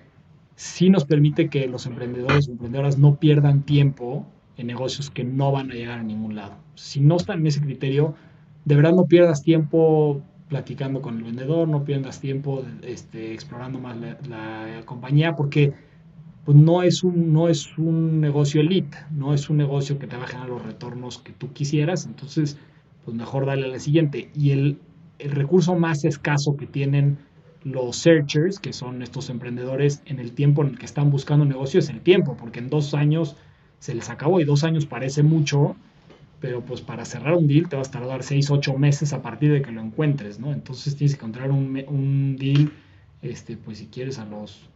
[0.56, 4.28] sí nos permite que los emprendedores o emprendedoras no pierdan tiempo
[4.58, 6.56] en negocios que no van a llegar a ningún lado.
[6.76, 8.16] Si no están en ese criterio,
[8.66, 13.98] de verdad no pierdas tiempo platicando con el vendedor, no pierdas tiempo este, explorando más
[14.30, 15.74] la, compañía, porque
[16.46, 20.16] pues, no, es un, no es un negocio elite, no es un negocio que te
[20.16, 22.58] va a generar los retornos que tú quisieras, entonces
[23.04, 24.30] pues mejor dale a la siguiente.
[24.36, 24.80] Y el,
[25.20, 27.18] el recurso más escaso que tienen
[27.64, 31.50] los searchers, que son estos emprendedores, en el tiempo en el que están buscando un
[31.50, 33.38] negocio, es el tiempo, porque en dos años
[33.84, 35.76] se les acabó y dos años parece mucho,
[36.40, 39.52] pero pues para cerrar un deal te vas a tardar 6, 8 meses a partir
[39.52, 40.54] de que lo encuentres, ¿no?
[40.54, 42.72] Entonces tienes que encontrar un, un deal,
[43.22, 44.70] este, pues si quieres a los,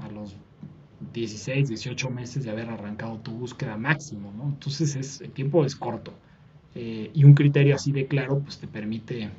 [0.00, 0.36] a los
[1.14, 4.50] 16, 18 meses de haber arrancado tu búsqueda máximo, ¿no?
[4.50, 6.12] Entonces es, el tiempo es corto.
[6.74, 9.30] Eh, y un criterio así de claro, pues te permite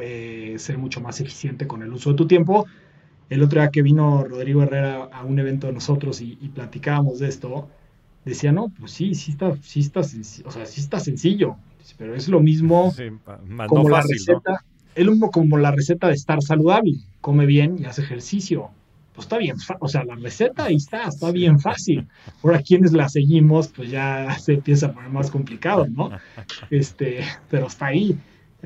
[0.00, 2.64] eh, ser mucho más eficiente con el uso de tu tiempo.
[3.28, 7.18] El otro día que vino Rodrigo Herrera a un evento de nosotros y, y platicábamos
[7.18, 7.68] de esto,
[8.24, 11.56] decía, no, pues sí, sí está, sí está, o sea, sí está sencillo,
[11.98, 12.92] pero es lo mismo
[13.68, 14.64] como la receta,
[14.94, 18.70] es lo mismo como la receta de estar saludable, come bien y hace ejercicio.
[19.14, 22.08] Pues está bien, o sea, la receta ahí está, está bien fácil.
[22.42, 26.10] Ahora quienes la seguimos, pues ya se empieza a poner más complicado, ¿no?
[26.70, 28.18] Este, pero está ahí.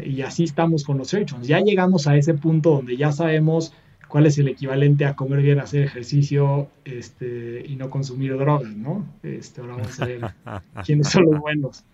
[0.03, 3.75] Y así estamos con los search Ya llegamos a ese punto donde ya sabemos
[4.09, 9.07] cuál es el equivalente a comer bien, hacer ejercicio este, y no consumir drogas, ¿no?
[9.23, 10.21] Este, ahora vamos a ver
[10.85, 11.85] quiénes son los buenos.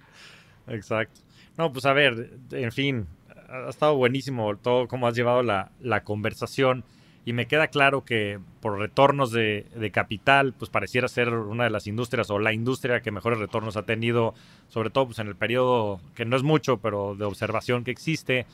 [0.69, 1.21] Exacto.
[1.59, 3.07] No, pues a ver, en fin,
[3.49, 6.85] ha estado buenísimo todo cómo has llevado la, la conversación
[7.27, 11.71] y me queda claro que por retornos de, de, capital, pues pareciera ser una de
[11.71, 14.35] las industrias o la industria que mejores retornos ha tenido,
[14.69, 18.47] sobre todo pues en el periodo que no es mucho, pero de observación que existe.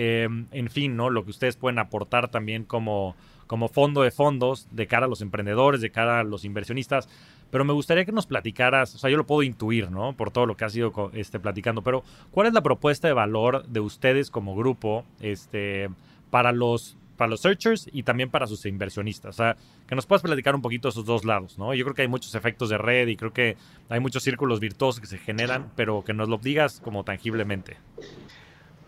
[0.00, 1.10] Em, en fin, ¿no?
[1.10, 3.16] Lo que ustedes pueden aportar también como,
[3.48, 7.08] como fondo de fondos de cara a los emprendedores, de cara a los inversionistas.
[7.50, 10.12] Pero me gustaría que nos platicaras, o sea, yo lo puedo intuir, ¿no?
[10.12, 13.66] Por todo lo que has ido este, platicando, pero ¿cuál es la propuesta de valor
[13.66, 15.90] de ustedes como grupo este,
[16.30, 19.34] para los para los searchers y también para sus inversionistas.
[19.34, 19.56] O sea,
[19.88, 21.74] que nos puedas platicar un poquito esos dos lados, ¿no?
[21.74, 23.56] Yo creo que hay muchos efectos de red y creo que
[23.88, 27.76] hay muchos círculos virtuosos que se generan, pero que nos lo digas como tangiblemente.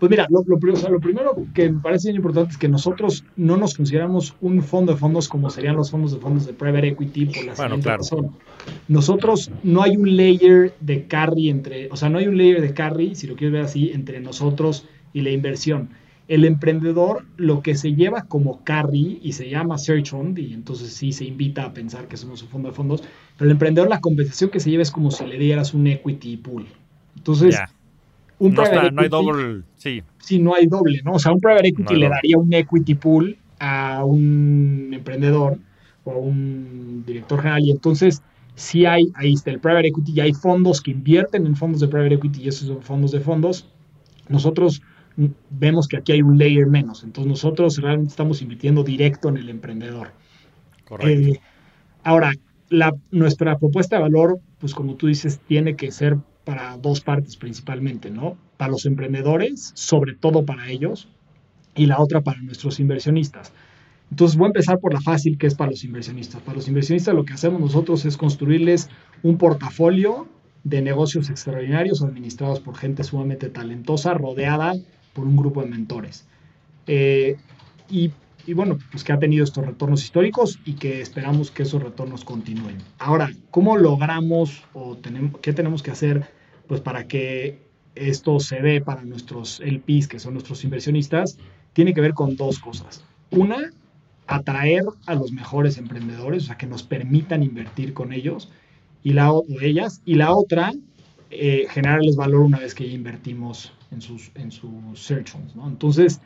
[0.01, 0.43] Pues mira, lo,
[0.99, 4.99] primero que me parece bien importante es que nosotros no nos consideramos un fondo de
[4.99, 8.03] fondos como serían los fondos de fondos de private equity por la bueno, claro.
[8.89, 12.73] Nosotros no hay un layer de carry entre, o sea, no hay un layer de
[12.73, 15.91] carry, si lo quieres ver así, entre nosotros y la inversión.
[16.29, 20.95] El emprendedor lo que se lleva como carry y se llama search fund y entonces
[20.95, 23.03] sí se invita a pensar que somos un fondo de fondos,
[23.37, 26.39] pero el emprendedor la compensación que se lleva es como si le dieras un equity
[26.39, 26.65] pool.
[27.17, 27.61] Entonces,
[28.41, 28.63] no,
[29.01, 30.03] hay doble, sí.
[30.19, 31.13] Sí, no hay doble, ¿no?
[31.13, 35.59] O sea, un private equity le daría un equity pool a un emprendedor
[36.05, 38.23] o a un director general y entonces
[38.55, 41.89] sí hay, ahí está el private equity y hay fondos que invierten en fondos de
[41.89, 43.69] private equity y esos son fondos de fondos.
[44.29, 44.83] Nosotros
[45.51, 49.51] vemos que aquí hay un layer menos, entonces nosotros realmente estamos invirtiendo directo en el
[49.51, 50.13] emprendedor.
[50.87, 51.33] Correcto.
[51.33, 51.41] Eh,
[52.05, 52.33] ahora,
[52.69, 57.37] la, nuestra propuesta de valor, pues como tú dices, tiene que ser para dos partes
[57.37, 58.37] principalmente, ¿no?
[58.57, 61.09] Para los emprendedores, sobre todo para ellos,
[61.75, 63.53] y la otra para nuestros inversionistas.
[64.11, 66.43] Entonces voy a empezar por la fácil que es para los inversionistas.
[66.43, 68.89] Para los inversionistas lo que hacemos nosotros es construirles
[69.23, 70.27] un portafolio
[70.65, 74.75] de negocios extraordinarios administrados por gente sumamente talentosa, rodeada
[75.15, 76.27] por un grupo de mentores.
[76.87, 77.37] Eh,
[77.89, 78.11] y,
[78.51, 82.25] y, bueno, pues que ha tenido estos retornos históricos y que esperamos que esos retornos
[82.25, 82.79] continúen.
[82.99, 86.29] Ahora, ¿cómo logramos o tenemos, qué tenemos que hacer
[86.67, 87.61] pues para que
[87.95, 91.39] esto se dé para nuestros LPs, que son nuestros inversionistas?
[91.75, 93.05] Tiene que ver con dos cosas.
[93.31, 93.71] Una,
[94.27, 98.51] atraer a los mejores emprendedores, o sea, que nos permitan invertir con ellos
[99.05, 100.03] y la, o ellas.
[100.05, 100.73] Y la otra,
[101.31, 105.69] eh, generarles valor una vez que ya invertimos en sus, en sus search funds, ¿no?
[105.69, 106.21] Entonces,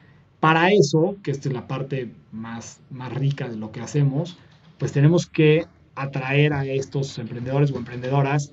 [0.44, 4.36] para eso, que esta es la parte más, más rica de lo que hacemos,
[4.76, 5.64] pues tenemos que
[5.94, 8.52] atraer a estos emprendedores o emprendedoras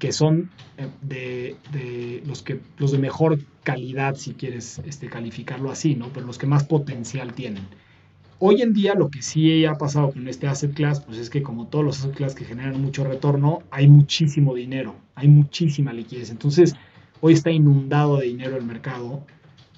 [0.00, 5.94] que son eh, de, los, que, los de mejor calidad, si quieres este, calificarlo así,
[5.94, 6.08] ¿no?
[6.12, 7.62] Pero los que más potencial tienen.
[8.40, 11.44] Hoy en día lo que sí ha pasado con este asset class, pues es que
[11.44, 16.30] como todos los asset class que generan mucho retorno, hay muchísimo dinero, hay muchísima liquidez.
[16.30, 16.74] Entonces,
[17.20, 19.24] hoy está inundado de dinero el mercado.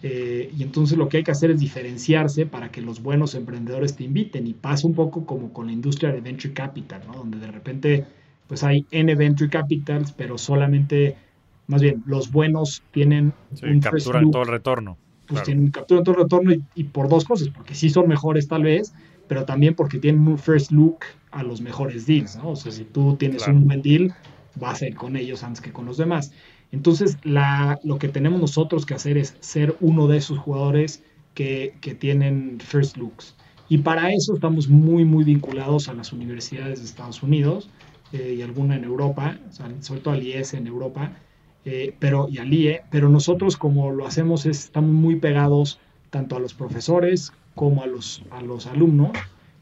[0.02, 3.94] Eh, y entonces lo que hay que hacer es diferenciarse para que los buenos emprendedores
[3.94, 4.46] te inviten.
[4.46, 7.14] Y pasa un poco como con la industria de venture capital, ¿no?
[7.14, 8.04] Donde de repente
[8.48, 11.16] pues hay N venture capitals, pero solamente,
[11.68, 13.32] más bien, los buenos tienen...
[13.62, 14.98] un capturan todo el retorno
[15.32, 18.92] pues tienen captura todo retorno y, por dos cosas, porque sí son mejores tal vez,
[19.28, 20.98] pero también porque tienen un first look
[21.30, 22.50] a los mejores deals, ¿no?
[22.50, 24.14] O sea, si tú tienes un buen deal,
[24.56, 26.32] vas a ir con ellos antes que con los demás.
[26.72, 31.02] Entonces, lo que tenemos nosotros que hacer es ser uno de esos jugadores
[31.34, 33.36] que, que tienen first looks.
[33.68, 37.70] Y para eso estamos muy, muy vinculados a las universidades de Estados Unidos
[38.12, 39.38] eh, y alguna en Europa,
[39.80, 41.12] sobre todo al IES en Europa,
[41.64, 45.78] eh, pero, y al IE, pero nosotros como lo hacemos es, estamos muy pegados
[46.10, 49.12] tanto a los profesores como a los, a los alumnos,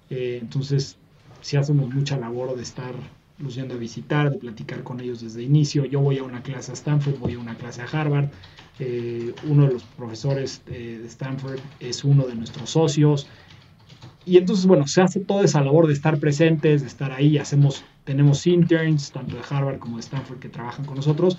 [0.08, 0.96] eh, entonces
[1.42, 2.94] sí hacemos mucha labor de estar
[3.49, 5.84] yendo a visitar, de platicar con ellos desde inicio.
[5.84, 8.28] Yo voy a una clase a Stanford, voy a una clase a Harvard.
[8.78, 13.26] Eh, uno de los profesores de Stanford es uno de nuestros socios.
[14.24, 17.38] Y entonces, bueno, se hace toda esa labor de estar presentes, de estar ahí.
[17.38, 21.38] Hacemos, tenemos interns, tanto de Harvard como de Stanford, que trabajan con nosotros.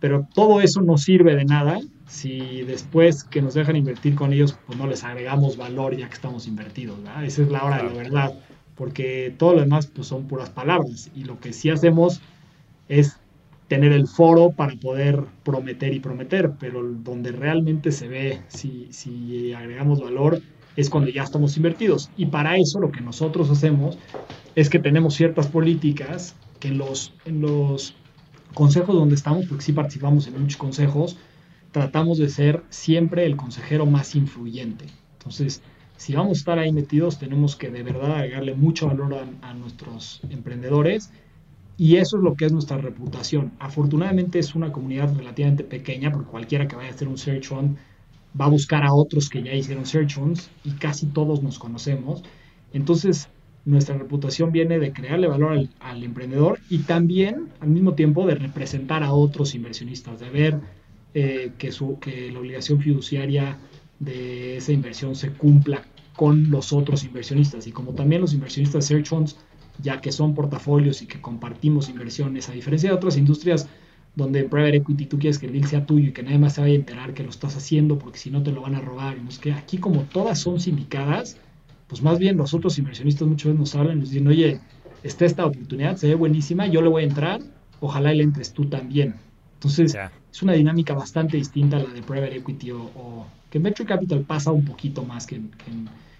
[0.00, 4.56] Pero todo eso no sirve de nada si después que nos dejan invertir con ellos,
[4.66, 6.98] pues no les agregamos valor ya que estamos invertidos.
[7.22, 8.34] Esa es la hora de la verdad,
[8.76, 12.20] porque todo lo demás pues, son puras palabras y lo que sí hacemos
[12.88, 13.16] es
[13.68, 19.52] tener el foro para poder prometer y prometer, pero donde realmente se ve si, si
[19.54, 20.42] agregamos valor
[20.76, 22.10] es cuando ya estamos invertidos.
[22.16, 23.98] Y para eso lo que nosotros hacemos
[24.54, 27.94] es que tenemos ciertas políticas que en los, en los
[28.54, 31.16] consejos donde estamos, porque sí participamos en muchos consejos,
[31.70, 34.86] tratamos de ser siempre el consejero más influyente.
[35.18, 35.62] Entonces,
[36.02, 40.20] si vamos a estar ahí metidos, tenemos que de verdad agregarle mucho valor a, nuestros
[40.30, 41.12] emprendedores
[41.78, 43.52] y eso es lo que es nuestra reputación.
[43.60, 47.76] Afortunadamente es una comunidad relativamente pequeña, porque cualquiera que vaya a hacer un search fund
[48.38, 52.24] va a buscar a otros que ya hicieron search funds y casi todos nos conocemos.
[52.72, 53.28] Entonces,
[53.64, 59.04] nuestra reputación viene de crearle valor al, emprendedor y también al mismo tiempo de representar
[59.04, 60.58] a otros inversionistas, de ver
[61.14, 63.56] eh, que, su, que la obligación fiduciaria
[64.00, 65.84] de esa inversión se cumpla
[66.16, 69.36] con los otros inversionistas y como también los inversionistas search funds
[69.82, 73.68] ya que son portafolios y que compartimos inversiones a diferencia de otras industrias
[74.14, 76.54] donde en private equity tú quieres que el deal sea tuyo y que nadie más
[76.54, 78.80] se vaya a enterar que lo estás haciendo porque si no te lo van a
[78.80, 81.38] robar y no es que aquí como todas son sindicadas
[81.92, 84.60] pues más bien los otros inversionistas muchas veces nos hablan y nos dicen, oye,
[85.02, 87.42] está esta oportunidad, se ve buenísima, yo le voy a entrar,
[87.80, 89.16] ojalá le entres tú también.
[89.56, 89.94] Entonces,
[90.32, 94.22] es una dinámica bastante distinta a la de private equity o, que en venture capital
[94.22, 95.50] pasa un poquito más que en,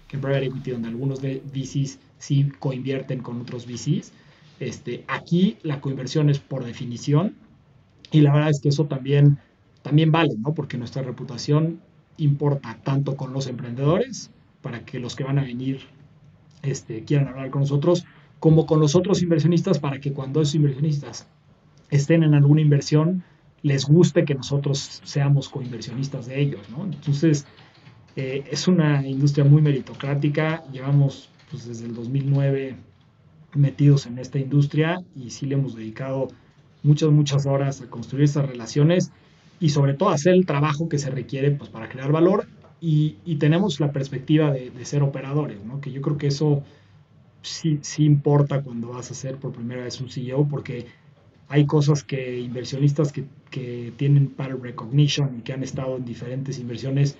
[0.07, 4.13] que private equity, donde algunos VCs sí coinvierten con otros VCs.
[4.59, 7.33] Este, aquí la coinversión es por definición
[8.11, 9.39] y la verdad es que eso también,
[9.81, 10.53] también vale, ¿no?
[10.53, 11.81] Porque nuestra reputación
[12.17, 14.29] importa tanto con los emprendedores
[14.61, 15.81] para que los que van a venir
[16.61, 18.05] este, quieran hablar con nosotros,
[18.39, 21.25] como con los otros inversionistas, para que cuando esos inversionistas
[21.89, 23.23] estén en alguna inversión,
[23.63, 26.69] les guste que nosotros seamos coinversionistas de ellos.
[26.69, 26.83] ¿no?
[26.83, 27.47] Entonces,
[28.15, 32.75] eh, es una industria muy meritocrática, llevamos pues, desde el 2009
[33.55, 36.27] metidos en esta industria y sí le hemos dedicado
[36.83, 39.11] muchas, muchas horas a construir esas relaciones
[39.59, 42.45] y sobre todo hacer el trabajo que se requiere pues, para crear valor
[42.85, 45.79] y, tenemos la perspectiva de, ser operadores, ¿no?
[45.79, 46.63] que yo creo que eso
[47.41, 50.87] sí, sí importa cuando vas a ser por primera vez un CEO porque
[51.49, 56.59] hay cosas que inversionistas que, que tienen pattern recognition y que han estado en diferentes
[56.59, 57.17] inversiones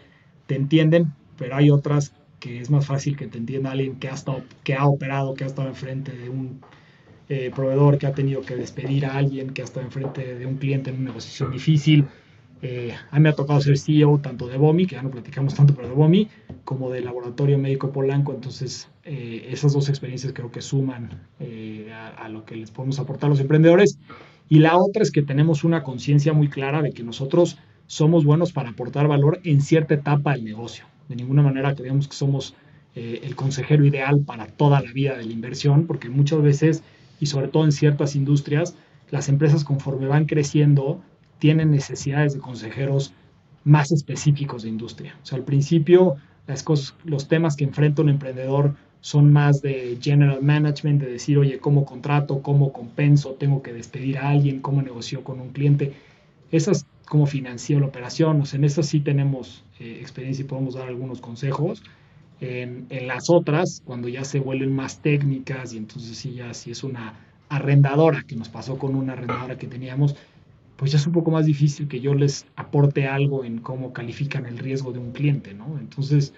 [0.48, 4.14] te entienden, pero hay otras que es más fácil que te entienda alguien que ha,
[4.14, 6.60] estado, que ha operado, que ha estado enfrente de un
[7.30, 10.58] eh, proveedor, que ha tenido que despedir a alguien, que ha estado enfrente de un
[10.58, 12.06] cliente en una negociación difícil.
[12.64, 15.54] Eh, a mí me ha tocado ser CEO tanto de BOMI, que ya no platicamos
[15.54, 16.30] tanto, pero de BOMI,
[16.64, 18.34] como de Laboratorio Médico Polanco.
[18.34, 21.10] Entonces, eh, esas dos experiencias creo que suman
[21.92, 24.00] a, a, lo que les podemos aportar a los emprendedores.
[24.48, 27.58] Y la otra es que tenemos una conciencia muy clara de que nosotros
[27.88, 30.86] somos buenos para aportar valor en cierta etapa del negocio.
[31.10, 32.56] De ninguna manera creemos que somos
[32.96, 36.84] eh, el consejero ideal para toda la vida de la inversión, porque muchas veces,
[37.20, 38.76] y sobre todo en ciertas industrias,
[39.10, 41.02] las empresas conforme van creciendo
[41.40, 43.14] tienen necesidades de consejeros
[43.64, 45.16] más específicos de industria.
[45.24, 46.16] O sea, al principio
[46.48, 51.38] las cosas, los temas que enfrenta un emprendedor son más de general management, de decir,
[51.38, 52.42] oye, ¿cómo contrato?
[52.42, 53.32] ¿Cómo compenso?
[53.32, 54.62] ¿Tengo que despedir a alguien?
[54.62, 55.94] ¿Cómo negocio con un cliente?
[56.52, 58.42] Esas cómo financió la operación.
[58.42, 61.84] O sea, en eso sí tenemos eh, experiencia y podemos dar algunos consejos.
[62.40, 66.72] En, en, las otras, cuando ya se vuelven más técnicas y entonces sí ya si
[66.72, 67.14] es una
[67.50, 70.16] arrendadora, que nos pasó con una arrendadora que teníamos,
[70.84, 74.46] pues ya es un poco más difícil que yo les aporte algo en cómo califican
[74.46, 75.78] el riesgo de un cliente, ¿no?
[75.80, 76.34] Entonces,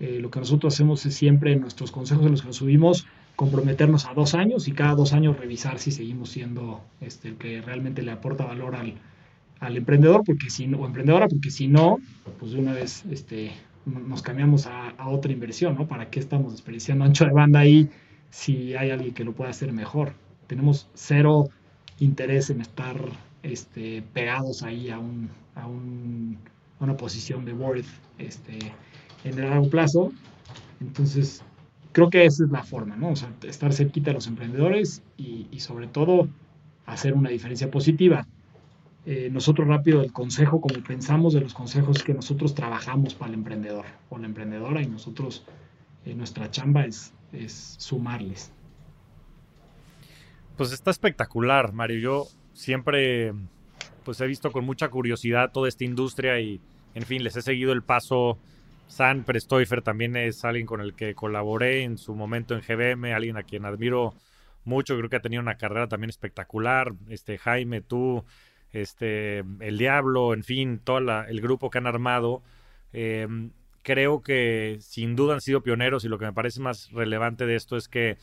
[0.00, 3.06] eh, lo que nosotros hacemos es siempre en nuestros consejos en los que nos subimos,
[3.36, 7.62] comprometernos a dos años y cada dos años revisar si seguimos siendo este, el que
[7.62, 8.96] realmente le aporta valor al,
[9.60, 11.96] al emprendedor porque si no, o emprendedora, porque si no,
[12.38, 13.52] pues de una vez este,
[13.86, 15.88] nos cambiamos a, otra inversión, ¿no?
[15.88, 17.88] ¿Para qué estamos desperdiciando ancho de banda ahí
[18.28, 20.12] si hay alguien que lo pueda hacer mejor?
[20.48, 21.48] Tenemos cero
[21.98, 22.98] interés en estar
[23.52, 26.38] este, pegados ahí a, un, a, un,
[26.80, 27.86] a una posición de worth
[28.18, 28.58] este,
[29.24, 30.12] en el largo plazo.
[30.80, 31.42] Entonces,
[31.92, 33.10] creo que esa es la forma, ¿no?
[33.10, 36.28] O sea, estar cerquita de los emprendedores y, sobre todo
[36.84, 38.26] hacer una diferencia positiva
[39.06, 43.34] eh, nosotros rápido el consejo, como pensamos de los consejos que nosotros trabajamos para el
[43.34, 45.44] emprendedor o la emprendedora y nosotros,
[46.04, 48.52] eh, nuestra chamba es, es sumarles.
[50.56, 51.98] Pues está espectacular, Mario.
[52.00, 53.32] Yo siempre
[54.04, 56.60] pues he visto con mucha curiosidad toda esta industria y,
[56.94, 58.38] en fin, les he seguido el paso.
[58.86, 63.36] San Prestoifer también es alguien con el que colaboré en su momento en GBM, alguien
[63.36, 64.14] a quien admiro
[64.64, 66.92] mucho, creo que ha tenido una carrera también espectacular.
[67.08, 68.24] Este Jaime, tú,
[68.72, 72.42] este, El Diablo, en fin, todo el grupo que han armado.
[72.92, 73.50] Em,
[73.82, 77.56] creo que sin duda han sido pioneros y lo que me parece más relevante de
[77.56, 78.18] esto es que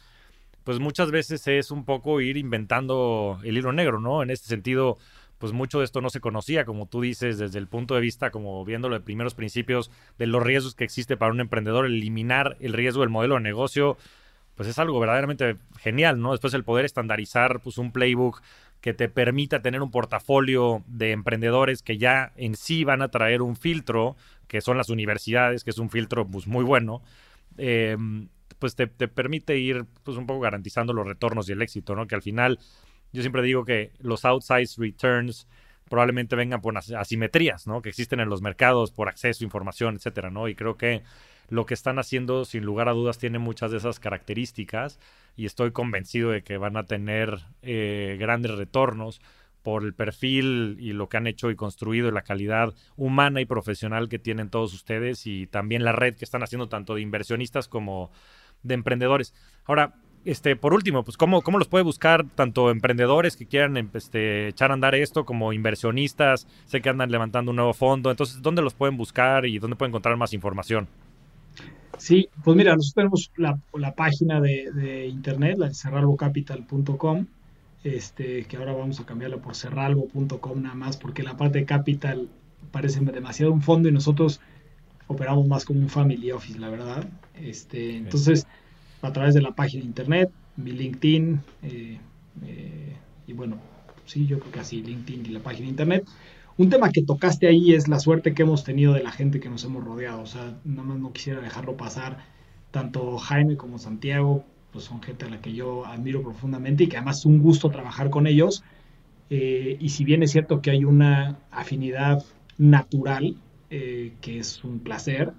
[0.64, 4.23] pues muchas veces es un poco ir inventando el hilo negro, ¿no?
[4.23, 4.98] En este sentido,
[5.38, 8.31] pues mucho de esto no se conocía, como tú dices, desde el punto de vista,
[8.31, 12.73] como viéndolo de primeros principios, de los riesgos que existe para un emprendedor, eliminar el
[12.73, 13.98] riesgo del modelo de negocio,
[14.56, 16.31] pues es algo verdaderamente genial, ¿no?
[16.31, 18.41] Después el poder estandarizar, pues un playbook
[18.80, 23.41] que te permita tener un portafolio de emprendedores que ya en sí van a traer
[23.41, 24.15] un filtro,
[24.48, 27.02] que son las universidades, que es un filtro pues, muy bueno,
[27.57, 27.98] eh,
[28.60, 32.08] pues te, permite ir pues, un poco garantizando los retornos y el éxito, ¿no?
[32.08, 32.60] Que al final
[33.12, 35.48] yo siempre digo que los outsized returns
[35.90, 37.82] probablemente vengan por asimetrías, ¿no?
[37.82, 40.48] Que existen en los mercados por acceso, información, etcétera, ¿no?
[40.48, 41.04] Y creo que
[41.50, 45.00] lo que están haciendo, sin lugar a dudas, tiene muchas de esas características
[45.36, 49.22] y estoy convencido de que van a tener eh, grandes retornos
[49.62, 53.46] por el perfil y lo que han hecho y construido y la calidad humana y
[53.46, 57.68] profesional que tienen todos ustedes y también la red que están haciendo tanto de inversionistas
[57.68, 58.12] como
[58.64, 59.34] de emprendedores.
[59.65, 59.94] Ahora,
[60.26, 64.72] este, por último, pues ¿cómo, cómo los puede buscar tanto emprendedores que quieran este, echar
[64.72, 66.48] a andar esto como inversionistas?
[66.65, 69.91] Sé que andan levantando un nuevo fondo, entonces, ¿dónde los pueden buscar y dónde pueden
[69.91, 70.88] encontrar más información?
[71.98, 77.26] Sí, pues mira, nosotros tenemos la, página de, internet, la de cerralbocapital.com,
[77.84, 82.30] este, que ahora vamos a cambiarla por cerralbo.com nada más, porque la parte capital
[82.72, 84.41] parece demasiado un fondo y nosotros
[85.08, 87.06] operamos más como un family office, la verdad.
[87.36, 88.48] Este, entonces,
[89.02, 92.00] a través de la página de internet, mi LinkedIn, eh,
[92.46, 92.96] eh,
[93.28, 93.58] y bueno,
[94.06, 96.06] sí, yo creo que así, LinkedIn y la página de internet
[96.56, 99.50] un tema que tocaste ahí es la suerte que hemos tenido de la gente que
[99.50, 100.22] nos hemos rodeado.
[100.22, 102.18] O sea, nada más no quisiera dejarlo pasar.
[102.70, 106.98] Tanto Jaime como Santiago, pues son gente a la que yo admiro profundamente y que
[106.98, 108.64] además es un gusto trabajar con ellos.
[109.32, 112.24] Eh, y si bien es cierto que hay una afinidad
[112.60, 113.36] natural,
[113.76, 115.32] eh, que es un placer,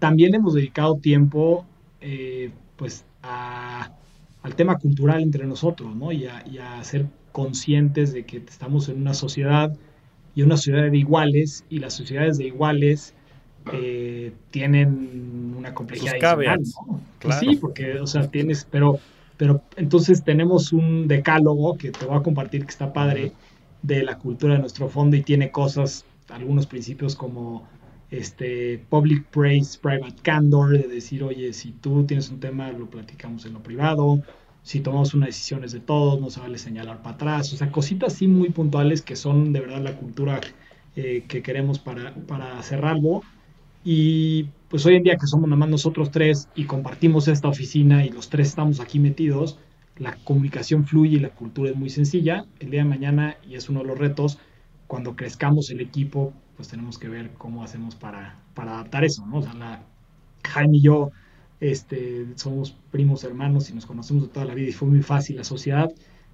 [0.00, 1.64] también hemos dedicado tiempo
[2.00, 6.10] eh, pues al tema cultural entre nosotros, ¿no?
[6.10, 9.76] Y a, y a ser conscientes de que estamos en una sociedad
[10.34, 13.14] y una sociedad de iguales, y las sociedades de iguales
[13.72, 16.60] eh, tienen una complejidad adicional,
[17.20, 18.98] Pues sí, porque, o sea, tienes, pero,
[19.36, 23.30] pero entonces tenemos un decálogo que te voy a compartir que está padre
[23.82, 27.66] de la cultura de nuestro fondo y tiene cosas, algunos principios como
[28.10, 33.44] este public praise, private candor, de decir, oye, si tú tienes un tema, lo platicamos
[33.44, 34.22] en lo privado,
[34.62, 37.70] si tomamos una decisión es de todos, no se vale señalar para atrás, o sea,
[37.70, 40.40] cositas así muy puntuales que son de verdad la cultura
[40.96, 43.22] eh, que queremos para, para hacer algo.
[43.84, 48.04] Y pues hoy en día que somos nada más nosotros tres y compartimos esta oficina
[48.04, 49.58] y los tres estamos aquí metidos,
[49.96, 52.44] la comunicación fluye y la cultura es muy sencilla.
[52.60, 54.38] El día de mañana, y es uno de los retos,
[54.88, 59.38] cuando crezcamos el equipo, pues tenemos que ver cómo hacemos para, para adaptar eso, ¿no?
[59.38, 59.82] O sea, la,
[60.42, 61.10] Jaime y yo
[61.60, 65.36] este, somos primos hermanos y nos conocemos de toda la vida y fue muy fácil
[65.36, 65.90] la sociedad.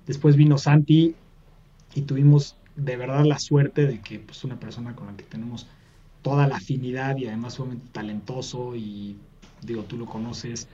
[0.07, 1.15] Después vino Santi
[1.95, 5.67] y tuvimos de verdad la suerte de que pues una persona con la que tenemos
[6.23, 9.17] toda la afinidad y además sumamente talentoso y
[9.63, 10.69] digo, tú lo conoces,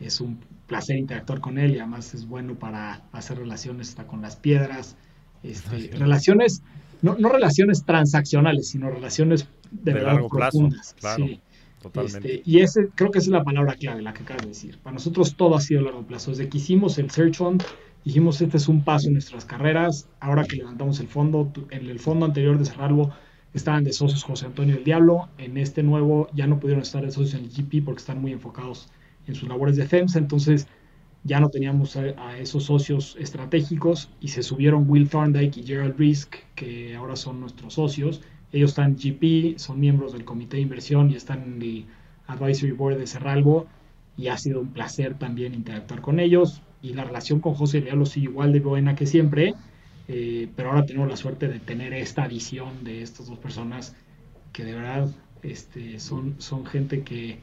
[0.00, 4.20] es un placer interactuar con él y además es bueno para hacer relaciones hasta con
[4.20, 4.96] las piedras,
[5.42, 6.62] este, relaciones,
[7.06, 10.94] no, no, relaciones transaccionales, sino relaciones de, verdad profundas.
[10.98, 11.26] Claro.
[11.82, 12.36] Totalmente.
[12.36, 14.78] Este, y ese, creo que esa es la palabra clave, la que acabas de decir.
[14.82, 16.30] Para nosotros todo ha sido a largo plazo.
[16.30, 17.62] Desde que hicimos el Search Fund,
[18.04, 20.08] dijimos este es un paso en nuestras carreras.
[20.20, 23.12] Ahora que levantamos el fondo, en el fondo anterior de cerrarlo
[23.54, 25.28] estaban de socios José Antonio el Diablo.
[25.38, 28.32] En este nuevo ya no pudieron estar de socios en el GP porque están muy
[28.32, 28.88] enfocados
[29.26, 30.18] en sus labores de FEMSA.
[30.18, 30.66] Entonces
[31.26, 36.36] ya no teníamos a, esos socios estratégicos y se subieron Will Thorndike y Gerald Risk,
[36.54, 38.22] que ahora son nuestros socios.
[38.52, 41.86] Ellos están GP, son miembros del comité de inversión y están en el
[42.28, 43.66] advisory board de Cerralgo
[44.16, 48.06] y ha sido un placer también interactuar con ellos y la relación con José Diablo
[48.06, 49.54] sigue igual de buena que siempre
[50.08, 53.96] eh, pero ahora tenemos la suerte de tener esta visión de estas dos personas
[54.52, 55.08] que de verdad
[55.42, 57.38] este, son, son gente que,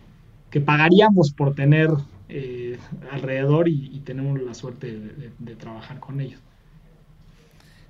[0.49, 1.89] que pagaríamos por tener
[2.35, 2.77] eh,
[3.11, 4.91] alrededor y, tenemos la suerte
[5.37, 6.41] de, trabajar con ellos.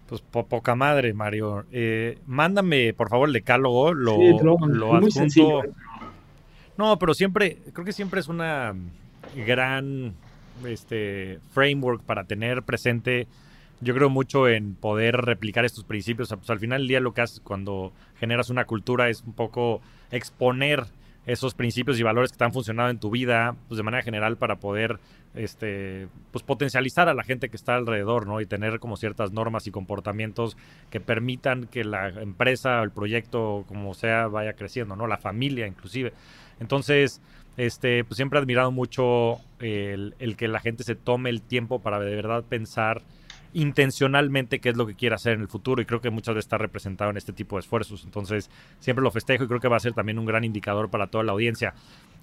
[0.08, 1.66] Pues poca madre, Mario.
[1.72, 3.94] Eh, mándame, por favor, el decálogo.
[3.94, 4.18] Lo,
[4.68, 5.64] lo, adjunto.
[6.78, 8.76] No, pero siempre, creo que siempre es una
[9.46, 10.14] gran
[10.68, 13.28] este, framework para tener presente
[13.84, 16.30] yo creo mucho en poder replicar estos principios.
[16.30, 19.82] Pues al final del día lo que haces cuando generas una cultura es un poco
[20.12, 20.86] exponer
[21.26, 24.38] esos principios y valores que te han funcionado en tu vida, pues de manera general
[24.38, 25.00] para poder
[25.36, 28.42] este pues potencializar a la gente que está alrededor, ¿no?
[28.42, 30.58] Y tener como ciertas normas y comportamientos
[30.90, 35.08] que permitan que la empresa, el proyecto, como sea, vaya creciendo, ¿no?
[35.08, 36.14] La familia inclusive.
[36.60, 37.22] Entonces,
[37.58, 41.80] este, pues siempre he admirado mucho el, el que la gente se tome el tiempo
[41.80, 43.02] para de verdad pensar
[43.54, 46.46] intencionalmente qué es lo que quiere hacer en el futuro y creo que muchas veces
[46.46, 48.04] está representado en este tipo de esfuerzos.
[48.04, 48.50] Entonces,
[48.80, 51.24] siempre lo festejo y creo que va a ser también un gran indicador para toda
[51.24, 51.74] la audiencia.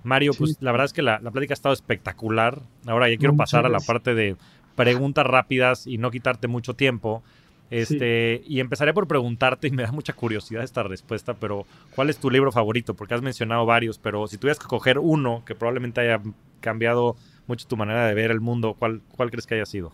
[0.02, 2.61] Mario, pues la verdad es que la, plática ha estado espectacular.
[2.86, 4.36] Ahora ya quiero pasar a la parte de
[4.74, 7.23] preguntas rápidas y no quitarte mucho tiempo.
[7.70, 12.19] Este, y empezaré por preguntarte, y me da mucha curiosidad esta respuesta, pero ¿cuál es
[12.19, 12.94] tu libro favorito?
[12.94, 16.20] Porque has mencionado varios, pero si tuvieras que coger uno que probablemente haya
[16.61, 17.16] cambiado
[17.47, 19.93] mucho tu manera de ver el mundo, ¿cuál, cuál crees que haya sido?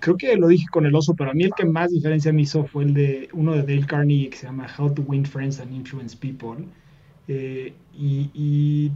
[0.00, 2.42] Creo que lo dije con el oso, pero a mí el que más diferencia me
[2.42, 5.60] hizo fue el de uno de Dale Carnegie que se llama How to Win Friends
[5.60, 6.64] and Influence People.
[7.26, 8.90] Eh, y,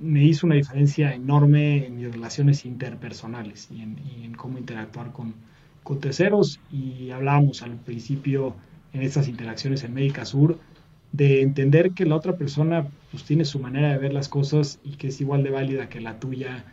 [0.00, 5.34] me hizo una diferencia enorme en mis relaciones interpersonales y en, cómo interactuar con,
[5.84, 6.60] con, terceros.
[6.72, 8.54] Y hablábamos al principio
[8.92, 10.58] en estas interacciones en Médica Sur
[11.12, 14.96] de entender que la otra persona pues, tiene su manera de ver las cosas y
[14.96, 16.64] que es igual de válida que la tuya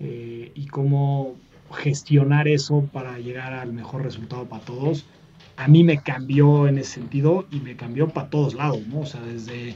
[0.00, 1.36] eh, y cómo
[1.72, 5.06] gestionar eso para llegar al mejor resultado para todos,
[5.56, 9.00] a mí me cambió en ese sentido y me cambió para todos lados, ¿no?
[9.00, 9.74] O sea, desde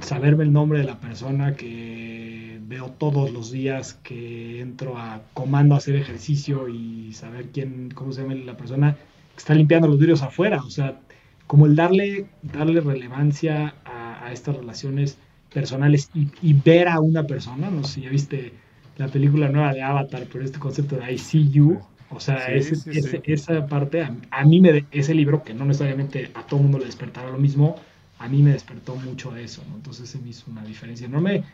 [0.00, 5.74] saberme el nombre de la persona que veo todos los días que entro a comando
[5.74, 9.98] a hacer ejercicio y saber quién, cómo se llama la persona que está limpiando los
[9.98, 11.00] vidrios afuera, o sea,
[11.46, 15.16] como el darle, darle relevancia a, estas relaciones
[15.50, 18.52] personales y, y, ver a una persona, no sé si ya viste
[18.98, 21.80] la película nueva de Avatar, pero este concepto de I see you,
[22.10, 26.78] o sea, esa parte, a, mí me, ese libro, que no necesariamente a todo mundo
[26.78, 27.76] le despertará lo mismo,
[28.18, 29.76] a mí me despertó mucho eso, ¿no?
[29.76, 31.44] Entonces se me hizo una diferencia enorme,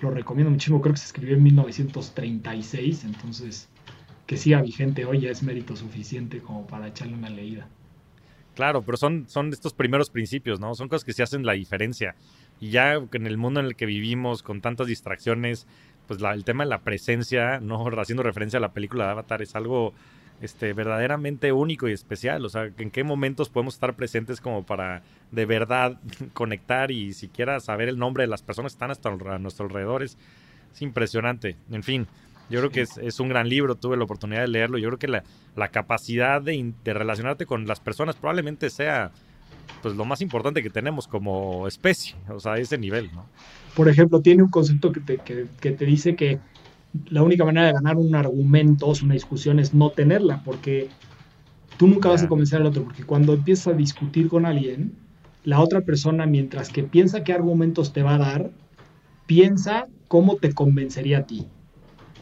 [0.00, 3.68] lo recomiendo muchísimo, creo que se escribió en 1936, entonces
[4.26, 7.66] que siga vigente hoy ya es mérito suficiente como para echarle una leída.
[8.54, 10.74] Claro, pero son, son estos primeros principios, ¿no?
[10.74, 12.14] Son cosas que se hacen la diferencia.
[12.62, 15.66] Y ya en el mundo en el que vivimos, con tantas distracciones,
[16.06, 19.56] pues el tema de la presencia, no haciendo referencia a la película de Avatar, es
[19.56, 19.94] algo
[20.40, 22.44] este, verdaderamente único y especial.
[22.44, 25.02] O sea, en qué momentos podemos estar presentes como para
[25.32, 25.98] de verdad
[26.34, 30.04] conectar y siquiera saber el nombre de las personas que están hasta a nuestro alrededor.
[30.04, 30.16] Es
[30.72, 31.56] Es impresionante.
[31.72, 32.06] En fin,
[32.48, 34.78] yo creo que es, un gran libro, tuve la oportunidad de leerlo.
[34.78, 39.10] Yo creo que la, capacidad de, relacionarte con las personas probablemente sea
[39.82, 43.26] pues lo más importante que tenemos como especie, o sea, ese nivel, ¿no?
[43.74, 46.38] Por ejemplo, tiene un concepto que te, que, te dice que
[47.08, 50.88] la única manera de ganar un argumento o una discusión es no tenerla, porque
[51.78, 54.92] tú nunca vas a convencer al otro, porque cuando empiezas a discutir con alguien,
[55.44, 58.50] la otra persona, mientras que piensa qué argumentos te va a dar,
[59.26, 61.48] piensa cómo te convencería a ti.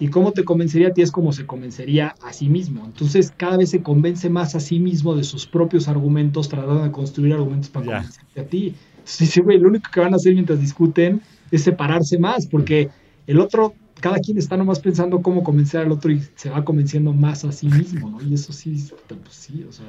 [0.00, 2.84] Y cómo te convencería a ti es como se convencería a sí mismo.
[2.86, 6.90] Entonces cada vez se convence más a sí mismo de sus propios argumentos, tratando de
[6.90, 8.74] construir argumentos para convencerte a ti.
[8.98, 11.20] Entonces güey, lo único que van a hacer mientras discuten
[11.50, 12.88] es separarse más, porque
[13.26, 17.12] el otro, cada quien está nomás pensando cómo convencer al otro y se va convenciendo
[17.12, 18.22] más a sí mismo, ¿no?
[18.22, 19.86] Y eso sí, pues sí, o sea.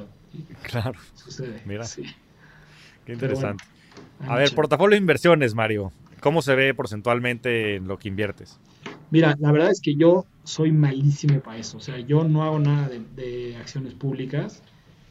[0.62, 0.98] Claro.
[1.14, 1.62] Sucede.
[1.64, 1.84] Mira.
[1.84, 2.02] Sí.
[3.06, 3.64] Qué interesante.
[4.20, 5.92] a ver, portafolio de inversiones, Mario.
[6.20, 8.60] ¿Cómo se ve porcentualmente en lo que inviertes?
[9.12, 11.76] Mira, la verdad es que yo soy malísimo para eso.
[11.76, 14.62] O sea, yo no hago nada de, acciones públicas.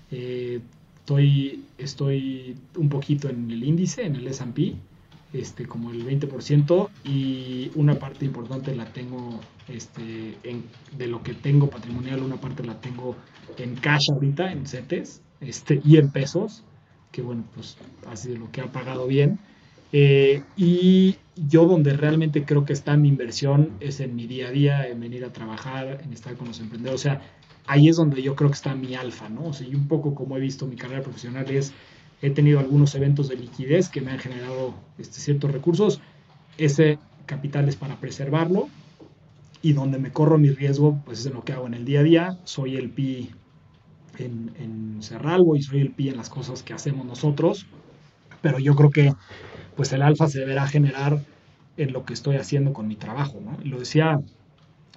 [0.09, 0.59] Eh,
[0.97, 4.73] estoy, estoy un poquito en el índice, en el S&P,
[5.33, 10.35] este, como el 20%, y una parte importante la tengo, este,
[10.97, 13.15] de lo que tengo patrimonial, una parte la tengo
[13.59, 16.63] en cash ahorita, en CETES, este, y en pesos,
[17.11, 17.77] que bueno, pues
[18.09, 19.37] ha sido lo que ha pagado bien.
[19.93, 24.51] Eh, y yo donde realmente creo que está mi inversión es en mi día a
[24.51, 27.01] día, en venir a trabajar, en estar con los emprendedores.
[27.01, 27.21] O sea,
[27.67, 29.45] ahí es donde yo creo que está mi alfa, ¿no?
[29.45, 31.73] O sea, y un poco como he visto mi carrera profesional es,
[32.21, 36.01] he tenido algunos eventos de liquidez que me han generado este, ciertos recursos.
[36.57, 38.69] Ese capital es para preservarlo
[39.61, 42.01] y donde me corro mi riesgo, pues es en lo que hago en el día
[42.01, 42.39] a día.
[42.43, 43.31] Soy el PI
[44.19, 47.67] en, en Cerralbo y soy el PI en las cosas que hacemos nosotros.
[48.41, 49.13] Pero yo creo que
[49.75, 51.21] pues el alfa se deberá generar
[51.77, 53.39] en lo que estoy haciendo con mi trabajo.
[53.43, 53.57] ¿no?
[53.63, 54.19] Lo decía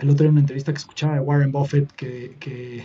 [0.00, 2.84] el otro día en una entrevista que escuchaba de Warren Buffett que, que,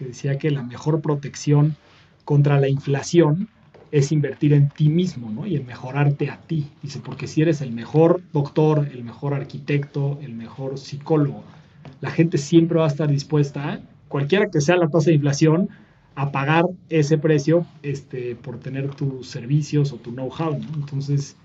[0.00, 1.76] decía que la mejor protección
[2.24, 3.48] contra la inflación
[3.90, 5.46] es invertir en ti mismo ¿no?
[5.46, 6.70] y en mejorarte a ti.
[6.82, 11.42] Dice, porque si eres el mejor doctor, el mejor arquitecto, el mejor psicólogo,
[12.00, 15.68] la gente siempre va a estar dispuesta, cualquiera que sea la tasa de inflación,
[16.18, 20.52] a pagar ese precio este, por tener tus servicios o tu know-how.
[20.74, 21.36] Entonces,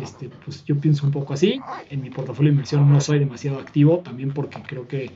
[0.00, 1.60] este, pues yo pienso un poco así.
[1.90, 5.10] En mi portafolio de inversión no soy demasiado activo, también porque creo que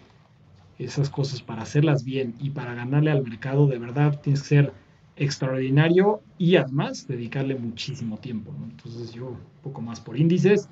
[0.78, 4.72] esas cosas para hacerlas bien y para ganarle al mercado de verdad tienes que ser
[5.16, 8.52] extraordinario y además dedicarle muchísimo tiempo.
[8.70, 10.68] Entonces yo un poco más por índices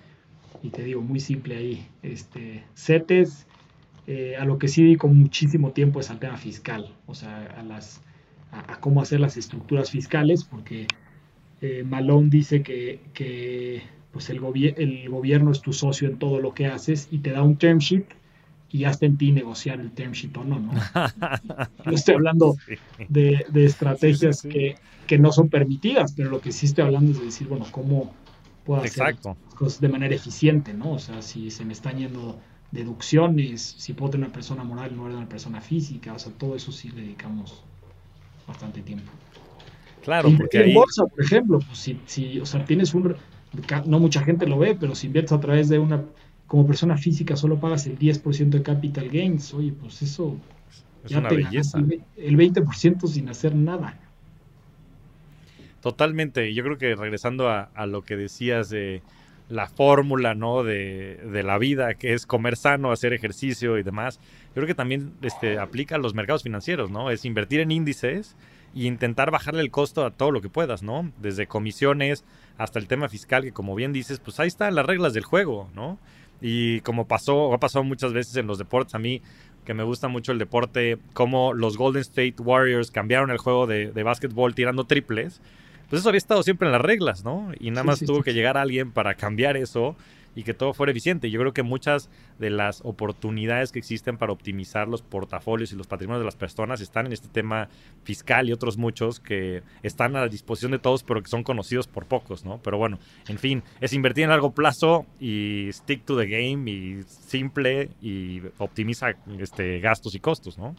[0.63, 3.47] y te digo muy simple ahí, este, CETES,
[4.07, 7.63] eh, a lo que sí dedico muchísimo tiempo es al tema fiscal, o sea, a
[7.63, 8.03] las
[8.53, 10.87] a, cómo hacer las estructuras fiscales, porque
[11.61, 14.41] eh, Malone dice que, pues el,
[14.77, 17.79] el gobierno es tu socio en todo lo que haces y te da un term
[17.79, 18.07] sheet
[18.71, 20.73] y hasta en ti negociar el term sheet o no, ¿no?
[21.85, 22.57] No estoy hablando
[23.09, 27.49] de, estrategias que, no son permitidas, pero lo que sí estoy hablando es de decir,
[27.49, 28.13] bueno, cómo
[28.65, 29.17] puedo hacer
[29.57, 30.93] cosas de manera eficiente, ¿no?
[30.93, 32.39] O sea, si se me están yendo
[32.71, 36.33] deducciones, si puedo tener una persona moral en lugar de una persona física, o sea,
[36.33, 37.65] todo eso sí le dedicamos
[38.49, 39.13] bastante tiempo.
[40.03, 43.15] Claro, porque en bolsa, por ejemplo, pues si, si, o sea, tienes un,
[43.87, 46.03] no mucha gente lo ve, pero si inviertes a través de una,
[46.47, 50.37] como persona física solo pagas el 10% de capital gains, oye, pues eso
[51.05, 51.79] es una belleza.
[52.17, 53.99] El 20% sin hacer nada.
[55.83, 56.53] Totalmente.
[56.55, 59.03] Yo creo que regresando a, a lo que decías de
[59.49, 60.63] la fórmula, ¿no?
[60.63, 64.21] De, de, la vida, que es comer sano, hacer ejercicio y demás.
[64.59, 67.13] Creo que también este, aplica a los mercados financieros, ¿no?
[67.13, 68.35] Es invertir en índices
[68.75, 71.13] e intentar bajarle el costo a todo lo que puedas, ¿no?
[71.23, 72.25] Desde comisiones
[72.57, 75.71] hasta el tema fiscal, que como bien dices, pues ahí están las reglas del juego,
[75.77, 76.01] ¿no?
[76.41, 79.23] Y como pasó, o ha pasado muchas veces en los deportes, a mí
[79.65, 83.93] que me gusta mucho el deporte, como los Golden State Warriors cambiaron el juego de,
[83.93, 85.41] de básquetbol tirando triples
[85.89, 87.51] pues eso había estado siempre en las reglas, ¿no?
[87.59, 89.97] Y nada más tuvo que llegar alguien para cambiar eso
[90.39, 91.31] y que todo fuera eficiente.
[91.31, 95.89] Yo creo que muchas de las oportunidades que existen para optimizar los portafolios y los
[95.89, 97.69] patrimonios de las personas están en este tema
[98.05, 101.89] fiscal y otros muchos que están a la disposición de todos, pero que son conocidos
[101.89, 102.61] por pocos, ¿no?
[102.63, 107.03] Pero bueno, en fin, es invertir en largo plazo y stick to the game y
[107.03, 110.77] simple y optimiza este, gastos y costos, ¿no?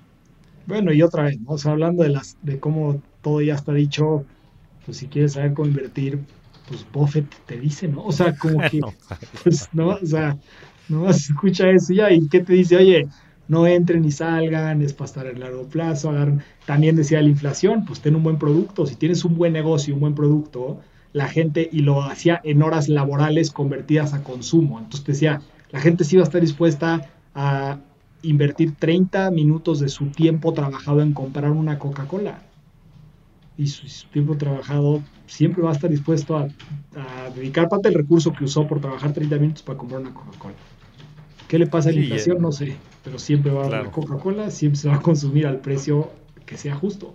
[0.68, 1.58] Bueno, y otra vez, ¿no?
[1.70, 4.24] hablando de, las, de cómo todo ya está dicho,
[4.86, 6.20] pues si quieres saber cómo invertir,
[6.70, 8.06] pues Buffett te dice, ¿no?
[8.06, 8.80] O sea, como que,
[9.44, 9.90] pues, ¿no?
[9.90, 10.38] O sea,
[10.88, 13.08] no escucha eso ya, y qué te dice, oye,
[13.48, 16.14] no entren ni salgan, es para estar a largo plazo,
[16.66, 20.00] también decía la inflación, pues ten un buen producto, si tienes un buen negocio, un
[20.02, 20.80] buen producto,
[21.14, 25.42] la gente, y lo hacía en horas laborales convertidas a consumo, entonces te decía,
[25.72, 27.80] La gente sí va a estar dispuesta a
[28.22, 32.42] invertir 30 minutos de su tiempo trabajado en comprar una Coca-Cola.
[33.60, 36.48] Y su, tiempo trabajado siempre va a estar dispuesto a,
[37.36, 40.56] dedicar parte del recurso que usó por trabajar 30 minutos para comprar una Coca-Cola.
[41.48, 42.38] ¿Qué le pasa a la inflación?
[42.38, 45.60] Eh, no sé, pero siempre va a la Coca-Cola, siempre se va a consumir al
[45.60, 46.10] precio
[46.46, 47.14] que sea justo.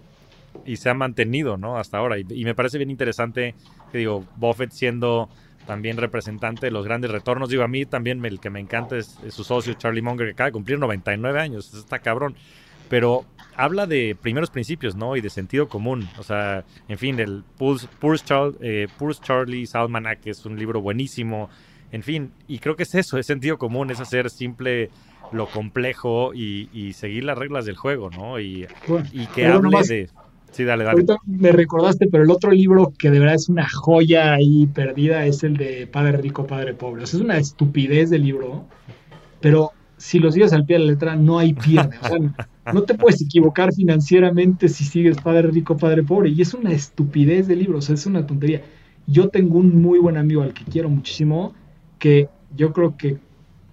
[0.64, 1.78] Y se ha mantenido, ¿no?
[1.78, 2.18] Hasta ahora.
[2.18, 3.54] y me parece bien interesante
[3.90, 5.28] que digo, Buffett siendo
[5.66, 7.48] también representante de los grandes retornos.
[7.48, 10.48] Digo, a mí también el que me encanta es, su socio Charlie Munger, que acaba
[10.48, 12.36] de cumplir 99 años, está cabrón.
[12.88, 13.24] Pero
[13.56, 15.16] habla de primeros principios, ¿no?
[15.16, 16.08] Y de sentido común.
[16.18, 17.78] O sea, en fin, el Poor,
[18.18, 18.88] Charlie, eh,
[19.20, 21.48] Charlie's Almanac es un libro buenísimo.
[21.92, 24.90] En fin, y creo que es eso, es sentido común, es hacer simple
[25.32, 28.40] lo complejo y, seguir las reglas del juego, ¿no?
[28.40, 28.66] Y,
[29.12, 30.08] y que hable de...
[30.50, 31.00] Sí, dale, dale.
[31.00, 35.26] Ahorita me recordaste, pero el otro libro que de verdad es una joya ahí perdida
[35.26, 37.02] es el de Padre Rico, Padre Pobre.
[37.02, 38.64] O sea, es una estupidez de libro,
[39.40, 41.98] pero si lo sigues al pie de la letra, no hay pierde.
[42.00, 42.18] O sea,
[42.72, 46.30] no te puedes equivocar financieramente si sigues Padre Rico, Padre Pobre.
[46.30, 48.62] Y es una estupidez de libro, o sea, es una tontería.
[49.06, 51.54] Yo tengo un muy buen amigo al que quiero muchísimo,
[51.98, 53.18] que yo creo que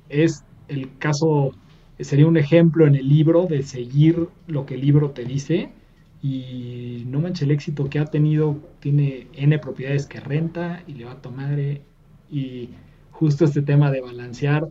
[0.10, 1.52] es el caso,
[2.00, 5.70] sería un ejemplo en el libro de seguir lo que el libro te dice
[6.22, 11.06] y no manches el éxito que ha tenido, tiene N propiedades que renta y le
[11.06, 11.58] va a tomar
[12.30, 12.70] y
[13.12, 14.68] justo este tema de balancear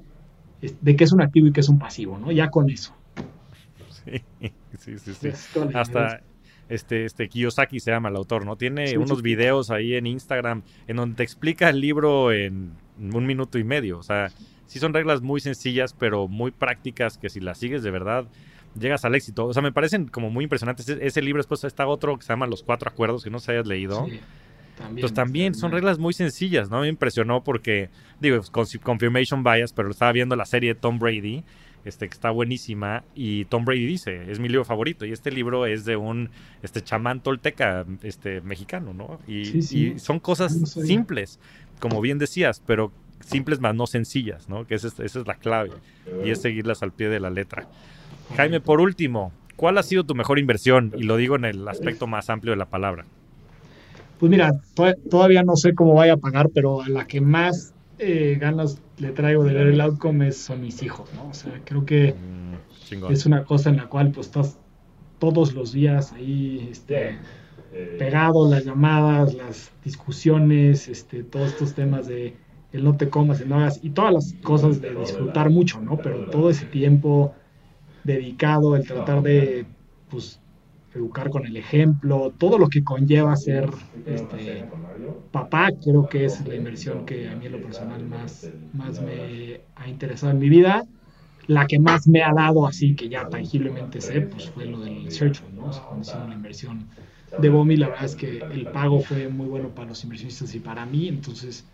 [0.61, 2.31] de qué es un activo y qué es un pasivo, ¿no?
[2.33, 2.95] Ya con eso.
[4.79, 5.31] Sí, sí, sí.
[5.33, 5.61] sí.
[5.75, 6.23] Hasta
[6.71, 8.57] este, este Kiyosaki se llama el autor, ¿no?
[8.57, 13.59] Tiene unos videos ahí en Instagram en donde te explica el libro en un minuto
[13.59, 13.99] y medio.
[13.99, 14.29] O sea,
[14.67, 18.27] sí son reglas muy sencillas, pero muy prácticas que si las sigues de verdad
[18.79, 19.47] llegas al éxito.
[19.47, 20.89] O sea, me parecen como muy impresionantes.
[20.89, 23.67] Ese, libro, después está otro que se llama Los Cuatro Acuerdos, que no se hayas
[23.67, 24.07] leído.
[24.07, 24.21] Sí,
[24.77, 26.81] también, pues también son reglas muy sencillas, ¿no?
[26.81, 31.45] Me impresionó porque, digo, con confirmation bias, pero estaba viendo la serie de Tom Brady,
[31.85, 35.67] este, que está buenísima, y Tom Brady dice, es mi libro favorito, y este libro
[35.67, 36.31] es de un
[36.63, 39.19] este, chamán tolteca este, mexicano, ¿no?
[39.27, 41.39] Y, y son cosas simples,
[41.79, 44.67] como bien decías, pero simples más no sencillas, ¿no?
[44.67, 45.71] Que esa es, esa es la clave,
[46.25, 47.69] y es seguirlas al pie de la letra.
[48.37, 50.93] Jaime, por último, ¿cuál ha sido tu mejor inversión?
[50.97, 53.05] Y lo digo en el aspecto más amplio de la palabra.
[54.19, 54.53] Pues mira,
[55.11, 59.13] todavía no sé cómo vaya a pagar, pero a la que más eh, ganas le
[59.13, 61.29] traigo de ver el outcome son mis hijos, ¿no?
[61.29, 62.57] O sea, creo que mm,
[63.07, 64.61] es una cosa en la cual pues estás
[65.19, 67.23] todos los días ahí este,
[67.97, 72.39] pegado, las llamadas, las discusiones, este, todos estos temas de
[72.73, 76.01] el no te comas, el no hagas, y todas las cosas de disfrutar mucho, ¿no?
[76.03, 77.37] Pero todo ese tiempo
[78.03, 79.69] dedicado, el tratar de
[80.09, 80.40] pues,
[80.93, 83.69] educar con el ejemplo, todo lo que conlleva ser
[84.05, 84.69] este,
[85.31, 89.63] papá, creo que es la inversión que a mí en lo personal más, más me
[89.77, 90.85] ha interesado en mi vida.
[91.47, 95.11] La que más me ha dado, así que ya tangiblemente sé, pues fue lo del
[95.11, 95.69] Search, ¿no?
[95.69, 96.91] O sea, una inversión
[97.37, 100.61] de Bomi, la verdad es que el pago fue muy bueno para los inversionistas y
[100.61, 101.69] para mí, entonces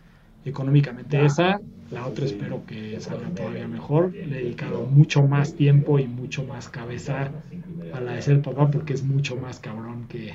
[0.45, 4.17] económicamente esa, la otra espero que salga todavía mejor.
[4.23, 7.35] Le he dedicado mucho más tiempo y mucho más cabeza
[7.97, 10.35] a la de ser papá porque es mucho más cabrón que,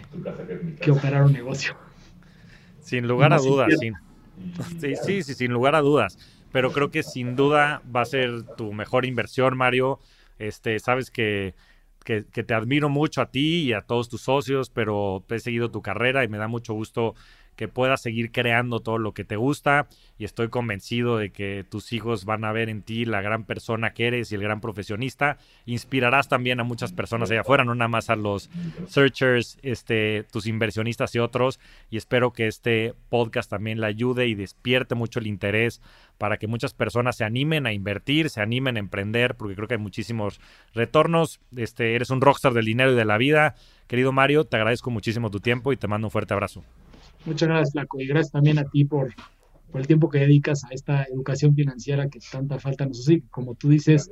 [0.81, 1.75] que operar un negocio.
[2.81, 3.69] Sin lugar a dudas,
[4.79, 6.17] sí, sí, sí, sin lugar a dudas.
[6.51, 9.99] Pero creo que sin duda va a ser tu mejor inversión, Mario.
[10.37, 11.53] Este, sabes que,
[12.03, 15.71] que, que te admiro mucho a ti y a todos tus socios, pero he seguido
[15.71, 17.15] tu carrera y me da mucho gusto
[17.61, 21.93] que puedas seguir creando todo lo que te gusta y estoy convencido de que tus
[21.93, 25.37] hijos van a ver en ti la gran persona que eres y el gran profesionista.
[25.67, 28.49] Inspirarás también a muchas personas allá afuera, no nada más a los
[28.87, 31.59] searchers, este, tus inversionistas y otros.
[31.91, 35.81] Y espero que este podcast también le ayude y despierte mucho el interés
[36.17, 39.75] para que muchas personas se animen a invertir, se animen a emprender, porque creo que
[39.75, 40.41] hay muchísimos
[40.73, 41.39] retornos.
[41.55, 43.53] Este, eres un rockstar del dinero y de la vida.
[43.85, 46.63] Querido Mario, te agradezco muchísimo tu tiempo y te mando un fuerte abrazo.
[47.25, 49.13] Muchas gracias, Flaco, y gracias también a ti por,
[49.71, 53.23] por el tiempo que dedicas a esta educación financiera que tanta falta nos hace.
[53.29, 54.09] Como tú dices,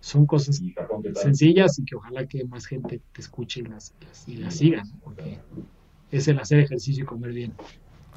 [0.00, 0.60] son cosas
[1.14, 3.94] sencillas y que ojalá que más gente te escuche y las,
[4.26, 5.38] y las siga, porque
[6.10, 7.52] es el hacer ejercicio y comer bien.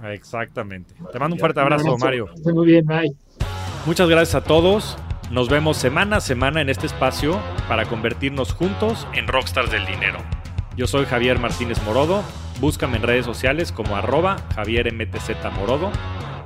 [0.03, 0.93] Exactamente.
[1.11, 2.27] Te mando un fuerte abrazo, Mario.
[2.53, 3.11] muy bien, bye.
[3.85, 4.97] Muchas gracias a todos.
[5.31, 10.19] Nos vemos semana a semana en este espacio para convertirnos juntos en rockstars del dinero.
[10.75, 12.23] Yo soy Javier Martínez Morodo
[12.59, 14.91] Búscame en redes sociales como arroba Javier
[15.55, 15.91] Morodo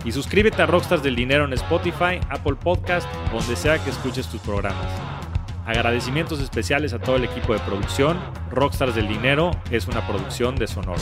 [0.06, 4.42] y suscríbete a Rockstars del Dinero en Spotify, Apple Podcast, donde sea que escuches tus
[4.42, 4.86] programas.
[5.66, 8.20] Agradecimientos especiales a todo el equipo de producción.
[8.52, 10.68] Rockstars del Dinero es una producción de.
[10.68, 11.02] Sonoro.